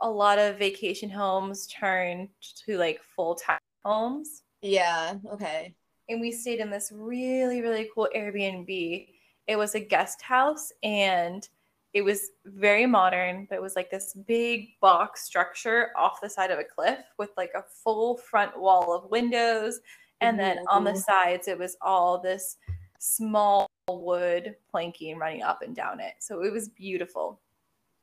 a 0.00 0.10
lot 0.10 0.38
of 0.38 0.58
vacation 0.58 1.10
homes 1.10 1.66
turned 1.66 2.30
to 2.64 2.78
like 2.78 3.00
full 3.14 3.34
time 3.34 3.58
homes. 3.84 4.42
Yeah, 4.62 5.16
okay. 5.32 5.74
And 6.08 6.20
we 6.20 6.32
stayed 6.32 6.60
in 6.60 6.70
this 6.70 6.90
really, 6.92 7.60
really 7.60 7.90
cool 7.94 8.08
Airbnb. 8.16 9.06
It 9.46 9.56
was 9.56 9.74
a 9.74 9.80
guest 9.80 10.22
house 10.22 10.72
and 10.82 11.46
it 11.94 12.02
was 12.02 12.30
very 12.44 12.86
modern, 12.86 13.46
but 13.48 13.56
it 13.56 13.62
was 13.62 13.74
like 13.74 13.90
this 13.90 14.14
big 14.26 14.68
box 14.80 15.22
structure 15.22 15.90
off 15.96 16.20
the 16.20 16.28
side 16.28 16.50
of 16.50 16.58
a 16.58 16.64
cliff 16.64 16.98
with 17.18 17.30
like 17.36 17.52
a 17.54 17.64
full 17.82 18.16
front 18.16 18.58
wall 18.58 18.94
of 18.94 19.10
windows. 19.10 19.80
And 20.20 20.38
then 20.38 20.58
on 20.68 20.84
the 20.84 20.96
sides, 20.96 21.48
it 21.48 21.58
was 21.58 21.76
all 21.80 22.20
this 22.20 22.56
small 22.98 23.68
wood 23.88 24.56
planking 24.70 25.16
running 25.16 25.42
up 25.42 25.62
and 25.62 25.74
down 25.74 26.00
it. 26.00 26.14
So 26.18 26.42
it 26.42 26.52
was 26.52 26.68
beautiful. 26.68 27.40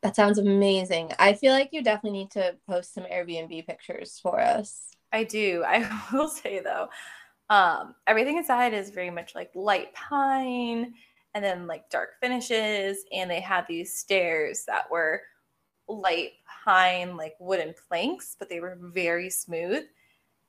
That 0.02 0.16
sounds 0.16 0.38
amazing. 0.38 1.12
I 1.20 1.34
feel 1.34 1.52
like 1.54 1.70
you 1.72 1.84
definitely 1.84 2.20
need 2.20 2.32
to 2.32 2.56
post 2.68 2.94
some 2.94 3.04
Airbnb 3.06 3.68
pictures 3.68 4.20
for 4.22 4.40
us. 4.40 4.92
I 5.12 5.24
do. 5.24 5.64
I 5.68 5.90
will 6.12 6.30
say 6.30 6.60
though, 6.60 6.90
um, 7.50 7.96
everything 8.08 8.38
inside 8.38 8.74
is 8.74 8.90
very 8.90 9.12
much 9.12 9.36
like 9.36 9.52
light 9.54 9.94
pine 9.94 10.94
and 11.36 11.44
then 11.44 11.68
like 11.68 11.90
dark 11.90 12.12
finishes. 12.22 13.04
And 13.14 13.30
they 13.30 13.42
had 13.42 13.66
these 13.68 13.94
stairs 13.94 14.64
that 14.66 14.90
were 14.90 15.22
light 15.88 16.32
pine, 16.64 17.18
like 17.18 17.36
wooden 17.40 17.76
planks, 17.88 18.36
but 18.40 18.50
they 18.50 18.62
were 18.62 18.80
very 18.82 19.30
smooth. 19.30 19.84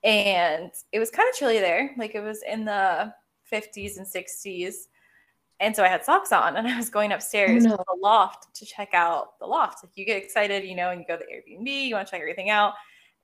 And 0.04 0.70
it 0.92 1.00
was 1.00 1.10
kind 1.10 1.28
of 1.28 1.34
chilly 1.34 1.58
there. 1.58 1.90
Like 1.98 2.14
it 2.14 2.20
was 2.20 2.42
in 2.48 2.64
the 2.64 3.12
50s 3.52 3.98
and 3.98 4.06
60s. 4.06 4.74
And 5.58 5.74
so 5.74 5.82
I 5.82 5.88
had 5.88 6.04
socks 6.04 6.30
on 6.32 6.56
and 6.56 6.68
I 6.68 6.76
was 6.76 6.88
going 6.88 7.12
upstairs 7.12 7.66
oh, 7.66 7.70
no. 7.70 7.76
to 7.76 7.84
the 7.84 8.00
loft 8.00 8.54
to 8.54 8.64
check 8.64 8.90
out 8.94 9.38
the 9.40 9.46
loft. 9.46 9.82
Like 9.82 9.92
you 9.96 10.06
get 10.06 10.22
excited, 10.22 10.64
you 10.64 10.76
know, 10.76 10.90
and 10.90 11.00
you 11.00 11.06
go 11.06 11.16
to 11.16 11.24
the 11.24 11.34
Airbnb, 11.34 11.88
you 11.88 11.96
want 11.96 12.06
to 12.06 12.10
check 12.12 12.20
everything 12.20 12.50
out. 12.50 12.74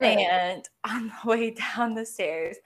Right. 0.01 0.19
And 0.19 0.69
on 0.85 1.13
the 1.23 1.31
way 1.31 1.51
down 1.53 1.95
the 1.95 2.05
stairs, 2.05 2.57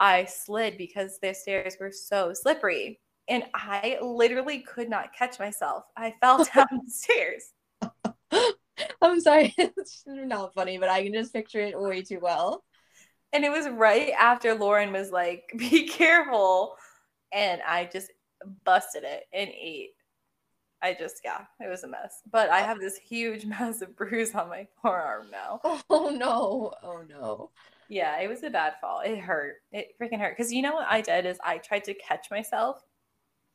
I 0.00 0.24
slid 0.24 0.76
because 0.76 1.20
the 1.20 1.32
stairs 1.34 1.76
were 1.78 1.92
so 1.92 2.32
slippery. 2.34 2.98
And 3.28 3.44
I 3.54 3.98
literally 4.02 4.60
could 4.60 4.90
not 4.90 5.14
catch 5.16 5.38
myself. 5.38 5.84
I 5.96 6.14
fell 6.20 6.44
down 6.54 6.66
the 6.84 6.90
stairs. 6.90 7.52
I'm 9.00 9.20
sorry. 9.20 9.54
It's 9.58 10.04
not 10.06 10.54
funny, 10.54 10.78
but 10.78 10.88
I 10.88 11.02
can 11.02 11.12
just 11.12 11.32
picture 11.32 11.60
it 11.60 11.78
way 11.80 12.02
too 12.02 12.18
well. 12.20 12.64
And 13.32 13.44
it 13.44 13.50
was 13.50 13.68
right 13.68 14.12
after 14.18 14.54
Lauren 14.54 14.92
was 14.92 15.10
like, 15.10 15.44
be 15.56 15.88
careful. 15.88 16.76
And 17.32 17.60
I 17.66 17.88
just 17.92 18.10
busted 18.64 19.04
it 19.04 19.24
and 19.32 19.48
ate. 19.48 19.90
I 20.82 20.94
just, 20.94 21.22
yeah, 21.24 21.40
it 21.60 21.68
was 21.68 21.82
a 21.82 21.88
mess. 21.88 22.20
But 22.30 22.50
I 22.50 22.60
have 22.60 22.78
this 22.78 22.96
huge, 22.96 23.46
massive 23.46 23.96
bruise 23.96 24.34
on 24.34 24.50
my 24.50 24.66
forearm 24.82 25.26
now. 25.32 25.60
Oh, 25.88 26.10
no. 26.10 26.74
Oh, 26.82 27.02
no. 27.08 27.50
Yeah, 27.88 28.20
it 28.20 28.28
was 28.28 28.42
a 28.42 28.50
bad 28.50 28.74
fall. 28.80 29.00
It 29.00 29.18
hurt. 29.18 29.56
It 29.72 29.94
freaking 30.00 30.20
hurt. 30.20 30.36
Because 30.36 30.52
you 30.52 30.62
know 30.62 30.74
what 30.74 30.86
I 30.88 31.00
did 31.00 31.26
is 31.26 31.38
I 31.44 31.58
tried 31.58 31.84
to 31.84 31.94
catch 31.94 32.30
myself 32.30 32.82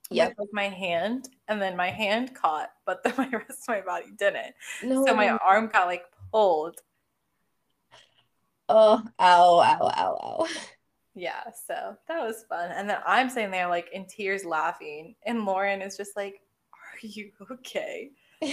yep. 0.10 0.36
with 0.38 0.49
my 0.53 0.68
hand, 0.70 1.30
and 1.47 1.62
then 1.62 1.76
my 1.76 1.89
hand 1.89 2.34
caught, 2.36 2.70
but 2.86 3.03
then 3.03 3.14
my 3.18 3.30
rest 3.30 3.64
of 3.64 3.68
my 3.70 3.82
body 3.82 4.12
didn't. 4.18 4.55
No. 4.84 5.05
So 5.05 5.16
my 5.16 5.30
arm 5.30 5.70
got 5.72 5.88
like 5.88 6.03
pulled 6.32 6.82
oh, 8.70 9.03
ow, 9.20 9.60
ow, 9.60 9.91
ow, 9.95 10.18
ow. 10.24 10.47
Yeah, 11.16 11.43
so 11.68 11.97
that 12.07 12.22
was 12.22 12.45
fun. 12.47 12.72
And 12.72 12.89
then 12.89 12.99
I'm 13.05 13.30
sitting 13.30 13.51
there 13.51 13.68
like 13.68 13.89
in 13.91 14.05
tears 14.05 14.45
laughing, 14.45 15.16
and 15.26 15.43
Lauren 15.43 15.82
is 15.82 15.97
just 15.97 16.16
like, 16.16 16.36
Are 16.72 16.99
you 17.05 17.32
okay? 17.51 18.12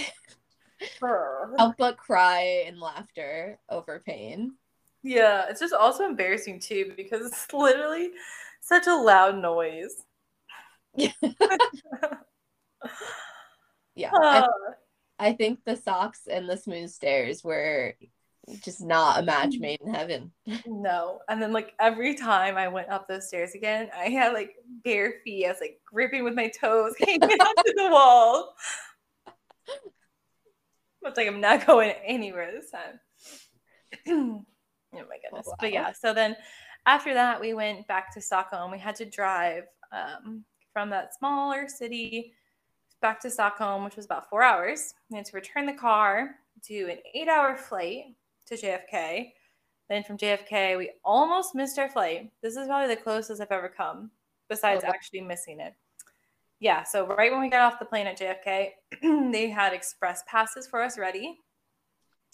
I'll 1.01 1.75
but 1.77 1.97
cry 1.97 2.65
in 2.67 2.77
laughter 2.77 3.57
over 3.69 4.03
pain. 4.05 4.55
Yeah, 5.01 5.45
it's 5.47 5.61
just 5.61 5.73
also 5.73 6.03
embarrassing 6.03 6.59
too 6.59 6.91
because 6.97 7.27
it's 7.27 7.53
literally 7.53 8.11
such 8.59 8.87
a 8.87 8.95
loud 8.95 9.37
noise. 9.37 10.03
Yeah. 10.97 11.11
yeah. 13.95 14.11
I, 14.13 14.47
I 15.19 15.33
think 15.33 15.59
the 15.65 15.75
socks 15.75 16.27
and 16.29 16.49
the 16.49 16.57
smooth 16.57 16.89
stairs 16.89 17.43
were 17.43 17.95
just 18.63 18.81
not 18.81 19.19
a 19.19 19.23
match 19.23 19.55
mm. 19.55 19.61
made 19.61 19.81
in 19.81 19.93
heaven. 19.93 20.31
No. 20.65 21.19
And 21.27 21.41
then 21.41 21.51
like 21.51 21.73
every 21.79 22.15
time 22.15 22.55
I 22.57 22.67
went 22.67 22.89
up 22.89 23.07
those 23.07 23.27
stairs 23.27 23.55
again, 23.55 23.89
I 23.95 24.09
had 24.09 24.33
like 24.33 24.55
bare 24.83 25.15
feet. 25.23 25.45
I 25.45 25.49
was 25.49 25.61
like 25.61 25.79
gripping 25.85 26.23
with 26.23 26.33
my 26.33 26.49
toes, 26.49 26.93
hanging 26.99 27.21
onto 27.21 27.73
the 27.75 27.89
wall. 27.89 28.55
Looks 31.03 31.17
like 31.17 31.27
I'm 31.27 31.41
not 31.41 31.65
going 31.65 31.93
anywhere 32.05 32.51
this 32.51 32.71
time. 32.71 32.99
oh 34.07 34.45
my 34.93 34.99
goodness. 35.01 35.45
Oh, 35.47 35.51
wow. 35.51 35.55
But 35.59 35.73
yeah, 35.73 35.91
so 35.91 36.13
then 36.13 36.35
after 36.85 37.13
that 37.13 37.41
we 37.41 37.53
went 37.53 37.87
back 37.87 38.13
to 38.13 38.21
Stockholm. 38.21 38.71
We 38.71 38.79
had 38.79 38.95
to 38.95 39.05
drive 39.05 39.63
um, 39.91 40.45
from 40.77 40.91
that 40.91 41.11
smaller 41.15 41.67
city 41.67 42.33
back 43.01 43.19
to 43.19 43.31
Stockholm, 43.31 43.83
which 43.83 43.95
was 43.95 44.05
about 44.05 44.29
four 44.29 44.43
hours. 44.43 44.93
We 45.09 45.17
had 45.17 45.25
to 45.25 45.35
return 45.35 45.65
the 45.65 45.73
car, 45.73 46.35
do 46.67 46.87
an 46.87 46.99
eight 47.15 47.27
hour 47.27 47.55
flight 47.55 48.13
to 48.45 48.53
JFK. 48.53 49.31
Then 49.89 50.03
from 50.03 50.19
JFK, 50.19 50.77
we 50.77 50.91
almost 51.03 51.55
missed 51.55 51.79
our 51.79 51.89
flight. 51.89 52.29
This 52.43 52.55
is 52.55 52.67
probably 52.67 52.93
the 52.93 53.01
closest 53.01 53.41
I've 53.41 53.51
ever 53.51 53.73
come, 53.75 54.11
besides 54.49 54.83
oh, 54.83 54.89
okay. 54.89 54.95
actually 54.95 55.21
missing 55.21 55.59
it. 55.59 55.73
Yeah, 56.59 56.83
so 56.83 57.07
right 57.07 57.31
when 57.31 57.41
we 57.41 57.49
got 57.49 57.73
off 57.73 57.79
the 57.79 57.85
plane 57.85 58.05
at 58.05 58.19
JFK, 58.19 58.69
they 59.31 59.49
had 59.49 59.73
express 59.73 60.21
passes 60.27 60.67
for 60.67 60.83
us 60.83 60.99
ready. 60.99 61.39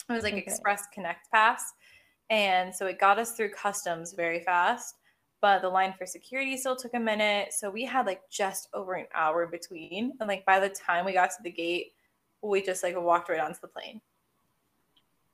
It 0.06 0.12
was 0.12 0.22
like 0.22 0.34
okay. 0.34 0.42
Express 0.42 0.82
Connect 0.92 1.30
Pass. 1.30 1.64
And 2.28 2.74
so 2.74 2.84
it 2.84 3.00
got 3.00 3.18
us 3.18 3.32
through 3.32 3.52
customs 3.52 4.12
very 4.12 4.40
fast, 4.40 4.96
but 5.44 5.60
the 5.60 5.68
line 5.68 5.92
for 5.92 6.06
security 6.06 6.56
still 6.56 6.74
took 6.74 6.94
a 6.94 6.98
minute. 6.98 7.52
So 7.52 7.68
we 7.68 7.84
had 7.84 8.06
like 8.06 8.22
just 8.30 8.70
over 8.72 8.94
an 8.94 9.06
hour 9.14 9.46
between. 9.46 10.14
And 10.18 10.26
like 10.26 10.46
by 10.46 10.58
the 10.58 10.70
time 10.70 11.04
we 11.04 11.12
got 11.12 11.30
to 11.32 11.42
the 11.42 11.50
gate, 11.50 11.92
we 12.40 12.62
just 12.62 12.82
like 12.82 12.98
walked 12.98 13.28
right 13.28 13.40
onto 13.40 13.60
the 13.60 13.68
plane. 13.68 14.00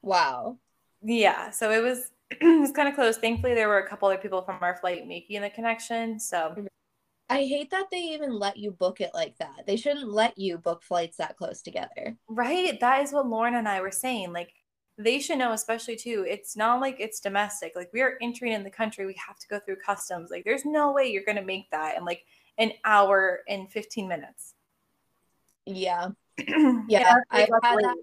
Wow 0.03 0.59
yeah, 1.03 1.51
so 1.51 1.71
it 1.71 1.83
was 1.83 2.11
it 2.31 2.61
was 2.61 2.73
kind 2.73 2.89
of 2.89 2.95
close. 2.95 3.17
Thankfully, 3.17 3.55
there 3.55 3.69
were 3.69 3.79
a 3.79 3.89
couple 3.89 4.09
other 4.09 4.19
people 4.19 4.43
from 4.43 4.59
our 4.61 4.77
flight 4.77 5.07
making 5.07 5.41
the 5.41 5.51
connection. 5.51 6.19
So 6.19 6.67
I 7.29 7.45
hate 7.45 7.71
that 7.71 7.87
they 7.91 8.01
even 8.01 8.39
let 8.39 8.57
you 8.57 8.73
book 8.73 9.01
it 9.01 9.11
like 9.15 9.37
that. 9.39 9.67
They 9.67 9.77
shouldn't 9.77 10.11
let 10.11 10.37
you 10.37 10.59
book 10.59 10.83
flights 10.83 11.17
that 11.19 11.37
close 11.37 11.63
together. 11.63 12.17
Right. 12.29 12.79
That 12.81 13.03
is 13.03 13.13
what 13.13 13.29
Lauren 13.29 13.55
and 13.55 13.69
I 13.69 13.81
were 13.81 13.91
saying. 13.91 14.33
Like 14.33 14.53
they 15.03 15.19
should 15.19 15.39
know, 15.39 15.53
especially 15.53 15.97
too. 15.97 16.27
It's 16.29 16.57
not 16.57 16.81
like 16.81 16.97
it's 16.99 17.21
domestic. 17.21 17.73
Like 17.75 17.91
we 17.93 18.03
are 18.03 18.19
entering 18.21 18.53
in 18.53 18.63
the 18.63 18.71
country, 18.71 19.07
we 19.07 19.17
have 19.27 19.39
to 19.39 19.49
go 19.49 19.59
through 19.59 19.77
customs. 19.77 20.31
Like 20.31 20.45
there's 20.45 20.65
no 20.65 20.93
way 20.93 21.11
you're 21.11 21.25
gonna 21.25 21.43
make 21.43 21.71
that 21.71 21.97
in 21.97 22.05
like 22.05 22.25
an 22.59 22.73
hour 22.85 23.41
and 23.49 23.71
15 23.71 24.07
minutes. 24.09 24.55
Yeah. 25.67 26.09
yeah. 26.89 27.17
I've 27.31 27.49
had 27.63 27.79
that 27.79 27.97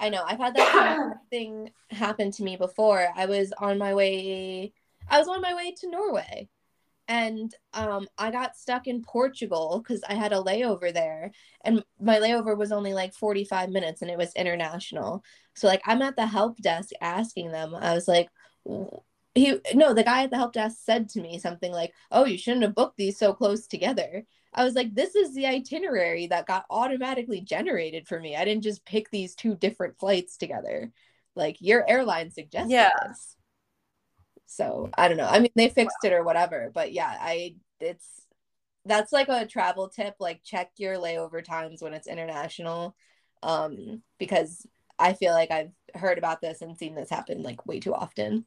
I 0.00 0.08
know. 0.10 0.24
I've 0.26 0.38
had 0.38 0.56
that 0.56 1.14
thing 1.30 1.70
happen 1.90 2.30
to 2.32 2.42
me 2.42 2.56
before. 2.56 3.08
I 3.16 3.26
was 3.26 3.52
on 3.58 3.78
my 3.78 3.94
way 3.94 4.72
I 5.08 5.18
was 5.18 5.28
on 5.28 5.40
my 5.40 5.54
way 5.54 5.72
to 5.80 5.90
Norway 5.90 6.48
and 7.08 7.54
um 7.72 8.08
I 8.16 8.30
got 8.30 8.56
stuck 8.56 8.86
in 8.86 9.02
Portugal 9.02 9.82
cuz 9.86 10.02
I 10.08 10.14
had 10.14 10.32
a 10.32 10.42
layover 10.42 10.92
there 10.92 11.32
and 11.64 11.84
my 12.00 12.18
layover 12.18 12.56
was 12.56 12.72
only 12.72 12.94
like 12.94 13.14
45 13.14 13.70
minutes 13.70 14.02
and 14.02 14.10
it 14.10 14.18
was 14.18 14.32
international. 14.34 15.22
So 15.54 15.66
like 15.66 15.82
I'm 15.86 16.02
at 16.02 16.16
the 16.16 16.26
help 16.26 16.58
desk 16.58 16.90
asking 17.00 17.52
them. 17.52 17.74
I 17.74 17.94
was 17.94 18.08
like 18.08 18.28
he 19.34 19.58
no, 19.74 19.92
the 19.94 20.04
guy 20.04 20.22
at 20.24 20.30
the 20.30 20.36
help 20.36 20.52
desk 20.52 20.78
said 20.82 21.08
to 21.10 21.20
me 21.20 21.38
something 21.38 21.72
like, 21.72 21.92
"Oh, 22.10 22.24
you 22.24 22.38
shouldn't 22.38 22.62
have 22.62 22.74
booked 22.74 22.96
these 22.96 23.18
so 23.18 23.32
close 23.34 23.66
together." 23.66 24.24
I 24.54 24.64
was 24.64 24.74
like, 24.74 24.94
this 24.94 25.16
is 25.16 25.34
the 25.34 25.46
itinerary 25.46 26.28
that 26.28 26.46
got 26.46 26.64
automatically 26.70 27.40
generated 27.40 28.06
for 28.06 28.20
me. 28.20 28.36
I 28.36 28.44
didn't 28.44 28.62
just 28.62 28.84
pick 28.84 29.10
these 29.10 29.34
two 29.34 29.56
different 29.56 29.98
flights 29.98 30.36
together. 30.36 30.92
Like 31.34 31.56
your 31.60 31.88
airline 31.90 32.30
suggested 32.30 32.70
yeah. 32.72 32.90
this. 33.08 33.36
So 34.46 34.90
I 34.96 35.08
don't 35.08 35.16
know. 35.16 35.28
I 35.28 35.38
mean, 35.38 35.50
they 35.54 35.68
fixed 35.68 35.96
wow. 36.02 36.10
it 36.10 36.12
or 36.12 36.24
whatever, 36.24 36.70
but 36.74 36.92
yeah, 36.92 37.16
I 37.20 37.56
it's 37.80 38.22
that's 38.84 39.12
like 39.12 39.28
a 39.28 39.46
travel 39.46 39.88
tip. 39.88 40.16
Like 40.20 40.42
check 40.44 40.70
your 40.76 40.96
layover 40.96 41.42
times 41.42 41.82
when 41.82 41.94
it's 41.94 42.06
international, 42.06 42.94
um, 43.42 44.02
because 44.18 44.66
I 44.98 45.14
feel 45.14 45.32
like 45.32 45.50
I've 45.50 45.72
heard 45.94 46.18
about 46.18 46.40
this 46.40 46.62
and 46.62 46.76
seen 46.76 46.94
this 46.94 47.10
happen 47.10 47.42
like 47.42 47.66
way 47.66 47.80
too 47.80 47.94
often. 47.94 48.46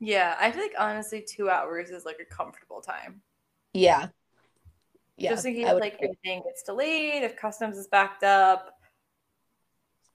Yeah, 0.00 0.34
I 0.40 0.50
feel 0.50 0.62
like 0.62 0.74
honestly, 0.78 1.22
two 1.26 1.50
hours 1.50 1.90
is 1.90 2.04
like 2.04 2.18
a 2.20 2.34
comfortable 2.34 2.80
time. 2.80 3.20
Yeah. 3.74 4.08
Yeah. 5.16 5.30
Just 5.30 5.44
in 5.44 5.54
case 5.54 5.66
like 5.66 5.96
agree. 5.96 6.16
anything 6.24 6.42
gets 6.44 6.62
delayed, 6.62 7.22
if 7.22 7.36
customs 7.36 7.76
is 7.76 7.88
backed 7.88 8.24
up. 8.24 8.79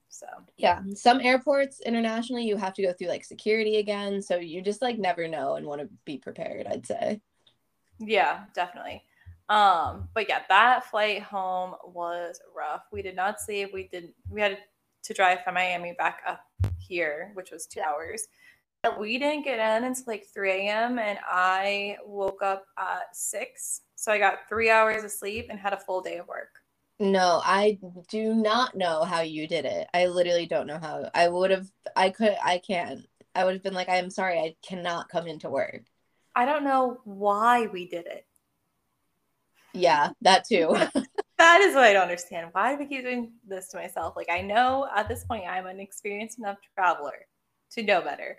So 0.08 0.26
yeah. 0.56 0.82
Some 0.94 1.20
airports 1.20 1.80
internationally, 1.80 2.46
you 2.46 2.56
have 2.56 2.74
to 2.74 2.82
go 2.82 2.92
through 2.92 3.08
like 3.08 3.24
security 3.24 3.76
again. 3.76 4.22
So 4.22 4.36
you 4.36 4.62
just 4.62 4.82
like 4.82 4.98
never 4.98 5.28
know 5.28 5.54
and 5.54 5.66
want 5.66 5.80
to 5.82 5.88
be 6.04 6.18
prepared, 6.18 6.66
I'd 6.66 6.86
say. 6.86 7.20
yeah, 7.98 8.44
definitely. 8.54 9.02
Um, 9.48 10.08
but 10.14 10.28
yeah, 10.28 10.40
that 10.48 10.86
flight 10.86 11.22
home 11.22 11.74
was 11.84 12.40
rough. 12.56 12.82
We 12.90 13.02
did 13.02 13.14
not 13.14 13.40
sleep. 13.40 13.70
We 13.72 13.88
did 13.92 14.12
we 14.30 14.40
had 14.40 14.58
to 15.04 15.14
drive 15.14 15.44
from 15.44 15.54
Miami 15.54 15.94
back 15.96 16.22
up 16.26 16.40
here, 16.78 17.30
which 17.34 17.50
was 17.50 17.66
two 17.66 17.80
hours. 17.80 18.26
And 18.84 18.98
we 18.98 19.18
didn't 19.18 19.44
get 19.44 19.58
in 19.58 19.84
until 19.84 20.04
like 20.06 20.26
3 20.32 20.50
a.m. 20.50 20.98
and 20.98 21.18
I 21.24 21.96
woke 22.04 22.42
up 22.42 22.66
at 22.78 23.14
six. 23.14 23.82
So 23.94 24.12
I 24.12 24.18
got 24.18 24.48
three 24.48 24.70
hours 24.70 25.04
of 25.04 25.10
sleep 25.10 25.46
and 25.48 25.58
had 25.58 25.72
a 25.72 25.78
full 25.78 26.00
day 26.00 26.18
of 26.18 26.28
work. 26.28 26.50
No, 26.98 27.40
I 27.44 27.78
do 28.08 28.34
not 28.34 28.74
know 28.74 29.04
how 29.04 29.20
you 29.20 29.46
did 29.46 29.66
it. 29.66 29.86
I 29.92 30.06
literally 30.06 30.46
don't 30.46 30.66
know 30.66 30.78
how. 30.78 31.10
I 31.14 31.28
would 31.28 31.50
have, 31.50 31.66
I 31.94 32.10
could, 32.10 32.36
I 32.42 32.58
can't. 32.58 33.06
I 33.34 33.44
would 33.44 33.54
have 33.54 33.62
been 33.62 33.74
like, 33.74 33.88
I'm 33.88 34.08
sorry, 34.10 34.38
I 34.38 34.54
cannot 34.66 35.10
come 35.10 35.26
into 35.26 35.50
work. 35.50 35.82
I 36.34 36.46
don't 36.46 36.64
know 36.64 36.98
why 37.04 37.66
we 37.66 37.86
did 37.86 38.06
it. 38.06 38.26
Yeah, 39.74 40.10
that 40.22 40.46
too. 40.46 40.76
That 41.38 41.60
is 41.60 41.74
what 41.74 41.84
I 41.84 41.92
don't 41.92 42.04
understand. 42.04 42.48
Why 42.52 42.72
do 42.72 42.78
we 42.78 42.86
keep 42.86 43.02
doing 43.04 43.32
this 43.46 43.68
to 43.68 43.76
myself? 43.76 44.16
Like 44.16 44.30
I 44.30 44.40
know 44.40 44.88
at 44.96 45.06
this 45.06 45.24
point 45.24 45.44
I'm 45.46 45.66
an 45.66 45.80
experienced 45.80 46.38
enough 46.38 46.56
traveler 46.74 47.26
to 47.72 47.82
know 47.82 48.00
better. 48.00 48.38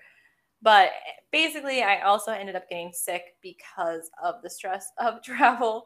But 0.64 0.90
basically 1.32 1.84
I 1.84 2.02
also 2.02 2.32
ended 2.32 2.56
up 2.56 2.68
getting 2.68 2.92
sick 2.92 3.36
because 3.44 4.10
of 4.24 4.42
the 4.42 4.50
stress 4.50 4.90
of 4.98 5.22
travel 5.24 5.86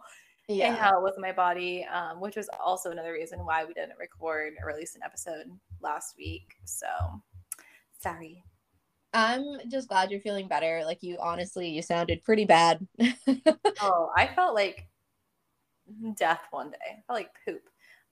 and 0.51 0.75
yeah. 0.75 0.75
how 0.75 0.97
it 0.97 1.01
was 1.03 1.15
in 1.15 1.21
my 1.21 1.31
body, 1.31 1.85
um, 1.85 2.19
which 2.19 2.35
was 2.35 2.49
also 2.63 2.91
another 2.91 3.13
reason 3.13 3.39
why 3.45 3.63
we 3.65 3.73
didn't 3.73 3.97
record 3.99 4.53
or 4.61 4.67
release 4.67 4.95
an 4.95 5.01
episode 5.03 5.47
last 5.81 6.15
week. 6.17 6.55
So 6.65 6.87
sorry. 7.99 8.43
I'm 9.13 9.43
just 9.69 9.89
glad 9.89 10.09
you're 10.09 10.21
feeling 10.21 10.47
better. 10.47 10.83
Like 10.85 11.03
you 11.03 11.17
honestly, 11.19 11.69
you 11.69 11.81
sounded 11.81 12.23
pretty 12.23 12.45
bad. 12.45 12.87
Oh, 13.83 14.11
I 14.15 14.27
felt 14.27 14.53
like 14.53 14.87
death 16.15 16.41
one 16.51 16.69
day. 16.69 16.77
I 16.87 17.01
felt 17.07 17.19
like 17.19 17.31
poop. 17.45 17.61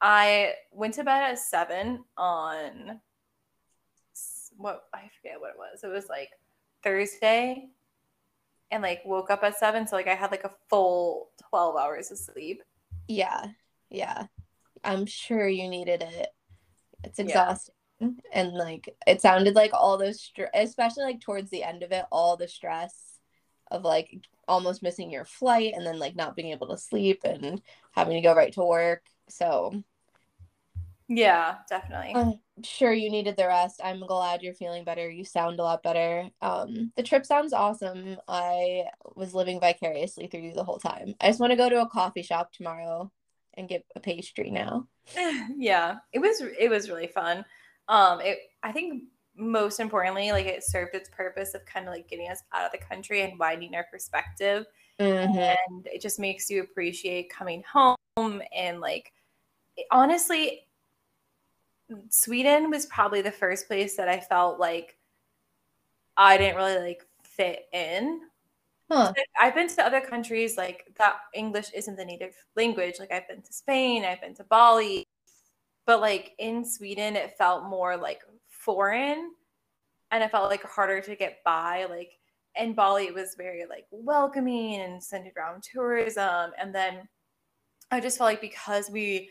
I 0.01 0.53
went 0.71 0.95
to 0.95 1.03
bed 1.03 1.31
at 1.31 1.37
seven 1.37 2.03
on 2.17 2.99
what 4.57 4.85
I 4.93 5.09
forget 5.15 5.39
what 5.39 5.51
it 5.51 5.57
was. 5.57 5.83
It 5.83 5.87
was 5.87 6.07
like 6.09 6.31
Thursday, 6.83 7.69
and 8.71 8.83
like 8.83 9.01
woke 9.05 9.29
up 9.31 9.43
at 9.43 9.57
seven. 9.57 9.87
So 9.87 9.95
like 9.95 10.07
I 10.07 10.15
had 10.15 10.31
like 10.31 10.43
a 10.43 10.51
full 10.69 11.29
twelve 11.49 11.75
hours 11.75 12.11
of 12.11 12.17
sleep. 12.17 12.63
yeah. 13.07 13.47
Yeah. 13.89 14.25
I'm 14.83 15.05
sure 15.07 15.47
you 15.47 15.67
needed 15.67 16.03
it. 16.03 16.29
It's 17.03 17.17
Yeah. 17.19 17.25
exhausting. 17.25 17.73
And 18.31 18.53
like 18.53 18.95
it 19.07 19.21
sounded 19.21 19.55
like 19.55 19.71
all 19.73 19.97
those 19.97 20.21
str- 20.21 20.43
especially 20.53 21.03
like 21.03 21.19
towards 21.21 21.49
the 21.49 21.63
end 21.63 21.83
of 21.83 21.91
it, 21.91 22.05
all 22.11 22.37
the 22.37 22.47
stress 22.47 23.19
of 23.71 23.83
like 23.83 24.09
almost 24.47 24.81
missing 24.83 25.11
your 25.11 25.25
flight 25.25 25.73
and 25.75 25.85
then 25.85 25.99
like 25.99 26.15
not 26.15 26.35
being 26.35 26.51
able 26.51 26.67
to 26.69 26.77
sleep 26.77 27.21
and 27.25 27.61
having 27.91 28.15
to 28.15 28.21
go 28.21 28.33
right 28.35 28.53
to 28.53 28.63
work. 28.63 29.03
So 29.27 29.83
Yeah, 31.09 31.55
definitely. 31.67 32.13
I'm 32.13 32.39
sure 32.63 32.93
you 32.93 33.09
needed 33.09 33.35
the 33.35 33.47
rest. 33.47 33.81
I'm 33.83 33.99
glad 34.01 34.43
you're 34.43 34.53
feeling 34.53 34.83
better. 34.83 35.09
You 35.09 35.25
sound 35.25 35.59
a 35.59 35.63
lot 35.63 35.81
better. 35.81 36.29
Um, 36.41 36.91
the 36.95 37.03
trip 37.03 37.25
sounds 37.25 37.51
awesome. 37.51 38.17
I 38.27 38.85
was 39.15 39.33
living 39.33 39.59
vicariously 39.59 40.27
through 40.27 40.41
you 40.41 40.53
the 40.53 40.63
whole 40.63 40.77
time. 40.79 41.15
I 41.19 41.27
just 41.27 41.39
want 41.39 41.51
to 41.51 41.57
go 41.57 41.67
to 41.67 41.81
a 41.81 41.89
coffee 41.89 42.21
shop 42.21 42.51
tomorrow 42.53 43.11
and 43.55 43.67
get 43.67 43.85
a 43.95 43.99
pastry 43.99 44.51
now. 44.51 44.87
yeah, 45.57 45.97
it 46.13 46.19
was 46.19 46.41
it 46.41 46.69
was 46.69 46.89
really 46.89 47.07
fun. 47.07 47.43
Um, 47.87 48.21
it 48.21 48.37
I 48.61 48.71
think 48.71 49.03
most 49.35 49.79
importantly, 49.79 50.31
like 50.31 50.45
it 50.45 50.63
served 50.63 50.93
its 50.93 51.09
purpose 51.09 51.55
of 51.55 51.65
kind 51.65 51.87
of 51.87 51.93
like 51.93 52.07
getting 52.07 52.29
us 52.29 52.43
out 52.53 52.65
of 52.65 52.71
the 52.71 52.85
country 52.85 53.23
and 53.23 53.39
widening 53.39 53.75
our 53.75 53.85
perspective. 53.91 54.65
Mhm. 54.99 55.55
and 55.69 55.87
it 55.87 56.01
just 56.01 56.19
makes 56.19 56.49
you 56.49 56.61
appreciate 56.61 57.29
coming 57.31 57.63
home 57.63 57.95
and 58.53 58.81
like 58.81 59.13
it- 59.77 59.87
honestly 59.91 60.67
sweden 62.09 62.69
was 62.69 62.85
probably 62.87 63.21
the 63.21 63.31
first 63.31 63.67
place 63.67 63.95
that 63.95 64.07
i 64.07 64.19
felt 64.19 64.59
like 64.59 64.97
i 66.17 66.37
didn't 66.37 66.55
really 66.55 66.79
like 66.79 67.05
fit 67.23 67.65
in 67.73 68.21
Huh. 68.91 69.13
i've 69.39 69.53
been 69.53 69.67
to 69.67 69.85
other 69.85 70.01
countries 70.01 70.57
like 70.57 70.83
that 70.97 71.17
english 71.35 71.69
isn't 71.75 71.95
the 71.95 72.05
native 72.05 72.35
language 72.55 72.95
like 72.99 73.11
i've 73.11 73.27
been 73.27 73.41
to 73.41 73.53
spain 73.53 74.03
i've 74.03 74.19
been 74.19 74.33
to 74.35 74.43
bali 74.45 75.05
but 75.85 76.01
like 76.01 76.31
in 76.39 76.65
sweden 76.65 77.15
it 77.15 77.37
felt 77.37 77.65
more 77.65 77.95
like 77.95 78.21
foreign 78.47 79.31
and 80.09 80.23
it 80.23 80.31
felt 80.31 80.49
like 80.49 80.63
harder 80.63 81.01
to 81.01 81.15
get 81.15 81.43
by 81.45 81.85
like 81.85 82.19
in 82.55 82.73
Bali, 82.73 83.05
it 83.05 83.13
was 83.13 83.35
very 83.35 83.65
like 83.67 83.85
welcoming 83.91 84.81
and 84.81 85.03
centered 85.03 85.33
around 85.37 85.63
tourism. 85.63 86.51
And 86.59 86.73
then 86.73 87.07
I 87.91 87.99
just 87.99 88.17
felt 88.17 88.29
like 88.29 88.41
because 88.41 88.89
we 88.89 89.29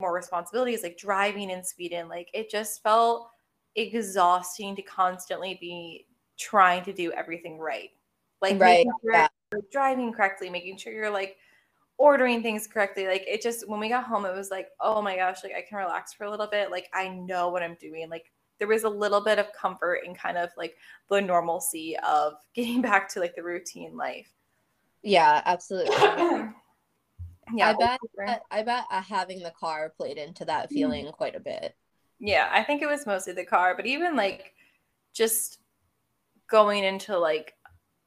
more 0.00 0.14
responsibilities, 0.14 0.82
like 0.82 0.98
driving 0.98 1.50
in 1.50 1.64
Sweden, 1.64 2.08
like 2.08 2.28
it 2.34 2.50
just 2.50 2.82
felt 2.82 3.30
exhausting 3.76 4.74
to 4.76 4.82
constantly 4.82 5.58
be 5.60 6.06
trying 6.38 6.84
to 6.84 6.92
do 6.92 7.12
everything 7.12 7.58
right. 7.58 7.90
Like 8.42 8.60
Right, 8.60 8.86
sure 9.02 9.28
driving 9.70 10.12
correctly, 10.12 10.50
making 10.50 10.76
sure 10.76 10.92
you're 10.92 11.10
like 11.10 11.36
ordering 11.98 12.42
things 12.42 12.66
correctly. 12.66 13.06
Like 13.06 13.24
it 13.26 13.42
just 13.42 13.68
when 13.68 13.80
we 13.80 13.88
got 13.88 14.04
home, 14.04 14.26
it 14.26 14.34
was 14.34 14.50
like, 14.50 14.68
oh 14.80 15.00
my 15.00 15.16
gosh, 15.16 15.42
like 15.42 15.54
I 15.54 15.62
can 15.62 15.78
relax 15.78 16.12
for 16.12 16.24
a 16.24 16.30
little 16.30 16.46
bit. 16.46 16.70
Like 16.70 16.88
I 16.92 17.08
know 17.08 17.48
what 17.48 17.62
I'm 17.62 17.76
doing. 17.80 18.10
Like 18.10 18.30
there 18.58 18.68
was 18.68 18.84
a 18.84 18.88
little 18.88 19.22
bit 19.22 19.38
of 19.38 19.52
comfort 19.52 20.00
in 20.04 20.14
kind 20.14 20.38
of 20.38 20.50
like 20.56 20.76
the 21.10 21.20
normalcy 21.20 21.96
of 22.06 22.34
getting 22.54 22.82
back 22.82 23.08
to 23.10 23.20
like 23.20 23.34
the 23.34 23.42
routine 23.42 23.96
life. 23.96 24.30
Yeah, 25.02 25.42
absolutely. 25.44 25.94
yeah, 27.54 27.68
I 27.70 27.72
bet 27.74 28.00
over- 28.18 28.40
I 28.50 28.62
bet 28.62 28.84
uh, 28.90 29.02
having 29.02 29.40
the 29.42 29.52
car 29.52 29.92
played 29.96 30.18
into 30.18 30.44
that 30.46 30.70
feeling 30.70 31.10
quite 31.12 31.34
a 31.36 31.40
bit. 31.40 31.76
yeah, 32.18 32.48
I 32.52 32.62
think 32.62 32.82
it 32.82 32.86
was 32.88 33.06
mostly 33.06 33.32
the 33.32 33.44
car, 33.44 33.74
but 33.76 33.86
even 33.86 34.16
like 34.16 34.52
just 35.14 35.58
going 36.48 36.84
into 36.84 37.18
like 37.18 37.54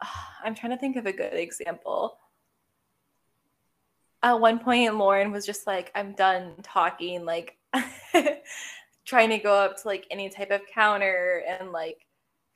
I'm 0.44 0.56
trying 0.56 0.72
to 0.72 0.78
think 0.78 0.96
of 0.96 1.06
a 1.06 1.14
good 1.14 1.34
example. 1.34 2.18
At 4.22 4.40
one 4.42 4.60
point, 4.60 4.98
Lauren 4.98 5.32
was 5.32 5.46
just 5.46 5.66
like, 5.66 5.92
I'm 5.96 6.14
done 6.14 6.56
talking, 6.62 7.24
like 7.24 7.58
trying 9.06 9.30
to 9.30 9.38
go 9.38 9.54
up 9.54 9.82
to 9.82 9.88
like 9.88 10.06
any 10.12 10.30
type 10.30 10.52
of 10.52 10.62
counter 10.74 11.42
and 11.48 11.72
like 11.72 12.06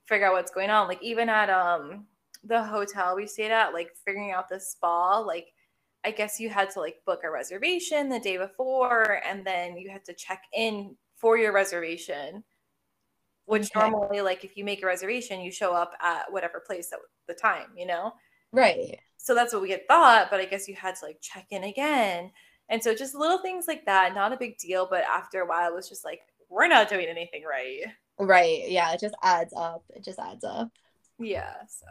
figure 0.06 0.28
out 0.28 0.34
what's 0.34 0.52
going 0.52 0.70
on. 0.70 0.90
Like 0.90 1.02
even 1.02 1.30
at 1.30 1.50
um 1.50 2.06
the 2.44 2.62
hotel 2.62 3.16
we 3.16 3.26
stayed 3.28 3.52
at, 3.52 3.74
like 3.74 3.92
figuring 4.06 4.32
out 4.32 4.50
the 4.50 4.60
spa, 4.60 5.20
like 5.20 5.53
I 6.06 6.12
guess 6.12 6.40
you 6.40 6.50
had 6.50 6.70
to 6.72 6.80
like 6.80 6.98
book 7.06 7.22
a 7.24 7.32
reservation 7.32 8.10
the 8.10 8.20
day 8.20 8.38
before 8.38 9.22
and 9.28 9.46
then 9.46 9.78
you 9.78 9.90
had 9.90 10.06
to 10.06 10.14
check 10.14 10.44
in 10.54 10.96
for 11.18 11.38
your 11.38 11.54
reservation. 11.54 12.44
Which 13.46 13.70
Okay. 13.76 13.90
normally, 13.90 14.22
like 14.22 14.44
if 14.46 14.56
you 14.56 14.64
make 14.64 14.82
a 14.84 14.86
reservation, 14.86 15.42
you 15.42 15.52
show 15.52 15.74
up 15.74 15.94
at 16.02 16.32
whatever 16.32 16.62
place 16.66 16.92
at 16.94 17.00
the 17.28 17.34
time, 17.34 17.68
you 17.76 17.86
know? 17.86 18.14
Right. 18.52 19.00
so 19.18 19.34
that's 19.36 19.54
what 19.54 19.62
we 19.62 19.72
had 19.72 19.88
thought 19.88 20.30
but 20.30 20.40
i 20.40 20.46
guess 20.46 20.68
you 20.68 20.76
had 20.76 20.96
to 20.96 21.06
like 21.06 21.20
check 21.22 21.48
in 21.50 21.64
again 21.64 22.30
and 22.70 22.84
so 22.84 22.94
just 22.94 23.16
little 23.16 23.40
things 23.40 23.66
like 23.68 23.86
that 23.86 24.14
not 24.14 24.34
a 24.34 24.38
big 24.38 24.58
deal 24.58 24.86
but 24.90 25.04
after 25.06 25.42
a 25.42 25.46
while 25.48 25.72
it 25.72 25.74
was 25.76 25.88
just 25.90 26.04
like 26.06 26.20
we're 26.50 26.68
not 26.68 26.90
doing 26.90 27.08
anything 27.08 27.44
right 27.50 27.82
Right. 28.20 28.70
Yeah, 28.70 28.94
it 28.94 29.00
just 29.00 29.16
adds 29.24 29.54
up. 29.58 29.84
It 29.90 30.04
just 30.04 30.20
adds 30.20 30.44
up. 30.44 30.70
yeah 31.20 31.54
so 31.68 31.86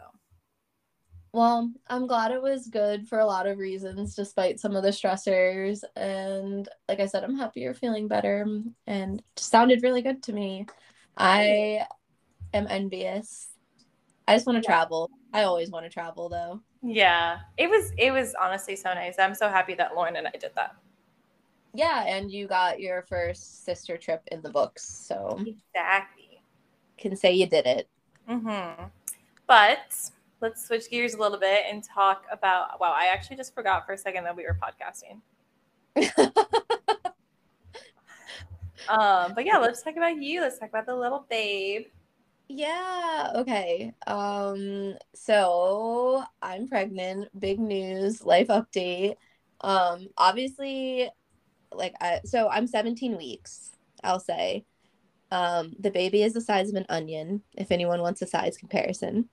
Well, 1.33 1.71
I'm 1.87 2.05
glad 2.07 2.31
it 2.31 2.41
was 2.41 2.67
good 2.67 3.07
for 3.07 3.19
a 3.19 3.25
lot 3.25 3.47
of 3.47 3.57
reasons, 3.57 4.15
despite 4.15 4.59
some 4.59 4.75
of 4.75 4.83
the 4.83 4.89
stressors. 4.89 5.83
And 5.95 6.69
like 6.87 6.99
I 6.99 7.07
said, 7.07 7.23
I'm 7.23 7.37
happy 7.37 7.61
you're 7.61 7.73
feeling 7.73 8.07
better. 8.07 8.45
And 8.85 9.19
it 9.19 9.39
sounded 9.39 9.81
really 9.83 10.03
good 10.03 10.21
to 10.23 10.33
me. 10.33 10.67
I 11.17 11.85
am 12.53 12.67
envious. 12.69 13.49
I 14.27 14.35
just 14.35 14.47
want 14.47 14.57
to 14.57 14.63
Yeah. 14.63 14.67
travel. 14.67 15.11
I 15.33 15.43
always 15.43 15.71
want 15.71 15.85
to 15.85 15.89
travel, 15.91 16.29
though. 16.29 16.61
yeah 16.81 17.39
it 17.57 17.69
was 17.69 17.91
it 17.97 18.11
was 18.11 18.35
honestly 18.41 18.75
so 18.75 18.93
nice 18.93 19.15
i'm 19.19 19.33
so 19.35 19.49
happy 19.49 19.73
that 19.73 19.95
lauren 19.95 20.15
and 20.17 20.27
i 20.27 20.31
did 20.31 20.51
that 20.55 20.75
Yeah, 21.73 22.03
and 22.05 22.31
you 22.31 22.47
got 22.47 22.79
your 22.79 23.03
first 23.03 23.65
sister 23.65 23.97
trip 23.97 24.21
in 24.31 24.41
the 24.41 24.49
books, 24.51 24.83
so 24.83 25.47
exactly 25.47 26.41
can 26.97 27.15
say 27.15 27.33
you 27.33 27.47
did 27.47 27.65
it. 27.65 27.89
mm-hmm. 28.29 28.83
but 29.47 30.11
let's 30.43 30.67
switch 30.67 30.89
gears 30.91 31.15
a 31.15 31.17
little 31.17 31.39
bit 31.39 31.63
and 31.69 31.83
talk 31.83 32.25
about 32.31 32.79
wow 32.79 32.93
i 32.95 33.05
actually 33.05 33.37
just 33.37 33.55
forgot 33.55 33.85
for 33.85 33.93
a 33.93 33.97
second 33.97 34.25
that 34.25 34.35
we 34.35 34.43
were 34.43 34.59
podcasting 34.61 35.21
um 38.89 39.33
but 39.33 39.45
yeah 39.45 39.57
let's 39.57 39.81
talk 39.81 39.95
about 39.95 40.21
you 40.21 40.41
let's 40.41 40.59
talk 40.59 40.69
about 40.69 40.85
the 40.85 40.95
little 40.95 41.25
babe 41.29 41.85
Yeah, 42.49 43.31
okay. 43.35 43.93
Um, 44.05 44.95
so 45.15 46.23
I'm 46.41 46.67
pregnant, 46.67 47.29
big 47.39 47.59
news, 47.59 48.23
life 48.25 48.49
update. 48.49 49.15
Um, 49.61 50.09
obviously, 50.17 51.09
like 51.71 51.95
I 52.01 52.21
so 52.25 52.49
I'm 52.49 52.67
17 52.67 53.17
weeks, 53.17 53.71
I'll 54.03 54.19
say. 54.19 54.65
Um, 55.31 55.73
the 55.79 55.91
baby 55.91 56.21
is 56.23 56.33
the 56.33 56.41
size 56.41 56.69
of 56.69 56.75
an 56.75 56.85
onion, 56.89 57.41
if 57.57 57.71
anyone 57.71 58.01
wants 58.01 58.21
a 58.21 58.27
size 58.27 58.57
comparison. 58.57 59.29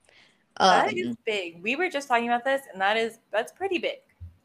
That 0.59 0.89
Um, 0.89 0.95
is 0.97 1.17
big. 1.27 1.63
We 1.63 1.77
were 1.77 1.89
just 1.91 2.09
talking 2.09 2.27
about 2.29 2.45
this, 2.45 2.63
and 2.73 2.81
that 2.81 2.97
is 2.97 3.19
that's 3.33 3.53
pretty 3.53 3.79
big. 3.79 3.99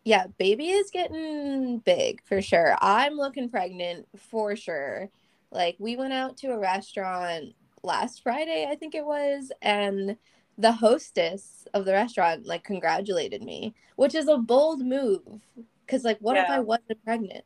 yeah, 0.03 0.27
baby 0.37 0.69
is 0.69 0.91
getting 0.91 1.79
big 1.79 2.21
for 2.25 2.41
sure. 2.41 2.75
I'm 2.81 3.13
looking 3.15 3.49
pregnant 3.49 4.07
for 4.17 4.55
sure. 4.55 5.09
Like 5.51 5.75
we 5.79 5.95
went 5.95 6.13
out 6.13 6.37
to 6.37 6.47
a 6.51 6.59
restaurant 6.59 7.55
last 7.83 8.21
Friday, 8.23 8.67
I 8.69 8.75
think 8.75 8.93
it 8.95 9.05
was, 9.05 9.51
and 9.61 10.17
the 10.57 10.71
hostess 10.71 11.67
of 11.73 11.85
the 11.85 11.93
restaurant 11.93 12.45
like 12.45 12.63
congratulated 12.63 13.41
me, 13.43 13.75
which 13.95 14.15
is 14.15 14.27
a 14.27 14.37
bold 14.37 14.81
move. 14.85 15.41
Cause 15.87 16.03
like 16.03 16.17
what 16.19 16.37
if 16.37 16.49
I 16.49 16.59
wasn't 16.59 17.03
pregnant? 17.03 17.45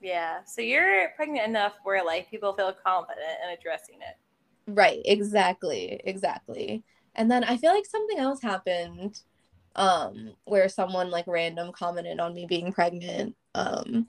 Yeah. 0.00 0.44
So 0.44 0.60
you're 0.60 1.10
pregnant 1.16 1.46
enough 1.48 1.74
where 1.82 2.04
like 2.04 2.30
people 2.30 2.52
feel 2.54 2.72
confident 2.72 3.38
in 3.44 3.50
addressing 3.50 3.96
it. 4.02 4.16
Right, 4.66 5.00
exactly, 5.04 6.00
exactly. 6.04 6.84
And 7.18 7.30
then 7.30 7.44
I 7.44 7.58
feel 7.58 7.74
like 7.74 7.84
something 7.84 8.18
else 8.18 8.40
happened 8.40 9.20
um 9.76 10.32
where 10.46 10.68
someone 10.68 11.10
like 11.10 11.26
random 11.28 11.70
commented 11.72 12.18
on 12.18 12.34
me 12.34 12.46
being 12.46 12.72
pregnant. 12.72 13.36
Um 13.54 14.08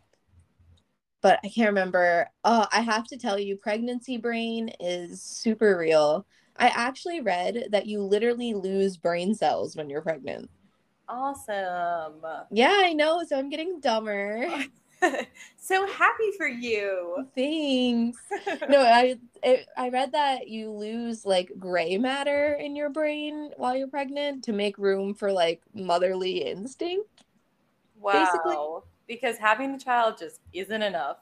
but 1.21 1.39
I 1.43 1.49
can't 1.49 1.67
remember. 1.69 2.29
Oh, 2.45 2.65
I 2.71 2.81
have 2.81 3.05
to 3.07 3.17
tell 3.17 3.37
you 3.37 3.57
pregnancy 3.57 4.17
brain 4.17 4.71
is 4.79 5.21
super 5.21 5.77
real. 5.77 6.25
I 6.55 6.67
actually 6.67 7.19
read 7.21 7.67
that 7.71 7.87
you 7.87 8.01
literally 8.01 8.53
lose 8.53 8.95
brain 8.97 9.33
cells 9.33 9.75
when 9.75 9.89
you're 9.89 10.01
pregnant. 10.01 10.49
Awesome. 11.07 12.21
Yeah, 12.51 12.73
I 12.83 12.93
know, 12.93 13.23
so 13.27 13.37
I'm 13.37 13.49
getting 13.49 13.79
dumber. 13.79 14.47
so 15.57 15.87
happy 15.87 16.31
for 16.37 16.47
you. 16.47 17.27
Thanks. 17.35 18.19
No, 18.69 18.81
I 18.81 19.17
it, 19.43 19.67
I 19.77 19.89
read 19.89 20.11
that 20.13 20.47
you 20.47 20.71
lose 20.71 21.25
like 21.25 21.51
gray 21.57 21.97
matter 21.97 22.53
in 22.59 22.75
your 22.75 22.89
brain 22.89 23.51
while 23.57 23.75
you're 23.75 23.87
pregnant 23.87 24.43
to 24.45 24.53
make 24.53 24.77
room 24.77 25.13
for 25.13 25.31
like 25.31 25.61
motherly 25.73 26.43
instinct, 26.45 27.23
wow. 27.99 28.13
basically- 28.13 28.57
Because 29.07 29.37
having 29.37 29.71
the 29.73 29.79
child 29.83 30.17
just 30.19 30.39
isn't 30.53 30.81
enough. 30.81 31.17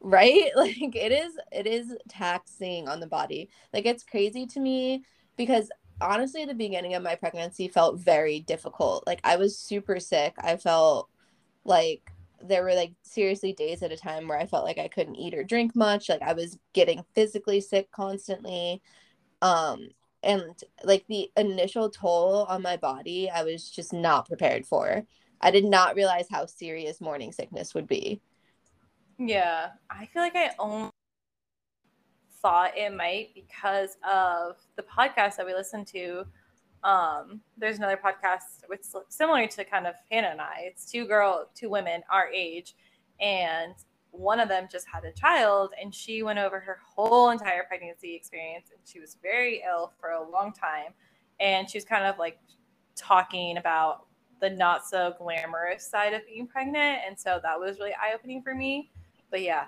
right? 0.00 0.50
Like 0.56 0.94
it 0.96 1.12
is 1.12 1.32
it 1.52 1.66
is 1.66 1.96
taxing 2.08 2.88
on 2.88 3.00
the 3.00 3.06
body. 3.06 3.48
Like 3.72 3.86
it's 3.86 4.04
crazy 4.04 4.46
to 4.48 4.60
me 4.60 5.04
because 5.36 5.70
honestly 6.00 6.44
the 6.44 6.54
beginning 6.54 6.94
of 6.94 7.02
my 7.02 7.14
pregnancy 7.14 7.68
felt 7.68 7.98
very 7.98 8.40
difficult. 8.40 9.04
Like 9.06 9.20
I 9.24 9.36
was 9.36 9.58
super 9.58 9.98
sick. 10.00 10.34
I 10.38 10.56
felt 10.56 11.08
like 11.64 12.10
there 12.46 12.62
were 12.62 12.74
like 12.74 12.92
seriously 13.02 13.52
days 13.52 13.82
at 13.82 13.92
a 13.92 13.96
time 13.96 14.28
where 14.28 14.38
I 14.38 14.46
felt 14.46 14.64
like 14.64 14.78
I 14.78 14.88
couldn't 14.88 15.16
eat 15.16 15.34
or 15.34 15.44
drink 15.44 15.74
much. 15.74 16.08
Like 16.08 16.22
I 16.22 16.32
was 16.32 16.58
getting 16.72 17.04
physically 17.14 17.60
sick 17.60 17.90
constantly. 17.90 18.82
Um 19.42 19.88
and 20.22 20.54
like 20.84 21.04
the 21.08 21.30
initial 21.36 21.90
toll 21.90 22.46
on 22.48 22.62
my 22.62 22.76
body, 22.76 23.30
I 23.30 23.44
was 23.44 23.70
just 23.70 23.92
not 23.92 24.26
prepared 24.26 24.66
for. 24.66 25.04
I 25.40 25.50
did 25.50 25.64
not 25.64 25.96
realize 25.96 26.26
how 26.30 26.46
serious 26.46 27.00
morning 27.00 27.32
sickness 27.32 27.74
would 27.74 27.86
be. 27.86 28.22
Yeah. 29.18 29.68
I 29.90 30.06
feel 30.06 30.22
like 30.22 30.36
I 30.36 30.50
only 30.58 30.90
thought 32.40 32.76
it 32.76 32.94
might 32.94 33.34
because 33.34 33.96
of 34.02 34.56
the 34.76 34.82
podcast 34.82 35.36
that 35.36 35.46
we 35.46 35.54
listened 35.54 35.86
to. 35.88 36.24
Um, 36.84 37.40
there's 37.56 37.78
another 37.78 37.98
podcast 38.02 38.68
with 38.68 38.80
similar 39.08 39.46
to 39.46 39.64
kind 39.64 39.86
of 39.86 39.94
Hannah 40.10 40.28
and 40.28 40.40
I. 40.40 40.64
It's 40.64 40.90
two 40.90 41.06
girl, 41.06 41.50
two 41.54 41.70
women 41.70 42.02
our 42.10 42.28
age, 42.28 42.76
and 43.20 43.74
one 44.10 44.38
of 44.38 44.48
them 44.48 44.68
just 44.70 44.86
had 44.86 45.04
a 45.04 45.12
child, 45.12 45.72
and 45.80 45.94
she 45.94 46.22
went 46.22 46.38
over 46.38 46.60
her 46.60 46.78
whole 46.94 47.30
entire 47.30 47.64
pregnancy 47.64 48.14
experience, 48.14 48.68
and 48.70 48.80
she 48.84 49.00
was 49.00 49.16
very 49.22 49.62
ill 49.66 49.92
for 49.98 50.10
a 50.10 50.30
long 50.30 50.52
time, 50.52 50.92
and 51.40 51.68
she 51.68 51.78
was 51.78 51.84
kind 51.84 52.04
of 52.04 52.18
like 52.18 52.38
talking 52.94 53.56
about 53.56 54.06
the 54.40 54.50
not 54.50 54.86
so 54.86 55.14
glamorous 55.18 55.86
side 55.86 56.12
of 56.12 56.20
being 56.26 56.46
pregnant, 56.46 57.00
and 57.06 57.18
so 57.18 57.40
that 57.42 57.58
was 57.58 57.78
really 57.78 57.94
eye 57.94 58.12
opening 58.14 58.42
for 58.42 58.54
me. 58.54 58.90
But 59.30 59.40
yeah, 59.40 59.64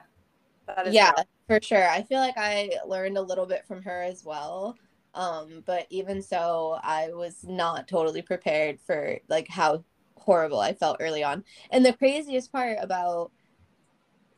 that 0.67 0.87
is 0.87 0.95
yeah 0.95 1.11
rough. 1.17 1.27
for 1.47 1.61
sure 1.62 1.89
i 1.89 2.03
feel 2.03 2.19
like 2.19 2.37
i 2.37 2.71
learned 2.87 3.17
a 3.17 3.23
little 3.23 3.47
bit 3.47 3.64
from 3.67 3.83
her 3.83 4.03
as 4.03 4.25
well 4.25 4.77
um 5.17 5.62
but 5.67 5.87
even 5.91 6.23
so 6.23 6.79
i 6.83 7.09
was 7.12 7.45
not 7.45 7.89
totally 7.89 8.23
prepared 8.23 8.79
for 8.81 9.19
like 9.29 9.49
how 9.49 9.83
horrible 10.17 10.61
i 10.61 10.73
felt 10.73 10.99
early 11.01 11.25
on 11.25 11.43
and 11.71 11.85
the 11.85 11.93
craziest 11.93 12.53
part 12.53 12.77
about 12.81 13.33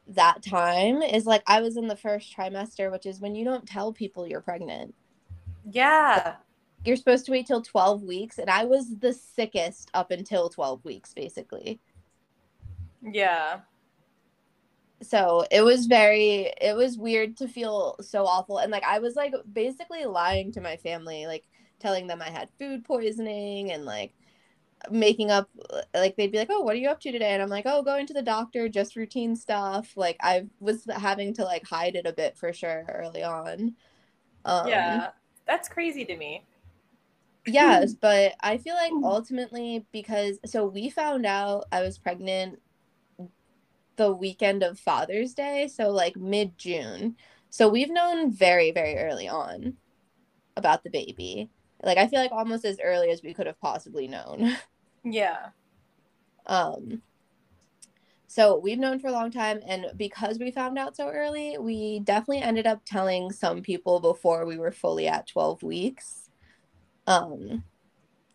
that 0.06 0.42
time 0.42 1.02
is 1.02 1.26
like 1.26 1.42
i 1.46 1.60
was 1.60 1.76
in 1.76 1.88
the 1.88 1.96
first 1.96 2.34
trimester 2.34 2.90
which 2.90 3.04
is 3.04 3.20
when 3.20 3.34
you 3.34 3.44
don't 3.44 3.66
tell 3.66 3.92
people 3.92 4.26
you're 4.26 4.40
pregnant 4.40 4.94
yeah. 5.70 6.36
you're 6.84 6.96
supposed 6.96 7.26
to 7.26 7.32
wait 7.32 7.46
till 7.46 7.60
12 7.60 8.02
weeks 8.04 8.38
and 8.38 8.48
i 8.48 8.64
was 8.64 8.96
the 8.98 9.12
sickest 9.12 9.90
up 9.92 10.10
until 10.10 10.48
12 10.48 10.84
weeks 10.84 11.12
basically 11.12 11.80
Yeah. 13.02 13.60
So 15.02 15.44
it 15.50 15.62
was 15.62 15.86
very 15.86 16.52
it 16.60 16.76
was 16.76 16.98
weird 16.98 17.36
to 17.36 17.46
feel 17.48 17.96
so 18.00 18.26
awful 18.26 18.58
and 18.58 18.72
like 18.72 18.82
i 18.84 18.98
was 18.98 19.14
like 19.14 19.32
basically 19.52 20.04
lying 20.04 20.50
to 20.52 20.60
my 20.60 20.76
family 20.76 21.26
like 21.26 21.44
telling 21.78 22.06
them 22.06 22.20
i 22.20 22.28
had 22.28 22.48
food 22.58 22.84
poisoning 22.84 23.70
and 23.70 23.84
like 23.84 24.12
making 24.90 25.30
up 25.30 25.48
like 25.94 26.16
they'd 26.16 26.32
be 26.32 26.38
like 26.38 26.50
oh 26.50 26.62
what 26.62 26.74
are 26.74 26.78
you 26.78 26.88
up 26.88 27.00
to 27.00 27.12
today 27.12 27.32
and 27.32 27.42
i'm 27.42 27.48
like 27.48 27.66
oh 27.66 27.82
going 27.82 28.06
to 28.06 28.14
the 28.14 28.22
doctor 28.22 28.68
just 28.68 28.96
routine 28.96 29.34
stuff 29.34 29.92
like 29.96 30.16
i 30.20 30.46
was 30.60 30.86
having 30.96 31.34
to 31.34 31.44
like 31.44 31.66
hide 31.66 31.96
it 31.96 32.06
a 32.06 32.12
bit 32.12 32.36
for 32.36 32.52
sure 32.52 32.84
early 32.88 33.22
on 33.22 33.74
um 34.44 34.68
yeah. 34.68 35.10
That's 35.46 35.68
crazy 35.68 36.04
to 36.04 36.16
me. 36.16 36.44
yes 37.46 37.94
but 38.00 38.34
i 38.40 38.56
feel 38.58 38.74
like 38.74 38.92
ultimately 39.02 39.86
because 39.92 40.38
so 40.44 40.66
we 40.66 40.90
found 40.90 41.26
out 41.26 41.64
i 41.72 41.82
was 41.82 41.98
pregnant 41.98 42.60
the 43.98 44.12
weekend 44.12 44.62
of 44.62 44.78
father's 44.78 45.34
day 45.34 45.68
so 45.68 45.90
like 45.90 46.16
mid-june. 46.16 47.16
So 47.50 47.68
we've 47.68 47.90
known 47.90 48.32
very 48.32 48.70
very 48.70 48.96
early 48.96 49.28
on 49.28 49.74
about 50.56 50.82
the 50.84 50.90
baby. 50.90 51.50
Like 51.82 51.98
i 51.98 52.06
feel 52.06 52.20
like 52.20 52.32
almost 52.32 52.64
as 52.64 52.78
early 52.82 53.10
as 53.10 53.22
we 53.22 53.34
could 53.34 53.46
have 53.46 53.60
possibly 53.60 54.08
known. 54.08 54.56
Yeah. 55.04 55.50
um 56.46 57.02
so 58.26 58.58
we've 58.58 58.78
known 58.78 58.98
for 58.98 59.06
a 59.08 59.12
long 59.12 59.30
time 59.30 59.60
and 59.66 59.86
because 59.96 60.38
we 60.38 60.50
found 60.50 60.76
out 60.76 60.96
so 60.96 61.08
early 61.08 61.56
we 61.56 62.00
definitely 62.00 62.42
ended 62.42 62.66
up 62.66 62.82
telling 62.84 63.30
some 63.32 63.62
people 63.62 64.00
before 64.00 64.44
we 64.44 64.58
were 64.58 64.72
fully 64.72 65.06
at 65.08 65.26
12 65.28 65.62
weeks. 65.62 66.28
Um 67.06 67.64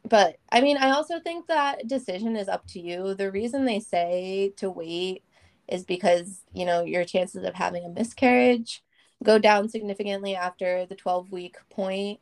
but 0.09 0.37
i 0.51 0.59
mean 0.61 0.77
i 0.77 0.89
also 0.91 1.19
think 1.19 1.47
that 1.47 1.87
decision 1.87 2.35
is 2.35 2.47
up 2.47 2.65
to 2.67 2.79
you. 2.79 3.13
The 3.13 3.31
reason 3.31 3.65
they 3.65 3.79
say 3.79 4.53
to 4.57 4.69
wait 4.69 5.23
is 5.67 5.85
because 5.85 6.41
you 6.53 6.65
know 6.65 6.83
your 6.83 7.05
chances 7.05 7.43
of 7.43 7.55
having 7.55 7.85
a 7.85 7.89
miscarriage 7.89 8.83
go 9.23 9.39
down 9.39 9.69
significantly 9.69 10.35
after 10.35 10.85
the 10.85 10.95
12 10.95 11.31
week 11.31 11.57
point. 11.69 12.19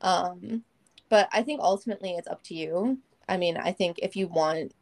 Um 0.00 0.64
but 1.08 1.28
i 1.32 1.42
think 1.42 1.60
ultimately 1.60 2.12
it's 2.12 2.28
up 2.28 2.42
to 2.44 2.54
you. 2.54 2.98
I 3.28 3.36
mean 3.36 3.56
i 3.56 3.72
think 3.72 3.98
if 4.02 4.16
you 4.16 4.28
want 4.28 4.74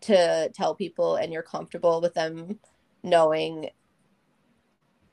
to 0.00 0.48
tell 0.50 0.74
people 0.74 1.16
and 1.16 1.32
you're 1.32 1.42
comfortable 1.42 2.00
with 2.00 2.14
them 2.14 2.58
knowing 3.02 3.70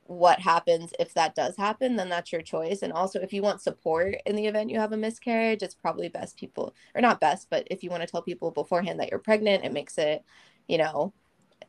what 0.08 0.40
happens 0.40 0.94
if 1.00 1.16
that 1.16 1.34
does 1.34 1.58
happen 1.58 1.96
then 1.96 2.10
that's 2.10 2.32
your 2.32 2.42
choice. 2.42 2.82
And 2.84 2.94
also 2.94 3.20
if 3.20 3.34
you 3.34 3.42
want 3.42 3.62
support 3.62 4.16
in 4.26 4.36
the 4.36 4.46
event 4.46 4.70
you 4.70 4.80
have 4.80 4.92
a 4.92 4.98
miscarriage 4.98 5.64
it's 5.64 5.76
probably 5.76 6.10
best 6.10 6.38
people 6.38 6.74
or 6.94 7.02
not 7.02 7.20
best 7.20 7.48
but 7.50 7.68
if 7.72 7.84
you 7.84 7.90
want 7.90 8.02
to 8.02 8.08
tell 8.08 8.22
people 8.22 8.52
beforehand 8.52 9.00
that 9.00 9.10
you're 9.10 9.20
pregnant 9.20 9.66
it 9.66 9.74
makes 9.74 9.98
it 9.98 10.24
you 10.68 10.78
know 10.78 11.14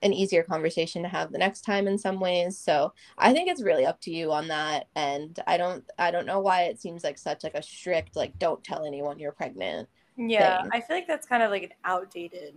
an 0.03 0.12
easier 0.12 0.43
conversation 0.43 1.03
to 1.03 1.09
have 1.09 1.32
the 1.32 1.39
next 1.39 1.62
time 1.62 1.89
in 1.89 1.97
some 1.99 2.20
ways 2.20 2.59
so 2.59 2.93
i 3.18 3.32
think 3.32 3.49
it's 3.49 3.62
really 3.62 3.87
up 3.87 4.01
to 4.01 4.11
you 4.11 4.30
on 4.30 4.49
that 4.49 4.87
and 4.95 5.41
i 5.47 5.57
don't 5.57 5.84
i 5.99 6.11
don't 6.11 6.26
know 6.26 6.41
why 6.41 6.64
it 6.64 6.80
seems 6.80 7.03
like 7.03 7.16
such 7.18 7.43
like 7.43 7.55
a 7.55 7.62
strict 7.62 8.14
like 8.14 8.39
don't 8.39 8.62
tell 8.62 8.84
anyone 8.84 9.18
you're 9.18 9.32
pregnant 9.32 9.89
Yeah. 10.16 10.62
Thing. 10.62 10.70
I 10.72 10.80
feel 10.80 10.97
like 10.97 11.07
that's 11.07 11.26
kind 11.26 11.43
of 11.43 11.51
like 11.51 11.62
an 11.62 11.72
outdated. 11.84 12.55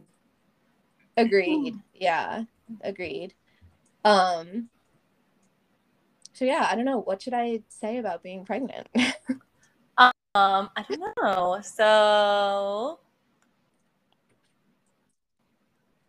agreed 1.18 1.76
yeah 1.94 2.44
agreed 2.82 3.34
um 4.04 4.70
so 6.34 6.46
yeah 6.46 6.68
i 6.70 6.76
don't 6.76 6.86
know 6.86 7.00
what 7.00 7.22
should 7.22 7.34
i 7.34 7.62
say 7.70 7.98
about 7.98 8.22
being 8.24 8.46
pregnant 8.46 8.88
Um, 10.36 10.70
I 10.78 10.86
don't 10.88 11.00
know. 11.24 11.60
So 11.64 13.00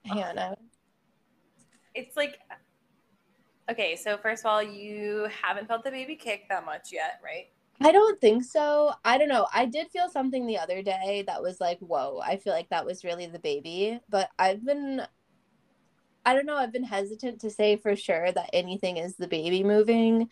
hannah 0.04 0.54
it's 1.94 2.16
like 2.16 2.38
okay, 3.70 3.96
so 3.96 4.18
first 4.18 4.44
of 4.44 4.50
all, 4.50 4.62
you 4.62 5.28
haven't 5.42 5.68
felt 5.68 5.84
the 5.84 5.90
baby 5.90 6.16
kick 6.16 6.48
that 6.48 6.64
much 6.64 6.92
yet, 6.92 7.20
right? 7.24 7.46
I 7.80 7.92
don't 7.92 8.20
think 8.20 8.44
so. 8.44 8.92
I 9.04 9.16
don't 9.16 9.28
know. 9.28 9.46
I 9.54 9.64
did 9.64 9.88
feel 9.90 10.10
something 10.10 10.46
the 10.46 10.58
other 10.58 10.82
day 10.82 11.24
that 11.26 11.40
was 11.42 11.60
like, 11.60 11.78
whoa, 11.78 12.20
I 12.22 12.36
feel 12.36 12.52
like 12.52 12.68
that 12.68 12.84
was 12.84 13.04
really 13.04 13.26
the 13.26 13.38
baby. 13.38 13.98
But 14.10 14.28
I've 14.38 14.64
been, 14.64 15.02
I 16.26 16.34
don't 16.34 16.44
know, 16.44 16.56
I've 16.56 16.72
been 16.72 16.84
hesitant 16.84 17.40
to 17.40 17.50
say 17.50 17.76
for 17.76 17.96
sure 17.96 18.32
that 18.32 18.50
anything 18.52 18.98
is 18.98 19.16
the 19.16 19.28
baby 19.28 19.64
moving 19.64 20.28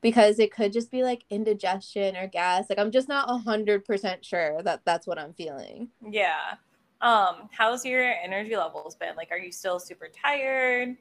because 0.00 0.38
it 0.38 0.52
could 0.52 0.72
just 0.72 0.92
be 0.92 1.02
like 1.02 1.24
indigestion 1.28 2.16
or 2.16 2.28
gas. 2.28 2.66
Like, 2.70 2.78
I'm 2.78 2.92
just 2.92 3.08
not 3.08 3.28
100% 3.28 4.24
sure 4.24 4.62
that 4.62 4.82
that's 4.84 5.06
what 5.06 5.18
I'm 5.18 5.32
feeling. 5.32 5.88
Yeah. 6.08 6.54
Um, 7.02 7.48
how's 7.52 7.84
your 7.84 8.02
energy 8.02 8.56
levels 8.56 8.96
been? 8.96 9.16
Like, 9.16 9.30
are 9.32 9.38
you 9.38 9.52
still 9.52 9.80
super 9.80 10.08
tired? 10.08 10.96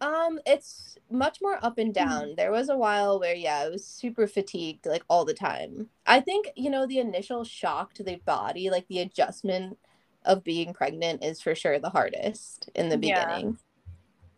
Um, 0.00 0.38
it's 0.46 0.96
much 1.10 1.38
more 1.42 1.58
up 1.64 1.78
and 1.78 1.92
Mm-hmm. 2.00 2.22
down. 2.22 2.34
There 2.36 2.52
was 2.52 2.68
a 2.68 2.76
while 2.76 3.18
where, 3.18 3.34
yeah, 3.34 3.58
I 3.58 3.68
was 3.68 3.84
super 3.86 4.26
fatigued 4.28 4.86
like 4.86 5.02
all 5.08 5.24
the 5.24 5.34
time. 5.34 5.88
I 6.06 6.20
think, 6.20 6.50
you 6.56 6.70
know, 6.70 6.86
the 6.86 7.00
initial 7.00 7.42
shock 7.44 7.94
to 7.94 8.04
the 8.04 8.16
body, 8.24 8.70
like 8.70 8.86
the 8.88 9.00
adjustment 9.00 9.78
of 10.24 10.44
being 10.44 10.72
pregnant 10.72 11.24
is 11.24 11.40
for 11.42 11.54
sure 11.54 11.78
the 11.80 11.90
hardest 11.90 12.70
in 12.76 12.88
the 12.90 12.98
Yeah. 13.00 13.38
beginning. 13.38 13.58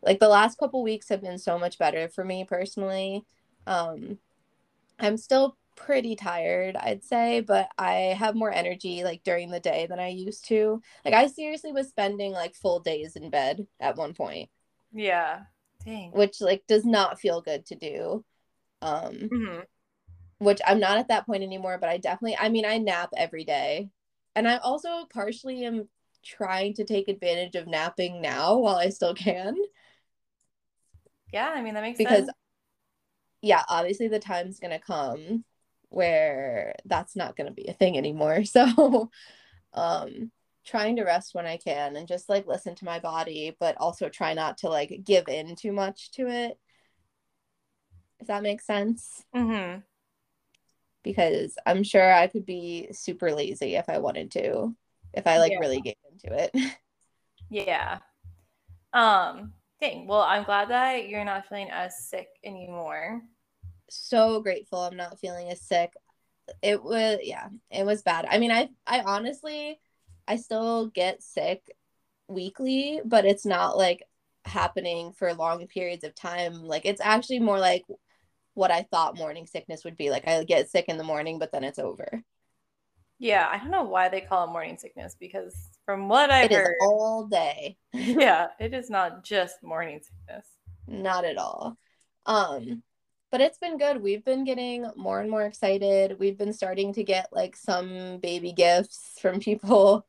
Like 0.03 0.21
the 0.21 0.29
last 0.29 0.59
couple 0.59 0.83
weeks 0.83 1.09
have 1.11 1.23
been 1.23 1.39
so 1.39 1.59
much 1.59 1.79
better 1.79 2.09
for 2.09 2.25
me 2.25 2.45
personally. 2.45 3.25
Um, 3.67 4.19
I'm 4.99 5.17
still 5.19 5.57
pretty 5.87 6.17
tired, 6.17 6.77
I'd 6.77 7.05
say, 7.05 7.41
but 7.41 7.69
I 7.79 8.15
have 8.19 8.35
more 8.35 8.53
energy 8.53 9.05
like 9.05 9.23
during 9.25 9.51
the 9.51 9.61
day 9.61 9.87
than 9.87 9.99
I 10.01 10.09
used 10.09 10.47
to. 10.49 10.83
Like 11.05 11.15
I 11.15 11.27
seriously 11.29 11.73
was 11.73 11.89
spending 11.89 12.33
like 12.33 12.55
full 12.55 12.81
days 12.81 13.17
in 13.17 13.31
bed 13.31 13.67
at 13.81 13.97
one 13.97 14.15
point 14.15 14.51
Yeah. 14.93 15.45
Dang. 15.85 16.13
which 16.13 16.41
like 16.41 16.65
does 16.67 16.85
not 16.85 17.21
feel 17.21 17.41
good 17.41 17.65
to 17.67 17.75
do 17.75 18.25
um 18.83 19.29
Mhm. 19.33 19.67
which 20.39 20.61
i'm 20.67 20.81
not 20.81 20.99
at 20.99 21.09
that 21.09 21.27
point 21.27 21.43
anymore 21.43 21.79
but 21.79 21.89
i 21.89 21.97
definitely 21.99 22.37
i 22.39 22.49
mean 22.49 22.65
i 22.65 22.79
nap 22.79 23.11
every 23.17 23.45
day 23.45 23.89
and 24.35 24.49
i 24.49 24.57
also 24.59 25.07
partially 25.13 25.65
am 25.65 25.89
trying 26.25 26.75
to 26.75 26.85
take 26.85 27.09
advantage 27.09 27.55
of 27.57 27.67
napping 27.67 28.21
now 28.21 28.57
while 28.59 28.77
i 28.77 28.89
still 28.89 29.15
can 29.15 29.55
Yeah, 31.33 31.49
I 31.55 31.63
mean 31.63 31.75
that 31.75 31.83
makes 31.83 31.99
sense. 31.99 32.09
because 32.09 32.27
sense. 32.27 32.37
yeah 33.43 33.63
obviously 33.69 34.09
the 34.09 34.19
time's 34.19 34.61
gonna 34.61 34.79
come 34.79 35.45
where 35.91 36.75
that's 36.87 37.17
not 37.17 37.37
gonna 37.37 37.53
be 37.53 37.67
a 37.69 37.73
thing 37.75 37.99
anymore 37.99 38.45
so 38.47 39.11
um 39.75 40.31
trying 40.67 40.97
to 40.97 41.05
rest 41.05 41.35
when 41.35 41.47
i 41.47 41.57
can 41.57 41.97
and 41.97 42.09
just 42.09 42.29
like 42.29 42.47
listen 42.47 42.75
to 42.75 42.85
my 42.85 42.99
body 43.01 43.57
but 43.61 43.77
also 43.79 44.09
try 44.09 44.35
not 44.35 44.59
to 44.59 44.69
like 44.69 45.01
give 45.05 45.29
in 45.29 45.57
too 45.57 45.73
much 45.73 46.11
to 46.13 46.29
it 46.29 46.59
if 48.21 48.27
that 48.27 48.43
makes 48.43 48.67
sense 48.67 49.25
Mm-hmm. 49.35 49.81
because 51.03 51.57
I'm 51.67 51.83
sure 51.83 52.13
I 52.13 52.27
could 52.27 52.45
be 52.47 52.89
super 52.93 53.33
lazy 53.33 53.77
if 53.77 53.89
I 53.89 53.99
wanted 53.99 54.31
to, 54.33 54.75
if 55.15 55.27
I 55.27 55.39
like 55.39 55.53
Yeah. 55.53 55.59
really 55.61 55.81
get 55.81 55.97
into 56.13 56.35
it. 56.39 56.51
Yeah. 57.51 57.99
Um, 58.93 59.55
dang. 59.81 60.07
Well, 60.07 60.23
I'm 60.23 60.45
glad 60.45 60.71
that 60.71 61.09
you're 61.09 61.25
not 61.25 61.47
feeling 61.49 61.71
as 61.71 62.09
sick 62.09 62.29
anymore. 62.45 63.23
So 63.91 64.41
grateful 64.41 64.81
I'm 64.81 64.97
not 64.97 65.19
feeling 65.21 65.49
as 65.51 65.61
sick. 65.63 65.93
It 66.63 66.83
was 66.83 67.21
yeah, 67.23 67.49
it 67.71 67.85
was 67.87 68.03
bad. 68.03 68.27
I 68.31 68.39
mean, 68.39 68.51
I 68.53 68.71
I 68.87 69.01
honestly 69.03 69.81
I 70.29 70.37
still 70.37 70.89
get 70.89 71.23
sick 71.23 71.63
weekly, 72.29 73.01
but 73.05 73.25
it's 73.27 73.47
not 73.47 73.77
like 73.79 74.05
happening 74.47 75.13
for 75.13 75.35
long 75.35 75.67
periods 75.69 76.05
of 76.05 76.15
time. 76.15 76.65
Like 76.65 76.87
it's 76.87 77.01
actually 77.01 77.41
more 77.41 77.59
like 77.61 77.85
what 78.55 78.71
I 78.73 78.85
thought 78.85 79.17
morning 79.19 79.47
sickness 79.47 79.85
would 79.85 79.97
be. 79.97 80.11
Like 80.11 80.29
I 80.29 80.45
get 80.45 80.71
sick 80.71 80.87
in 80.89 80.99
the 80.99 81.05
morning, 81.05 81.39
but 81.39 81.53
then 81.53 81.65
it's 81.65 81.79
over. 81.81 82.23
Yeah, 83.19 83.49
I 83.51 83.59
don't 83.59 83.71
know 83.71 83.85
why 83.85 84.09
they 84.09 84.23
call 84.23 84.45
it 84.49 84.53
morning 84.53 84.79
sickness 84.79 85.15
because 85.19 85.55
from 85.85 86.09
what 86.09 86.31
I've 86.31 86.49
It 86.49 86.53
is 86.53 86.63
heard, 86.63 86.77
all 86.79 87.27
day. 87.27 87.77
yeah, 87.93 88.49
it 88.59 88.75
is 88.75 88.91
not 88.91 89.25
just 89.25 89.63
morning 89.63 90.01
sickness. 90.03 90.47
not 90.87 91.25
at 91.25 91.39
all 91.39 91.77
um 92.27 92.83
but 93.31 93.41
it's 93.41 93.59
been 93.59 93.79
good. 93.79 94.03
We've 94.03 94.25
been 94.25 94.45
getting 94.45 94.91
more 94.97 95.21
and 95.21 95.31
more 95.31 95.45
excited. 95.45 96.19
We've 96.19 96.39
been 96.39 96.53
starting 96.53 96.93
to 96.95 97.05
get 97.05 97.29
like 97.33 97.57
some 97.57 98.19
baby 98.19 98.53
gifts 98.53 99.19
from 99.21 99.41
people. 99.41 100.07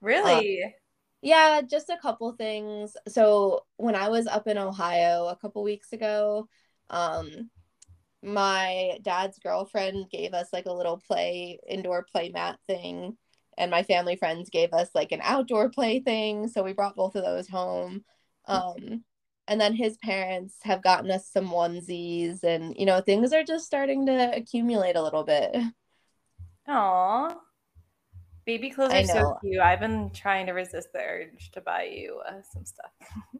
Really? 0.00 0.74
yeah 1.22 1.60
just 1.60 1.90
a 1.90 1.98
couple 1.98 2.32
things. 2.32 2.96
So 3.08 3.64
when 3.76 3.94
i 3.94 4.08
was 4.08 4.26
up 4.26 4.46
in 4.46 4.56
ohio 4.58 5.26
a 5.26 5.36
couple 5.36 5.62
weeks 5.62 5.92
ago 5.92 6.48
um 6.88 7.50
my 8.22 8.98
dad's 9.02 9.38
girlfriend 9.38 10.10
gave 10.10 10.34
us 10.34 10.48
like 10.52 10.66
a 10.66 10.72
little 10.72 10.98
play 10.98 11.58
indoor 11.68 12.04
play 12.10 12.30
mat 12.30 12.58
thing 12.66 13.16
and 13.56 13.70
my 13.70 13.82
family 13.82 14.16
friends 14.16 14.50
gave 14.50 14.72
us 14.72 14.88
like 14.94 15.12
an 15.12 15.20
outdoor 15.22 15.70
play 15.70 16.00
thing 16.00 16.48
so 16.48 16.62
we 16.62 16.72
brought 16.72 16.96
both 16.96 17.14
of 17.14 17.24
those 17.24 17.48
home. 17.48 18.02
Um 18.46 19.04
and 19.50 19.60
then 19.60 19.74
his 19.74 19.98
parents 19.98 20.54
have 20.62 20.82
gotten 20.82 21.10
us 21.10 21.28
some 21.28 21.48
onesies 21.48 22.44
and 22.44 22.74
you 22.78 22.86
know 22.86 23.00
things 23.00 23.32
are 23.32 23.44
just 23.44 23.66
starting 23.66 24.06
to 24.06 24.34
accumulate 24.34 24.96
a 24.96 25.02
little 25.02 25.24
bit 25.24 25.54
Aw. 26.68 27.36
Baby 28.46 28.70
clothes 28.70 28.92
are 28.92 29.04
so 29.04 29.36
cute. 29.42 29.60
I've 29.60 29.80
been 29.80 30.10
trying 30.10 30.46
to 30.46 30.52
resist 30.52 30.88
the 30.92 31.00
urge 31.00 31.50
to 31.52 31.60
buy 31.60 31.84
you 31.84 32.20
uh, 32.26 32.40
some 32.52 32.64
stuff. 32.64 32.90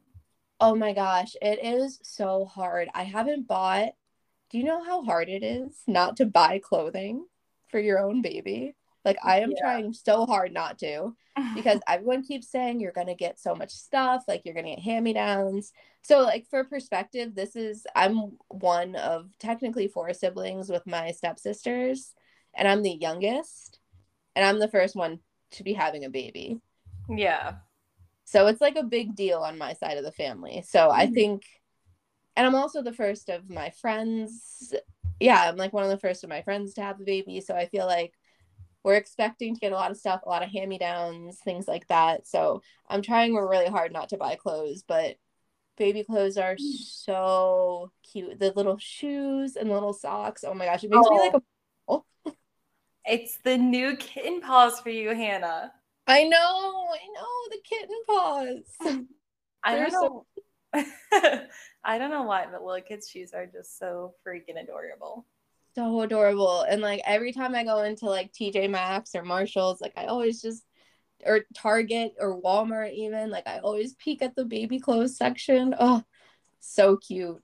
oh 0.61 0.75
my 0.75 0.93
gosh 0.93 1.35
it 1.41 1.59
is 1.65 2.01
so 2.03 2.45
hard 2.45 2.89
i 2.93 3.03
haven't 3.03 3.47
bought 3.47 3.91
do 4.51 4.59
you 4.59 4.65
know 4.65 4.85
how 4.85 5.03
hard 5.03 5.29
it 5.29 5.43
is 5.43 5.83
not 5.87 6.17
to 6.17 6.27
buy 6.27 6.59
clothing 6.59 7.25
for 7.69 7.81
your 7.81 7.99
own 7.99 8.21
baby 8.21 8.75
like 9.05 9.17
i 9.25 9.41
am 9.41 9.51
Yeah. 9.51 9.61
trying 9.61 9.93
so 9.93 10.27
hard 10.27 10.53
not 10.53 10.79
to 10.79 11.15
because 11.55 11.81
everyone 11.89 12.23
keeps 12.23 12.49
saying 12.51 12.81
you're 12.81 12.93
going 12.93 13.07
to 13.07 13.15
get 13.15 13.39
so 13.39 13.55
much 13.55 13.71
stuff 13.71 14.25
like 14.29 14.43
you're 14.45 14.55
going 14.55 14.67
to 14.67 14.75
get 14.77 14.81
hand-me-downs 14.85 15.73
so 16.03 16.21
like 16.21 16.47
for 16.51 16.65
perspective 16.65 17.35
this 17.35 17.57
is 17.57 17.87
i'm 17.97 18.33
one 18.49 18.97
of 18.97 19.31
technically 19.39 19.89
four 19.89 20.13
siblings 20.13 20.69
with 20.69 20.87
my 20.87 21.11
stepsisters 21.13 22.13
and 22.55 22.69
i'm 22.69 22.83
the 22.83 22.91
youngest 23.01 23.79
and 24.37 24.45
i'm 24.45 24.59
the 24.59 24.69
first 24.69 24.95
one 24.97 25.19
to 25.53 25.63
be 25.65 25.73
having 25.73 26.05
a 26.05 26.11
baby 26.11 26.61
yeah. 27.09 27.55
so 28.25 28.47
it's 28.47 28.61
like 28.61 28.77
a 28.77 28.85
big 28.85 29.17
deal 29.17 29.39
on 29.41 29.59
my 29.59 29.73
side 29.73 29.99
of 29.99 30.05
the 30.05 30.13
family 30.13 30.63
so 30.67 30.91
i 30.91 31.07
Mhm. 31.07 31.15
think 31.15 31.43
and 32.37 32.47
i'm 32.47 32.55
also 32.55 32.83
the 32.83 32.93
first 32.93 33.29
of 33.29 33.51
my 33.51 33.71
friends 33.71 34.73
yeah 35.19 35.49
i'm 35.49 35.57
like 35.57 35.73
one 35.73 35.85
of 35.85 35.91
the 35.91 35.99
first 35.99 36.23
of 36.23 36.31
my 36.31 36.43
friends 36.43 36.75
to 36.75 36.83
have 36.83 37.01
a 37.01 37.05
baby 37.05 37.41
so 37.41 37.55
i 37.55 37.67
feel 37.67 37.87
like 37.87 38.15
we're 38.83 38.95
expecting 38.95 39.55
to 39.55 39.61
get 39.61 39.73
a 39.73 39.77
lot 39.77 39.91
of 39.91 39.97
stuff 39.97 40.23
a 40.25 40.29
lot 40.29 40.43
of 40.43 40.51
hand-me-downs 40.51 41.39
things 41.45 41.69
like 41.69 41.87
that. 41.89 42.27
So 42.27 42.63
i'm 42.89 43.03
trying 43.03 43.35
really 43.35 43.69
hard 43.69 43.93
not 43.93 44.11
to 44.11 44.17
buy 44.17 44.37
clothes 44.37 44.83
but 44.87 45.17
baby 45.77 46.05
clothes 46.05 46.37
are 46.37 46.57
mm. 46.57 46.59
so 46.61 47.91
cute. 48.13 48.39
The 48.39 48.53
little 48.55 48.77
shoes 48.79 49.57
and 49.57 49.71
little 49.71 49.95
socks. 49.95 50.45
Oh 50.47 50.55
my 50.55 50.67
gosh 50.67 50.85
it 50.85 50.91
makes 50.91 51.09
me 51.09 51.19
like 51.19 51.35
oh. 51.89 52.05
a 52.27 52.31
It's 53.07 53.39
the 53.39 53.57
new 53.57 53.97
kitten 53.97 54.43
paws 54.43 54.79
for 54.81 54.91
you, 54.91 55.15
Hannah. 55.15 55.73
i 56.07 56.25
know 56.25 56.87
i 56.93 57.07
know 57.15 57.49
the 57.51 57.59
kitten 57.65 57.97
paws. 58.07 59.07
I 59.63 59.77
don't 59.77 59.91
so- 59.91 60.01
know. 60.01 60.27
I 61.85 61.99
don't 61.99 62.11
know 62.11 62.23
why, 62.23 62.47
but 62.51 62.63
little 62.63 62.83
kids' 62.83 63.09
shoes 63.09 63.33
are 63.33 63.47
just 63.47 63.79
so 63.79 64.15
freaking 64.27 64.63
adorable. 64.63 65.27
So 65.75 66.01
adorable. 66.03 66.63
And 66.63 66.83
like 66.83 67.01
every 67.07 67.33
time 67.33 67.55
I 67.55 67.65
go 67.65 67.83
into 67.83 68.07
like 68.07 68.33
TJ 68.33 68.69
Maxx 68.69 69.15
or 69.15 69.23
Marshalls, 69.23 69.81
like 69.81 69.95
I 69.97 70.07
always 70.07 70.43
just 70.43 70.65
or 71.25 71.41
Target 71.55 72.15
or 72.19 72.41
Walmart 72.41 72.95
even, 72.95 73.31
like 73.31 73.47
I 73.47 73.59
always 73.59 73.95
peek 73.95 74.23
at 74.23 74.35
the 74.35 74.45
baby 74.45 74.79
clothes 74.79 75.17
section. 75.17 75.75
Oh, 75.79 76.03
so 76.61 76.97
cute. 76.97 77.43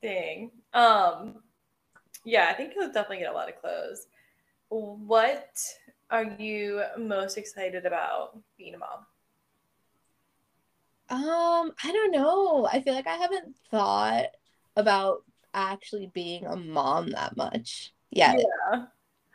Thing. 0.00 0.50
Um, 0.72 1.42
yeah, 2.24 2.48
I 2.50 2.54
think 2.54 2.74
you'll 2.74 2.92
definitely 2.92 3.18
get 3.18 3.32
a 3.32 3.34
lot 3.34 3.48
of 3.48 3.60
clothes. 3.60 4.06
What 4.68 5.56
are 6.10 6.24
you 6.38 6.82
most 6.98 7.38
excited 7.38 7.86
about 7.86 8.38
being 8.58 8.74
a 8.74 8.78
mom? 8.78 9.06
Um, 11.08 11.72
I 11.82 11.92
don't 11.92 12.10
know. 12.10 12.68
I 12.70 12.80
feel 12.80 12.94
like 12.94 13.06
I 13.06 13.14
haven't 13.14 13.56
thought 13.70 14.26
about 14.74 15.22
actually 15.56 16.08
being 16.14 16.46
a 16.46 16.56
mom 16.56 17.10
that 17.12 17.36
much 17.36 17.94
yet. 18.10 18.38
Yeah. 18.38 18.86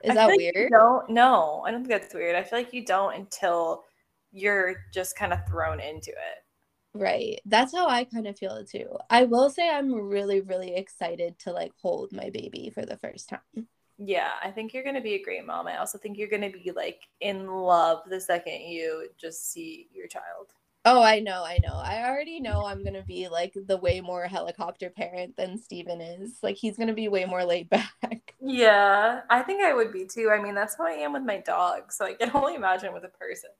Is 0.03 0.11
I 0.11 0.15
that 0.15 0.29
feel 0.29 0.37
like 0.37 0.37
weird? 0.37 0.71
don't. 0.71 1.09
No, 1.09 1.63
I 1.65 1.71
don't 1.71 1.85
think 1.85 2.01
that's 2.01 2.13
weird. 2.13 2.35
I 2.35 2.43
feel 2.43 2.59
like 2.59 2.73
you 2.73 2.85
don't 2.85 3.15
until 3.15 3.83
you're 4.31 4.75
just 4.93 5.17
kind 5.17 5.33
of 5.33 5.45
thrown 5.47 5.79
into 5.79 6.11
it. 6.11 6.45
Right. 6.93 7.39
That's 7.45 7.73
how 7.73 7.87
I 7.87 8.03
kind 8.03 8.27
of 8.27 8.37
feel 8.37 8.55
it 8.55 8.69
too. 8.69 8.97
I 9.09 9.23
will 9.23 9.49
say 9.49 9.69
I'm 9.69 9.93
really, 9.93 10.41
really 10.41 10.75
excited 10.75 11.39
to 11.39 11.51
like 11.51 11.73
hold 11.81 12.11
my 12.11 12.29
baby 12.29 12.71
for 12.73 12.85
the 12.85 12.97
first 12.97 13.29
time. 13.29 13.67
Yeah, 13.97 14.31
I 14.43 14.51
think 14.51 14.73
you're 14.73 14.83
gonna 14.83 15.01
be 15.01 15.13
a 15.13 15.23
great 15.23 15.45
mom. 15.45 15.67
I 15.67 15.77
also 15.77 15.97
think 15.97 16.17
you're 16.17 16.27
gonna 16.27 16.49
be 16.49 16.71
like 16.75 17.01
in 17.21 17.47
love 17.47 18.01
the 18.09 18.19
second 18.19 18.61
you 18.61 19.09
just 19.17 19.51
see 19.51 19.89
your 19.93 20.07
child. 20.07 20.53
Oh, 20.83 21.01
I 21.01 21.19
know, 21.19 21.43
I 21.43 21.59
know. 21.63 21.75
I 21.75 22.09
already 22.09 22.39
know 22.39 22.65
I'm 22.65 22.83
gonna 22.83 23.03
be 23.03 23.27
like 23.27 23.55
the 23.67 23.77
way 23.77 24.01
more 24.01 24.25
helicopter 24.25 24.89
parent 24.89 25.37
than 25.37 25.61
Steven 25.61 26.01
is. 26.01 26.39
Like 26.41 26.55
he's 26.55 26.77
gonna 26.77 26.93
be 26.93 27.07
way 27.07 27.25
more 27.25 27.45
laid 27.45 27.69
back. 27.69 28.35
Yeah, 28.41 29.21
I 29.29 29.43
think 29.43 29.61
I 29.61 29.73
would 29.73 29.91
be 29.93 30.05
too. 30.05 30.31
I 30.31 30.41
mean, 30.41 30.55
that's 30.55 30.75
how 30.75 30.87
I 30.87 30.93
am 30.93 31.13
with 31.13 31.23
my 31.23 31.37
dog. 31.37 31.91
So 31.91 32.05
I 32.05 32.15
can 32.15 32.31
only 32.33 32.55
imagine 32.55 32.93
with 32.93 33.03
a 33.03 33.09
person. 33.09 33.51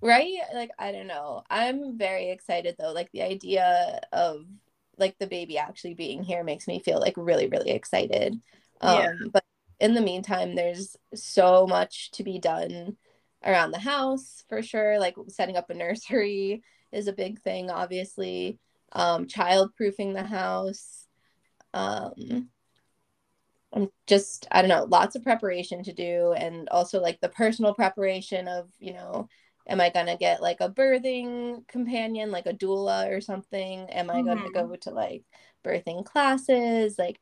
Right? 0.00 0.34
Like, 0.54 0.70
I 0.78 0.92
don't 0.92 1.06
know. 1.06 1.42
I'm 1.50 1.98
very 1.98 2.30
excited 2.30 2.76
though. 2.78 2.92
Like, 2.92 3.10
the 3.12 3.22
idea 3.22 4.00
of 4.12 4.44
like 4.98 5.16
the 5.18 5.26
baby 5.26 5.58
actually 5.58 5.94
being 5.94 6.22
here 6.22 6.44
makes 6.44 6.66
me 6.68 6.80
feel 6.80 7.00
like 7.00 7.14
really, 7.16 7.48
really 7.48 7.70
excited. 7.70 8.34
Um, 8.80 8.98
yeah. 8.98 9.12
But 9.32 9.44
in 9.80 9.94
the 9.94 10.00
meantime, 10.00 10.54
there's 10.54 10.96
so 11.14 11.66
much 11.66 12.10
to 12.12 12.24
be 12.24 12.38
done 12.38 12.96
around 13.44 13.70
the 13.70 13.78
house 13.78 14.44
for 14.48 14.62
sure. 14.62 14.98
Like, 14.98 15.16
setting 15.28 15.56
up 15.56 15.70
a 15.70 15.74
nursery 15.74 16.62
is 16.92 17.08
a 17.08 17.12
big 17.12 17.40
thing, 17.40 17.70
obviously. 17.70 18.58
Um, 18.92 19.26
child 19.26 19.74
proofing 19.76 20.12
the 20.14 20.24
house. 20.24 21.06
Um, 21.74 22.48
I'm 23.72 23.90
just, 24.06 24.46
I 24.50 24.62
don't 24.62 24.70
know, 24.70 24.84
lots 24.84 25.14
of 25.14 25.22
preparation 25.22 25.82
to 25.84 25.92
do. 25.92 26.32
And 26.32 26.68
also 26.70 27.00
like 27.00 27.20
the 27.20 27.28
personal 27.28 27.74
preparation 27.74 28.48
of, 28.48 28.70
you 28.78 28.94
know, 28.94 29.28
am 29.66 29.80
I 29.80 29.90
going 29.90 30.06
to 30.06 30.16
get 30.16 30.40
like 30.40 30.60
a 30.60 30.70
birthing 30.70 31.68
companion, 31.68 32.30
like 32.30 32.46
a 32.46 32.54
doula 32.54 33.14
or 33.14 33.20
something? 33.20 33.80
Am 33.90 34.10
I 34.10 34.14
mm-hmm. 34.14 34.24
going 34.24 34.42
to 34.44 34.50
go 34.50 34.74
to 34.74 34.90
like 34.90 35.24
birthing 35.64 36.04
classes? 36.04 36.98
Like, 36.98 37.20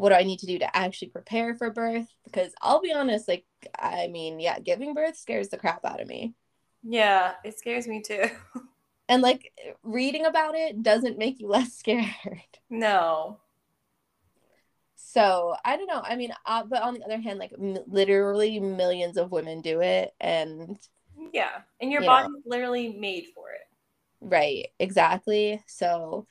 what 0.00 0.10
do 0.10 0.14
I 0.16 0.22
need 0.24 0.40
to 0.40 0.46
do 0.46 0.58
to 0.60 0.76
actually 0.76 1.08
prepare 1.08 1.54
for 1.54 1.70
birth? 1.70 2.08
Because 2.24 2.52
I'll 2.62 2.80
be 2.80 2.92
honest, 2.92 3.28
like, 3.28 3.44
I 3.78 4.08
mean, 4.08 4.40
yeah, 4.40 4.58
giving 4.60 4.94
birth 4.94 5.16
scares 5.16 5.48
the 5.48 5.58
crap 5.58 5.84
out 5.84 6.00
of 6.00 6.08
me. 6.08 6.34
Yeah, 6.82 7.34
it 7.44 7.58
scares 7.58 7.86
me 7.86 8.02
too. 8.02 8.24
and 9.08 9.22
like 9.22 9.52
reading 9.82 10.24
about 10.26 10.54
it 10.54 10.82
doesn't 10.82 11.18
make 11.18 11.40
you 11.40 11.48
less 11.48 11.74
scared. 11.74 12.58
No. 12.70 13.40
So 14.96 15.54
I 15.64 15.76
don't 15.76 15.86
know. 15.86 16.02
I 16.04 16.16
mean, 16.16 16.32
uh, 16.44 16.64
but 16.64 16.82
on 16.82 16.94
the 16.94 17.04
other 17.04 17.20
hand, 17.20 17.38
like 17.38 17.52
m- 17.52 17.78
literally 17.86 18.58
millions 18.60 19.16
of 19.16 19.30
women 19.30 19.60
do 19.62 19.80
it, 19.80 20.14
and 20.20 20.76
yeah, 21.32 21.62
and 21.80 21.90
your 21.92 22.00
you 22.00 22.06
body's 22.06 22.30
know. 22.32 22.42
literally 22.46 22.96
made 22.98 23.26
for 23.34 23.50
it. 23.52 23.60
Right. 24.20 24.68
Exactly. 24.78 25.62
So 25.66 26.26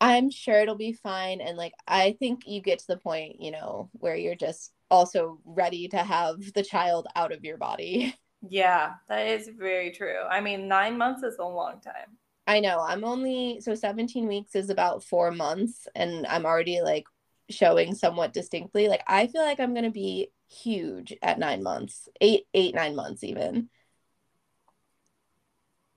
I'm 0.00 0.30
sure 0.30 0.60
it'll 0.60 0.74
be 0.76 0.92
fine, 0.92 1.40
and 1.40 1.56
like 1.56 1.72
I 1.86 2.16
think 2.18 2.46
you 2.46 2.60
get 2.60 2.80
to 2.80 2.86
the 2.88 2.96
point, 2.98 3.40
you 3.40 3.50
know, 3.50 3.90
where 3.92 4.16
you're 4.16 4.34
just 4.34 4.72
also 4.90 5.40
ready 5.44 5.88
to 5.88 5.98
have 5.98 6.36
the 6.54 6.62
child 6.62 7.06
out 7.16 7.32
of 7.32 7.44
your 7.44 7.58
body. 7.58 8.14
Yeah, 8.46 8.94
that 9.08 9.26
is 9.26 9.48
very 9.48 9.90
true. 9.90 10.20
I 10.30 10.40
mean, 10.40 10.68
nine 10.68 10.98
months 10.98 11.22
is 11.22 11.38
a 11.38 11.44
long 11.44 11.80
time. 11.80 12.18
I 12.46 12.60
know. 12.60 12.80
I'm 12.80 13.04
only 13.04 13.60
so 13.60 13.74
17 13.74 14.26
weeks 14.26 14.54
is 14.54 14.70
about 14.70 15.02
four 15.02 15.30
months, 15.30 15.86
and 15.94 16.26
I'm 16.26 16.44
already 16.46 16.80
like 16.82 17.04
showing 17.50 17.94
somewhat 17.94 18.32
distinctly. 18.32 18.88
Like 18.88 19.02
I 19.06 19.26
feel 19.26 19.42
like 19.42 19.60
I'm 19.60 19.74
gonna 19.74 19.90
be 19.90 20.30
huge 20.48 21.14
at 21.22 21.38
nine 21.38 21.62
months, 21.62 22.08
eight, 22.20 22.46
eight, 22.54 22.74
nine 22.74 22.94
months 22.96 23.24
even. 23.24 23.70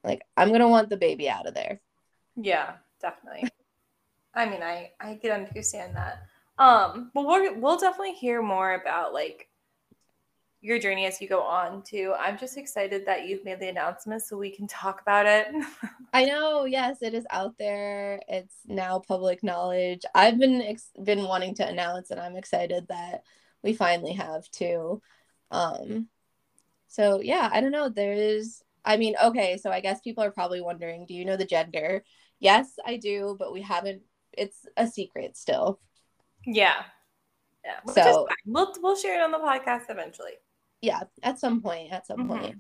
Like 0.03 0.21
I'm 0.37 0.51
gonna 0.51 0.69
want 0.69 0.89
the 0.89 0.97
baby 0.97 1.29
out 1.29 1.47
of 1.47 1.53
there. 1.53 1.81
Yeah, 2.35 2.75
definitely. 3.01 3.49
I 4.37 4.45
mean, 4.45 4.61
I 4.61 4.91
I 4.99 5.15
can 5.15 5.31
understand 5.31 5.95
that. 5.95 6.21
Um, 6.59 7.11
but 7.13 7.25
we'll 7.25 7.55
we'll 7.59 7.77
definitely 7.77 8.13
hear 8.13 8.41
more 8.41 8.75
about 8.75 9.13
like 9.13 9.49
your 10.61 10.79
journey 10.79 11.05
as 11.05 11.21
you 11.21 11.27
go 11.27 11.41
on 11.41 11.83
too. 11.83 12.13
I'm 12.19 12.37
just 12.37 12.57
excited 12.57 13.05
that 13.05 13.27
you've 13.27 13.45
made 13.45 13.59
the 13.59 13.69
announcement 13.69 14.23
so 14.23 14.37
we 14.37 14.49
can 14.49 14.67
talk 14.67 15.01
about 15.01 15.25
it. 15.25 15.47
I 16.13 16.25
know, 16.25 16.65
yes, 16.65 17.01
it 17.01 17.13
is 17.13 17.25
out 17.29 17.57
there. 17.57 18.19
It's 18.27 18.55
now 18.65 18.99
public 18.99 19.43
knowledge. 19.43 20.01
I've 20.15 20.39
been 20.39 20.61
ex- 20.61 20.91
been 21.03 21.23
wanting 21.23 21.55
to 21.55 21.67
announce 21.67 22.09
and 22.11 22.19
I'm 22.19 22.35
excited 22.35 22.87
that 22.89 23.23
we 23.63 23.73
finally 23.73 24.13
have 24.13 24.49
too. 24.51 25.01
Um 25.51 26.07
so 26.87 27.21
yeah, 27.21 27.49
I 27.51 27.61
don't 27.61 27.71
know. 27.71 27.89
There's 27.89 28.63
I 28.83 28.97
mean, 28.97 29.15
okay, 29.23 29.57
so 29.57 29.69
I 29.69 29.81
guess 29.81 29.99
people 30.01 30.23
are 30.23 30.31
probably 30.31 30.61
wondering, 30.61 31.05
do 31.05 31.13
you 31.13 31.25
know 31.25 31.37
the 31.37 31.45
gender? 31.45 32.03
Yes, 32.39 32.79
I 32.85 32.97
do, 32.97 33.35
but 33.37 33.51
we 33.51 33.61
haven't 33.61 34.01
it's 34.37 34.65
a 34.77 34.87
secret 34.87 35.35
still. 35.37 35.79
Yeah. 36.45 36.83
Yeah. 37.65 37.93
So 37.93 38.27
we'll 38.45 38.73
we'll 38.81 38.95
share 38.95 39.19
it 39.19 39.23
on 39.23 39.31
the 39.31 39.39
podcast 39.39 39.89
eventually 39.89 40.33
yeah 40.81 41.01
at 41.23 41.39
some 41.39 41.61
point 41.61 41.91
at 41.91 42.05
some 42.05 42.19
mm-hmm. 42.19 42.37
point 42.37 42.55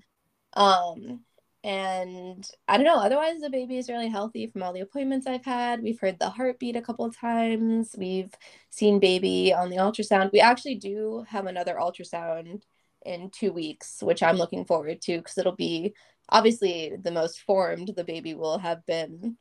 um 0.53 1.19
and 1.63 2.49
i 2.67 2.77
don't 2.77 2.85
know 2.85 2.99
otherwise 2.99 3.39
the 3.39 3.49
baby 3.49 3.77
is 3.77 3.89
really 3.89 4.07
healthy 4.07 4.47
from 4.47 4.63
all 4.63 4.73
the 4.73 4.79
appointments 4.81 5.27
i've 5.27 5.45
had 5.45 5.81
we've 5.81 5.99
heard 5.99 6.17
the 6.19 6.29
heartbeat 6.29 6.75
a 6.75 6.81
couple 6.81 7.05
of 7.05 7.17
times 7.17 7.95
we've 7.97 8.33
seen 8.69 8.99
baby 8.99 9.53
on 9.53 9.69
the 9.69 9.77
ultrasound 9.77 10.31
we 10.31 10.39
actually 10.39 10.75
do 10.75 11.25
have 11.27 11.45
another 11.45 11.75
ultrasound 11.75 12.61
in 13.05 13.29
two 13.31 13.51
weeks 13.51 14.01
which 14.01 14.23
i'm 14.23 14.37
looking 14.37 14.65
forward 14.65 15.01
to 15.01 15.17
because 15.17 15.37
it'll 15.37 15.55
be 15.55 15.93
obviously 16.29 16.93
the 17.01 17.11
most 17.11 17.39
formed 17.41 17.91
the 17.95 18.03
baby 18.03 18.33
will 18.33 18.57
have 18.57 18.85
been 18.85 19.37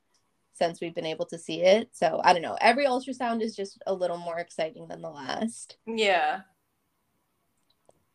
since 0.56 0.80
we've 0.80 0.94
been 0.94 1.06
able 1.06 1.26
to 1.26 1.38
see 1.38 1.62
it 1.62 1.88
so 1.92 2.20
i 2.24 2.32
don't 2.32 2.42
know 2.42 2.56
every 2.60 2.86
ultrasound 2.86 3.42
is 3.42 3.54
just 3.54 3.82
a 3.86 3.94
little 3.94 4.18
more 4.18 4.38
exciting 4.38 4.88
than 4.88 5.02
the 5.02 5.10
last 5.10 5.76
yeah 5.86 6.40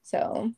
so 0.04 0.52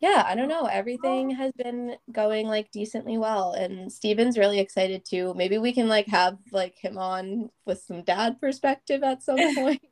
yeah, 0.00 0.24
I 0.24 0.36
don't 0.36 0.48
know. 0.48 0.66
Everything 0.66 1.30
has 1.30 1.52
been 1.52 1.96
going 2.12 2.46
like 2.46 2.70
decently 2.70 3.18
well. 3.18 3.52
And 3.52 3.92
Steven's 3.92 4.38
really 4.38 4.60
excited 4.60 5.04
too. 5.04 5.34
Maybe 5.34 5.58
we 5.58 5.72
can 5.72 5.88
like 5.88 6.06
have 6.06 6.38
like 6.52 6.78
him 6.78 6.98
on 6.98 7.50
with 7.66 7.82
some 7.82 8.04
dad 8.04 8.40
perspective 8.40 9.02
at 9.02 9.24
some 9.24 9.38
point. 9.56 9.82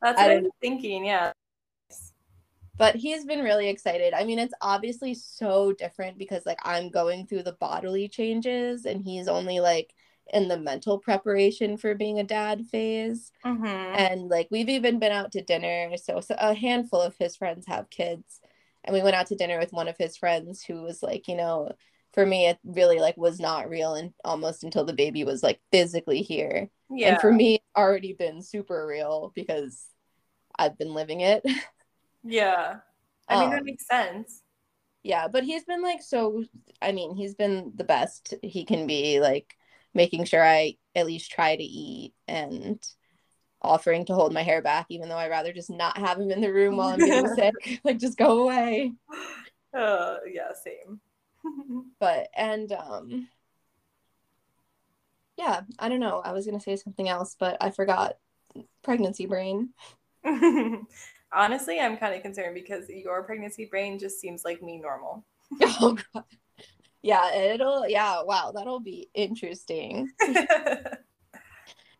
That's 0.00 0.18
what 0.18 0.30
I'm 0.30 0.50
thinking, 0.62 1.04
yeah. 1.04 1.32
But 2.78 2.96
he's 2.96 3.26
been 3.26 3.40
really 3.40 3.68
excited. 3.68 4.14
I 4.14 4.24
mean, 4.24 4.38
it's 4.38 4.54
obviously 4.62 5.12
so 5.12 5.72
different 5.72 6.16
because 6.16 6.46
like 6.46 6.60
I'm 6.62 6.88
going 6.88 7.26
through 7.26 7.42
the 7.42 7.52
bodily 7.60 8.08
changes 8.08 8.86
and 8.86 9.02
he's 9.02 9.28
only 9.28 9.60
like 9.60 9.92
in 10.32 10.48
the 10.48 10.58
mental 10.58 10.98
preparation 10.98 11.76
for 11.76 11.94
being 11.94 12.18
a 12.18 12.24
dad 12.24 12.66
phase. 12.66 13.32
Mm-hmm. 13.44 13.66
And 13.66 14.28
like 14.28 14.48
we've 14.50 14.68
even 14.68 14.98
been 14.98 15.12
out 15.12 15.32
to 15.32 15.42
dinner. 15.42 15.96
So, 15.96 16.20
so 16.20 16.34
a 16.38 16.54
handful 16.54 17.00
of 17.00 17.16
his 17.18 17.36
friends 17.36 17.66
have 17.66 17.90
kids 17.90 18.40
and 18.84 18.94
we 18.94 19.02
went 19.02 19.16
out 19.16 19.26
to 19.26 19.36
dinner 19.36 19.58
with 19.58 19.72
one 19.72 19.88
of 19.88 19.96
his 19.98 20.16
friends 20.16 20.62
who 20.62 20.82
was 20.82 21.02
like 21.02 21.28
you 21.28 21.36
know 21.36 21.70
for 22.12 22.24
me 22.24 22.46
it 22.46 22.58
really 22.64 22.98
like 22.98 23.16
was 23.16 23.38
not 23.38 23.68
real 23.68 23.94
and 23.94 24.12
almost 24.24 24.64
until 24.64 24.84
the 24.84 24.92
baby 24.92 25.24
was 25.24 25.42
like 25.42 25.60
physically 25.70 26.22
here 26.22 26.68
yeah 26.90 27.12
and 27.12 27.20
for 27.20 27.32
me 27.32 27.56
it's 27.56 27.64
already 27.76 28.12
been 28.12 28.42
super 28.42 28.86
real 28.86 29.32
because 29.34 29.86
i've 30.58 30.78
been 30.78 30.94
living 30.94 31.20
it 31.20 31.44
yeah 32.24 32.76
i 33.28 33.36
mean 33.36 33.44
um, 33.46 33.50
that 33.50 33.64
makes 33.64 33.86
sense 33.86 34.42
yeah 35.02 35.28
but 35.28 35.44
he's 35.44 35.64
been 35.64 35.82
like 35.82 36.02
so 36.02 36.44
i 36.82 36.92
mean 36.92 37.14
he's 37.14 37.34
been 37.34 37.72
the 37.76 37.84
best 37.84 38.34
he 38.42 38.64
can 38.64 38.86
be 38.86 39.20
like 39.20 39.54
making 39.94 40.24
sure 40.24 40.44
i 40.44 40.74
at 40.94 41.06
least 41.06 41.30
try 41.30 41.56
to 41.56 41.62
eat 41.62 42.12
and 42.28 42.84
offering 43.62 44.04
to 44.06 44.14
hold 44.14 44.32
my 44.32 44.42
hair 44.42 44.62
back, 44.62 44.86
even 44.88 45.08
though 45.08 45.16
I'd 45.16 45.30
rather 45.30 45.52
just 45.52 45.70
not 45.70 45.98
have 45.98 46.18
him 46.18 46.30
in 46.30 46.40
the 46.40 46.52
room 46.52 46.76
while 46.76 46.88
I'm 46.88 46.98
getting 46.98 47.28
sick. 47.34 47.54
Like 47.84 47.98
just 47.98 48.18
go 48.18 48.42
away. 48.42 48.92
Uh 49.76 50.16
yeah, 50.32 50.50
same. 50.52 51.00
but 52.00 52.28
and 52.36 52.72
um 52.72 53.28
yeah, 55.36 55.62
I 55.78 55.88
don't 55.88 56.00
know. 56.00 56.20
I 56.24 56.32
was 56.32 56.46
gonna 56.46 56.60
say 56.60 56.76
something 56.76 57.08
else, 57.08 57.36
but 57.38 57.56
I 57.60 57.70
forgot 57.70 58.16
pregnancy 58.82 59.26
brain. 59.26 59.70
Honestly, 61.32 61.78
I'm 61.80 61.96
kind 61.96 62.14
of 62.14 62.22
concerned 62.22 62.54
because 62.54 62.88
your 62.88 63.22
pregnancy 63.22 63.64
brain 63.66 63.98
just 63.98 64.20
seems 64.20 64.44
like 64.44 64.62
me 64.62 64.78
normal. 64.78 65.24
oh 65.62 65.96
god. 66.12 66.24
Yeah, 67.02 67.34
it'll 67.34 67.88
yeah, 67.88 68.22
wow, 68.22 68.52
that'll 68.54 68.80
be 68.80 69.08
interesting. 69.14 70.10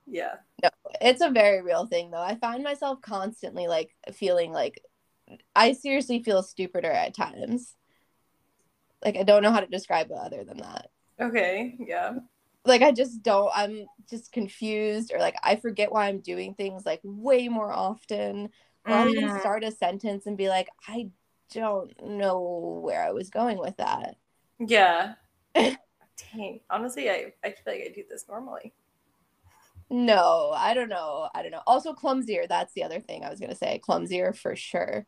yeah. 0.06 0.34
No, 0.62 0.68
it's 1.00 1.22
a 1.22 1.30
very 1.30 1.62
real 1.62 1.86
thing 1.86 2.10
though. 2.10 2.22
I 2.22 2.34
find 2.34 2.62
myself 2.62 3.00
constantly 3.00 3.66
like 3.66 3.94
feeling 4.12 4.52
like 4.52 4.82
I 5.56 5.72
seriously 5.72 6.22
feel 6.22 6.42
stupider 6.42 6.90
at 6.90 7.14
times. 7.14 7.74
Like 9.04 9.16
I 9.16 9.22
don't 9.22 9.42
know 9.42 9.52
how 9.52 9.60
to 9.60 9.66
describe 9.66 10.10
it 10.10 10.18
other 10.18 10.44
than 10.44 10.58
that. 10.58 10.90
Okay, 11.18 11.76
yeah. 11.78 12.16
Like 12.66 12.82
I 12.82 12.92
just 12.92 13.22
don't 13.22 13.50
I'm 13.54 13.86
just 14.10 14.32
confused 14.32 15.12
or 15.14 15.18
like 15.18 15.36
I 15.42 15.56
forget 15.56 15.92
why 15.92 16.08
I'm 16.08 16.20
doing 16.20 16.54
things 16.54 16.84
like 16.84 17.00
way 17.02 17.48
more 17.48 17.72
often. 17.72 18.50
Or 18.86 18.94
I'll 18.94 19.08
even 19.08 19.28
mm. 19.28 19.40
start 19.40 19.64
a 19.64 19.70
sentence 19.70 20.26
and 20.26 20.36
be 20.36 20.48
like, 20.48 20.68
I 20.88 21.10
don't 21.52 21.92
know 22.02 22.80
where 22.82 23.02
I 23.02 23.12
was 23.12 23.30
going 23.30 23.58
with 23.58 23.76
that. 23.76 24.16
Yeah. 24.60 25.14
Dang. 25.54 26.60
Honestly, 26.70 27.10
I, 27.10 27.32
I 27.42 27.50
feel 27.50 27.74
like 27.74 27.82
I 27.88 27.92
do 27.92 28.04
this 28.08 28.26
normally. 28.28 28.72
No, 29.90 30.52
I 30.54 30.74
don't 30.74 30.88
know. 30.88 31.28
I 31.34 31.42
don't 31.42 31.50
know. 31.50 31.62
Also, 31.66 31.92
clumsier. 31.94 32.46
That's 32.48 32.72
the 32.74 32.84
other 32.84 33.00
thing 33.00 33.24
I 33.24 33.30
was 33.30 33.40
going 33.40 33.50
to 33.50 33.56
say. 33.56 33.80
Clumsier 33.82 34.36
for 34.36 34.54
sure. 34.54 35.06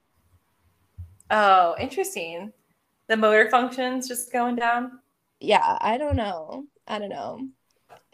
Oh, 1.31 1.77
interesting. 1.79 2.53
The 3.09 3.17
motor 3.17 3.49
functions 3.51 4.09
just 4.09 4.33
going 4.33 4.57
down? 4.57 4.99
Yeah, 5.39 5.79
I 5.81 5.99
don't 5.99 6.17
know. 6.17 6.65
I 6.87 6.99
don't 6.99 7.11
know. 7.11 7.41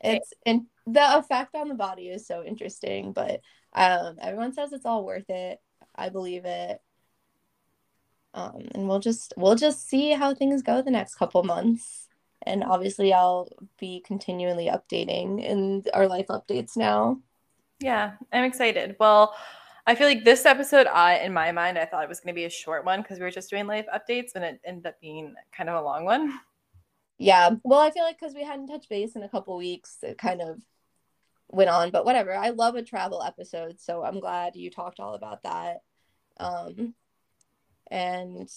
It's 0.03 0.33
and 0.47 0.63
the 0.87 1.19
effect 1.19 1.55
on 1.55 1.69
the 1.69 1.75
body 1.75 2.09
is 2.09 2.27
so 2.27 2.45
interesting, 2.45 3.13
but 3.13 3.41
um 3.75 4.17
everyone 4.21 4.53
says 4.53 4.73
it's 4.73 4.87
all 4.87 5.05
worth 5.05 5.29
it. 5.29 5.59
I 5.95 6.09
believe 6.09 6.45
it. 6.45 6.81
Um, 8.39 8.69
and 8.73 8.89
we'll 8.89 9.01
just 9.01 9.35
we'll 9.37 9.57
just 9.57 9.89
see 9.89 10.13
how 10.13 10.33
things 10.33 10.63
go 10.63 10.81
the 10.81 10.93
next 10.93 11.17
couple 11.17 11.43
months. 11.43 12.07
And 12.43 12.63
obviously, 12.63 13.13
I'll 13.13 13.49
be 13.81 14.01
continually 14.07 14.67
updating 14.67 15.43
in 15.43 15.83
our 15.93 16.07
life 16.07 16.29
updates 16.29 16.77
now. 16.77 17.21
Yeah, 17.81 18.13
I'm 18.33 18.45
excited. 18.45 18.95
Well, 19.01 19.35
I 19.87 19.97
feel 19.97 20.07
like 20.07 20.25
this 20.25 20.47
episode, 20.47 20.87
I 20.87 21.17
in 21.17 21.33
my 21.33 21.51
mind, 21.51 21.79
I 21.79 21.85
thought 21.85 22.05
it 22.05 22.09
was 22.09 22.21
going 22.21 22.33
to 22.33 22.39
be 22.39 22.45
a 22.45 22.51
short 22.51 22.85
one 22.85 23.03
because 23.03 23.19
we 23.19 23.25
were 23.25 23.31
just 23.33 23.51
doing 23.51 23.67
life 23.67 23.87
updates, 23.93 24.37
and 24.37 24.45
it 24.45 24.61
ended 24.65 24.87
up 24.87 25.01
being 25.01 25.35
kind 25.57 25.69
of 25.69 25.75
a 25.75 25.85
long 25.85 26.05
one. 26.05 26.39
Yeah, 27.19 27.51
well, 27.65 27.81
I 27.81 27.91
feel 27.91 28.05
like 28.05 28.21
because 28.21 28.37
we 28.37 28.45
hadn't 28.45 28.69
touched 28.69 28.89
base 28.89 29.17
in 29.17 29.25
a 29.25 29.29
couple 29.29 29.57
weeks, 29.57 29.99
it 30.03 30.17
kind 30.17 30.41
of 30.41 30.61
went 31.49 31.71
on. 31.71 31.91
But 31.91 32.05
whatever. 32.05 32.37
I 32.37 32.51
love 32.51 32.77
a 32.77 32.83
travel 32.83 33.21
episode, 33.21 33.81
so 33.81 34.05
I'm 34.05 34.21
glad 34.21 34.55
you 34.55 34.71
talked 34.71 35.01
all 35.01 35.15
about 35.15 35.43
that. 35.43 35.83
Um, 36.39 36.95
and 37.91 38.49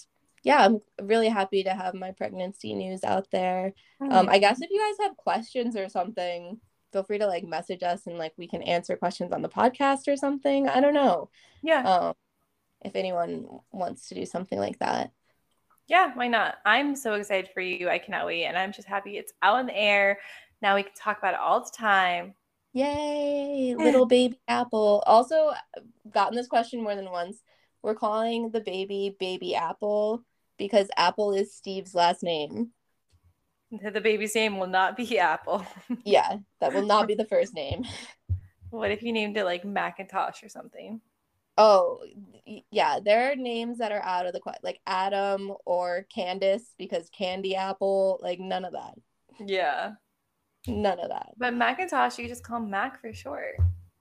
yeah, 0.43 0.65
I'm 0.65 0.81
really 1.01 1.29
happy 1.29 1.63
to 1.63 1.73
have 1.73 1.93
my 1.93 2.11
pregnancy 2.11 2.73
news 2.73 3.03
out 3.03 3.27
there. 3.31 3.73
Um, 4.01 4.27
I 4.29 4.39
guess 4.39 4.59
if 4.61 4.71
you 4.71 4.79
guys 4.79 5.07
have 5.07 5.17
questions 5.17 5.75
or 5.75 5.87
something, 5.87 6.59
feel 6.91 7.03
free 7.03 7.19
to 7.19 7.27
like 7.27 7.43
message 7.43 7.83
us 7.83 8.07
and 8.07 8.17
like 8.17 8.33
we 8.37 8.47
can 8.47 8.63
answer 8.63 8.95
questions 8.95 9.31
on 9.31 9.41
the 9.41 9.49
podcast 9.49 10.07
or 10.07 10.17
something. 10.17 10.67
I 10.67 10.81
don't 10.81 10.95
know. 10.95 11.29
Yeah. 11.61 11.83
Um, 11.83 12.13
if 12.83 12.95
anyone 12.95 13.45
wants 13.71 14.09
to 14.09 14.15
do 14.15 14.25
something 14.25 14.57
like 14.57 14.79
that. 14.79 15.11
Yeah, 15.87 16.11
why 16.15 16.27
not? 16.27 16.55
I'm 16.65 16.95
so 16.95 17.13
excited 17.13 17.51
for 17.53 17.61
you. 17.61 17.89
I 17.89 17.99
cannot 17.99 18.25
wait. 18.25 18.45
And 18.45 18.57
I'm 18.57 18.71
just 18.71 18.87
happy 18.87 19.17
it's 19.17 19.33
out 19.43 19.59
in 19.59 19.65
the 19.67 19.77
air. 19.77 20.19
Now 20.61 20.75
we 20.75 20.83
can 20.83 20.93
talk 20.95 21.19
about 21.19 21.33
it 21.33 21.39
all 21.39 21.59
the 21.59 21.71
time. 21.75 22.33
Yay, 22.73 23.75
little 23.77 24.05
baby 24.05 24.39
apple. 24.47 25.03
Also, 25.05 25.51
gotten 26.09 26.35
this 26.35 26.47
question 26.47 26.81
more 26.81 26.95
than 26.95 27.11
once. 27.11 27.43
We're 27.83 27.95
calling 27.95 28.51
the 28.51 28.61
baby 28.61 29.15
baby 29.19 29.55
apple 29.55 30.23
because 30.57 30.89
apple 30.97 31.33
is 31.33 31.55
Steve's 31.55 31.95
last 31.95 32.23
name. 32.23 32.71
The 33.71 34.01
baby's 34.01 34.35
name 34.35 34.59
will 34.59 34.67
not 34.67 34.97
be 34.97 35.17
Apple. 35.17 35.65
Yeah, 36.03 36.37
that 36.59 36.73
will 36.73 36.85
not 36.85 37.07
be 37.07 37.15
the 37.15 37.25
first 37.25 37.53
name. 37.53 37.85
what 38.69 38.91
if 38.91 39.01
you 39.01 39.13
named 39.13 39.37
it 39.37 39.45
like 39.45 39.63
Macintosh 39.63 40.43
or 40.43 40.49
something? 40.49 40.99
Oh, 41.57 42.03
yeah, 42.69 42.99
there 43.03 43.31
are 43.31 43.35
names 43.35 43.77
that 43.77 43.91
are 43.91 44.03
out 44.03 44.25
of 44.25 44.33
the 44.33 44.39
question, 44.39 44.61
like 44.63 44.79
Adam 44.85 45.53
or 45.65 46.05
Candace 46.13 46.73
because 46.77 47.09
Candy 47.09 47.55
Apple, 47.55 48.19
like 48.21 48.39
none 48.39 48.65
of 48.65 48.73
that. 48.73 48.95
Yeah. 49.39 49.93
None 50.67 50.99
of 50.99 51.09
that. 51.09 51.29
But 51.37 51.53
Macintosh, 51.53 52.17
you 52.17 52.27
just 52.27 52.43
call 52.43 52.59
Mac 52.59 52.99
for 52.99 53.13
short. 53.13 53.55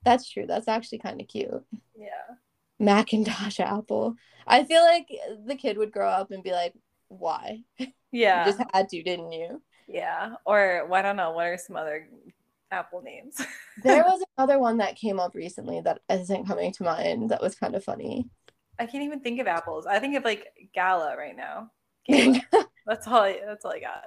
That's 0.05 0.29
true. 0.29 0.47
That's 0.47 0.69
actually 0.69 0.99
kind 0.99 1.21
of 1.21 1.29
cute. 1.29 1.65
Macintosh 2.81 3.61
Apple. 3.61 4.17
I 4.47 4.65
feel 4.65 4.83
like 4.83 5.09
the 5.47 5.55
kid 5.55 5.79
would 5.79 5.93
grow 5.93 6.09
up 6.09 6.31
and 6.33 6.43
be 6.43 6.51
like, 6.53 6.75
why? 7.09 7.61
Yeah. 8.13 8.45
You 8.45 8.53
just 8.53 8.65
had 8.75 8.89
to, 8.89 9.03
didn't 9.05 9.31
you? 9.31 9.63
yeah. 9.87 10.35
Or 10.45 10.85
well, 10.89 10.99
I 10.99 11.03
don't 11.03 11.15
know. 11.17 11.31
What 11.31 11.47
are 11.47 11.57
some 11.57 11.77
other 11.77 12.09
Apple 12.73 13.03
names? 13.03 13.37
There 13.85 14.03
was 14.03 14.21
another 14.37 14.59
one 14.59 14.79
that 14.79 14.97
came 14.97 15.21
up 15.21 15.35
recently 15.37 15.81
that 15.83 16.01
isn't 16.11 16.47
coming 16.49 16.73
to 16.73 16.83
mind 16.83 17.31
that 17.31 17.41
was 17.41 17.55
kind 17.55 17.77
of 17.77 17.85
funny. 17.85 18.29
I 18.81 18.87
can't 18.87 19.05
even 19.05 19.21
think 19.21 19.41
of 19.41 19.47
apples. 19.47 19.87
I 19.87 20.01
think 20.01 20.17
of 20.17 20.25
like 20.25 20.49
Gala 20.75 21.17
right 21.17 21.37
now. 21.37 21.71
Gala. 22.07 22.41
that's 22.85 23.07
all. 23.07 23.23
I, 23.23 23.39
that's 23.47 23.65
all 23.65 23.73
I 23.73 23.81
got. 23.81 24.07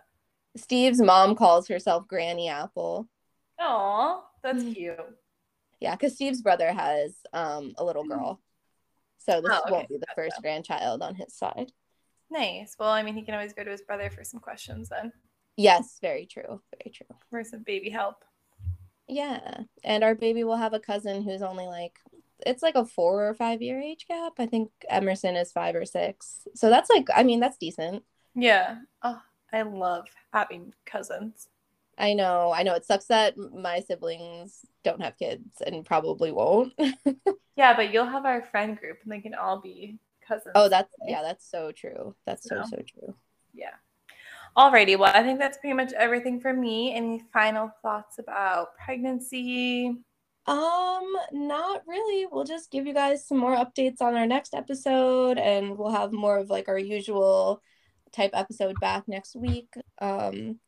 Steve's 0.58 1.02
mom 1.02 1.36
calls 1.36 1.68
herself 1.70 2.06
Granny 2.08 2.50
Apple. 2.50 3.08
Oh, 3.58 4.26
that's 4.44 4.64
Mm. 4.64 4.74
cute. 4.76 5.00
Yeah, 5.80 5.96
because 5.96 6.16
Steve's 6.16 6.42
brother 6.42 6.72
has 6.74 7.16
um 7.32 7.74
a 7.78 7.84
little 7.86 8.04
girl. 8.04 8.42
So 9.26 9.42
this 9.42 9.52
Oh, 9.54 9.62
okay. 9.64 9.72
won't 9.72 9.90
be 9.90 9.98
the 9.98 10.06
first 10.16 10.42
grandchild 10.42 11.02
on 11.02 11.16
his 11.16 11.34
side. 11.34 11.72
Nice. 12.30 12.76
Well, 12.80 12.90
I 12.90 13.04
mean, 13.04 13.16
he 13.16 13.22
can 13.24 13.36
always 13.36 13.54
go 13.54 13.64
to 13.64 13.72
his 13.72 13.82
brother 13.82 14.10
for 14.10 14.24
some 14.24 14.40
questions 14.40 14.90
then, 14.90 15.12
Yes, 15.56 16.00
very 16.02 16.26
true. 16.26 16.62
Very 16.78 16.92
true. 16.94 17.16
for 17.30 17.44
some 17.44 17.62
baby 17.64 17.90
help. 17.90 18.24
Yeah. 19.08 19.62
And 19.84 20.04
our 20.04 20.16
baby 20.16 20.44
will 20.44 20.56
have 20.58 20.74
a 20.74 20.80
cousin 20.80 21.24
who's 21.24 21.42
only 21.42 21.68
like 21.68 22.00
it's 22.46 22.64
like 22.64 22.76
a 22.76 22.86
four 22.86 23.28
or 23.30 23.34
five 23.34 23.62
year 23.62 23.80
age 23.80 24.06
gap. 24.08 24.34
I 24.40 24.46
think 24.48 24.72
Emerson 24.90 25.36
is 25.36 25.52
five 25.52 25.76
or 25.76 25.86
six. 25.86 26.48
So 26.56 26.70
that's 26.70 26.90
like 26.90 27.08
I 27.16 27.24
mean, 27.24 27.40
that's 27.40 27.58
decent. 27.58 28.04
Yeah. 28.36 28.78
Oh, 29.04 29.22
I 29.52 29.62
love 29.62 30.08
having 30.34 30.74
cousins. 30.86 31.48
I 31.98 32.14
know, 32.14 32.52
I 32.52 32.64
know 32.64 32.74
it 32.76 32.86
sucks 32.86 33.06
that 33.06 33.38
my 33.38 33.82
siblings 33.82 34.66
don't 34.84 35.02
have 35.02 35.18
kids 35.18 35.62
and 35.66 35.86
probably 35.86 36.32
won't. 36.32 36.74
Yeah, 37.56 37.76
but 37.76 37.94
you'll 37.94 38.06
have 38.06 38.26
our 38.26 38.42
friend 38.42 38.78
group, 38.78 38.98
and 39.04 39.12
they 39.12 39.20
can 39.22 39.36
all 39.36 39.62
be 39.62 40.00
cousins. 40.28 40.54
oh, 40.56 40.70
that's 40.70 40.94
yeah, 41.08 41.22
that's 41.22 41.50
so 41.50 41.72
true. 41.72 42.16
That's 42.26 42.48
so 42.48 42.64
So. 42.64 42.64
so 42.64 42.78
true. 42.78 43.16
Yeah. 43.54 43.76
Alrighty. 44.58 44.98
Well, 44.98 45.12
I 45.14 45.24
think 45.24 45.40
that's 45.40 45.58
pretty 45.58 45.76
much 45.76 45.94
everything 45.94 46.40
for 46.40 46.54
me. 46.54 46.94
Any 46.96 47.20
final 47.32 47.72
thoughts 47.82 48.20
about 48.20 48.76
pregnancy? 48.78 49.96
Um, 50.46 51.14
not 51.32 51.84
really. 51.88 52.26
We'll 52.26 52.44
just 52.44 52.70
give 52.70 52.86
you 52.86 52.94
guys 52.94 53.26
some 53.26 53.38
more 53.38 53.56
updates 53.56 54.02
on 54.02 54.16
our 54.16 54.28
next 54.28 54.54
episode 54.54 55.38
and 55.38 55.78
we'll 55.78 55.92
have 55.92 56.12
more 56.12 56.38
of 56.38 56.50
like 56.50 56.68
our 56.68 56.78
usual 56.78 57.62
type 58.12 58.32
episode 58.34 58.80
back 58.80 59.08
next 59.08 59.36
week. 59.36 59.74
Um 60.00 60.60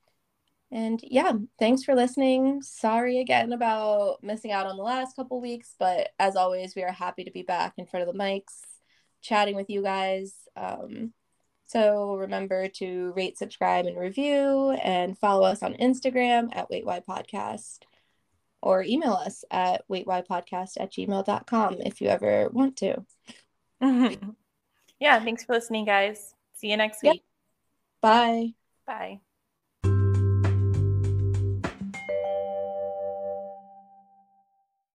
and 0.76 1.00
yeah, 1.04 1.32
thanks 1.58 1.84
for 1.84 1.96
listening. 1.96 2.62
Sorry 2.62 3.20
again 3.20 3.54
about 3.54 4.22
missing 4.22 4.52
out 4.52 4.68
on 4.68 4.76
the 4.76 4.84
last 4.84 5.16
couple 5.16 5.40
weeks, 5.40 5.74
but 5.80 6.10
as 6.20 6.36
always, 6.36 6.76
we 6.76 6.84
are 6.84 6.92
happy 6.92 7.24
to 7.24 7.32
be 7.32 7.44
back 7.44 7.76
in 7.78 7.86
front 7.86 8.06
of 8.08 8.14
the 8.14 8.20
mics 8.20 8.60
chatting 9.22 9.56
with 9.56 9.70
you 9.70 9.82
guys. 9.82 10.34
Um 10.56 11.14
so 11.68 12.16
remember 12.18 12.68
to 12.68 13.14
rate, 13.16 13.38
subscribe, 13.38 13.86
and 13.86 13.98
review, 13.98 14.72
and 14.84 15.18
follow 15.18 15.48
us 15.48 15.64
on 15.64 15.74
Instagram 15.76 16.56
at 16.56 16.70
Wait 16.70 16.86
Why 16.86 17.00
Podcast 17.00 17.80
or 18.62 18.84
email 18.84 19.14
us 19.14 19.44
at 19.52 19.88
waitwhypodcast 19.90 20.74
at 20.80 20.92
gmail.com 20.92 21.78
if 21.82 22.02
you 22.02 22.08
ever 22.10 22.50
want 22.50 22.76
to. 22.78 23.06
yeah. 25.00 25.20
Thanks 25.24 25.46
for 25.46 25.54
listening, 25.54 25.86
guys. 25.86 26.34
See 26.54 26.70
you 26.70 26.78
next 26.78 27.04
Yep. 27.04 27.14
week. 27.14 27.24
Bye. 28.02 28.54
Bye. 28.86 29.20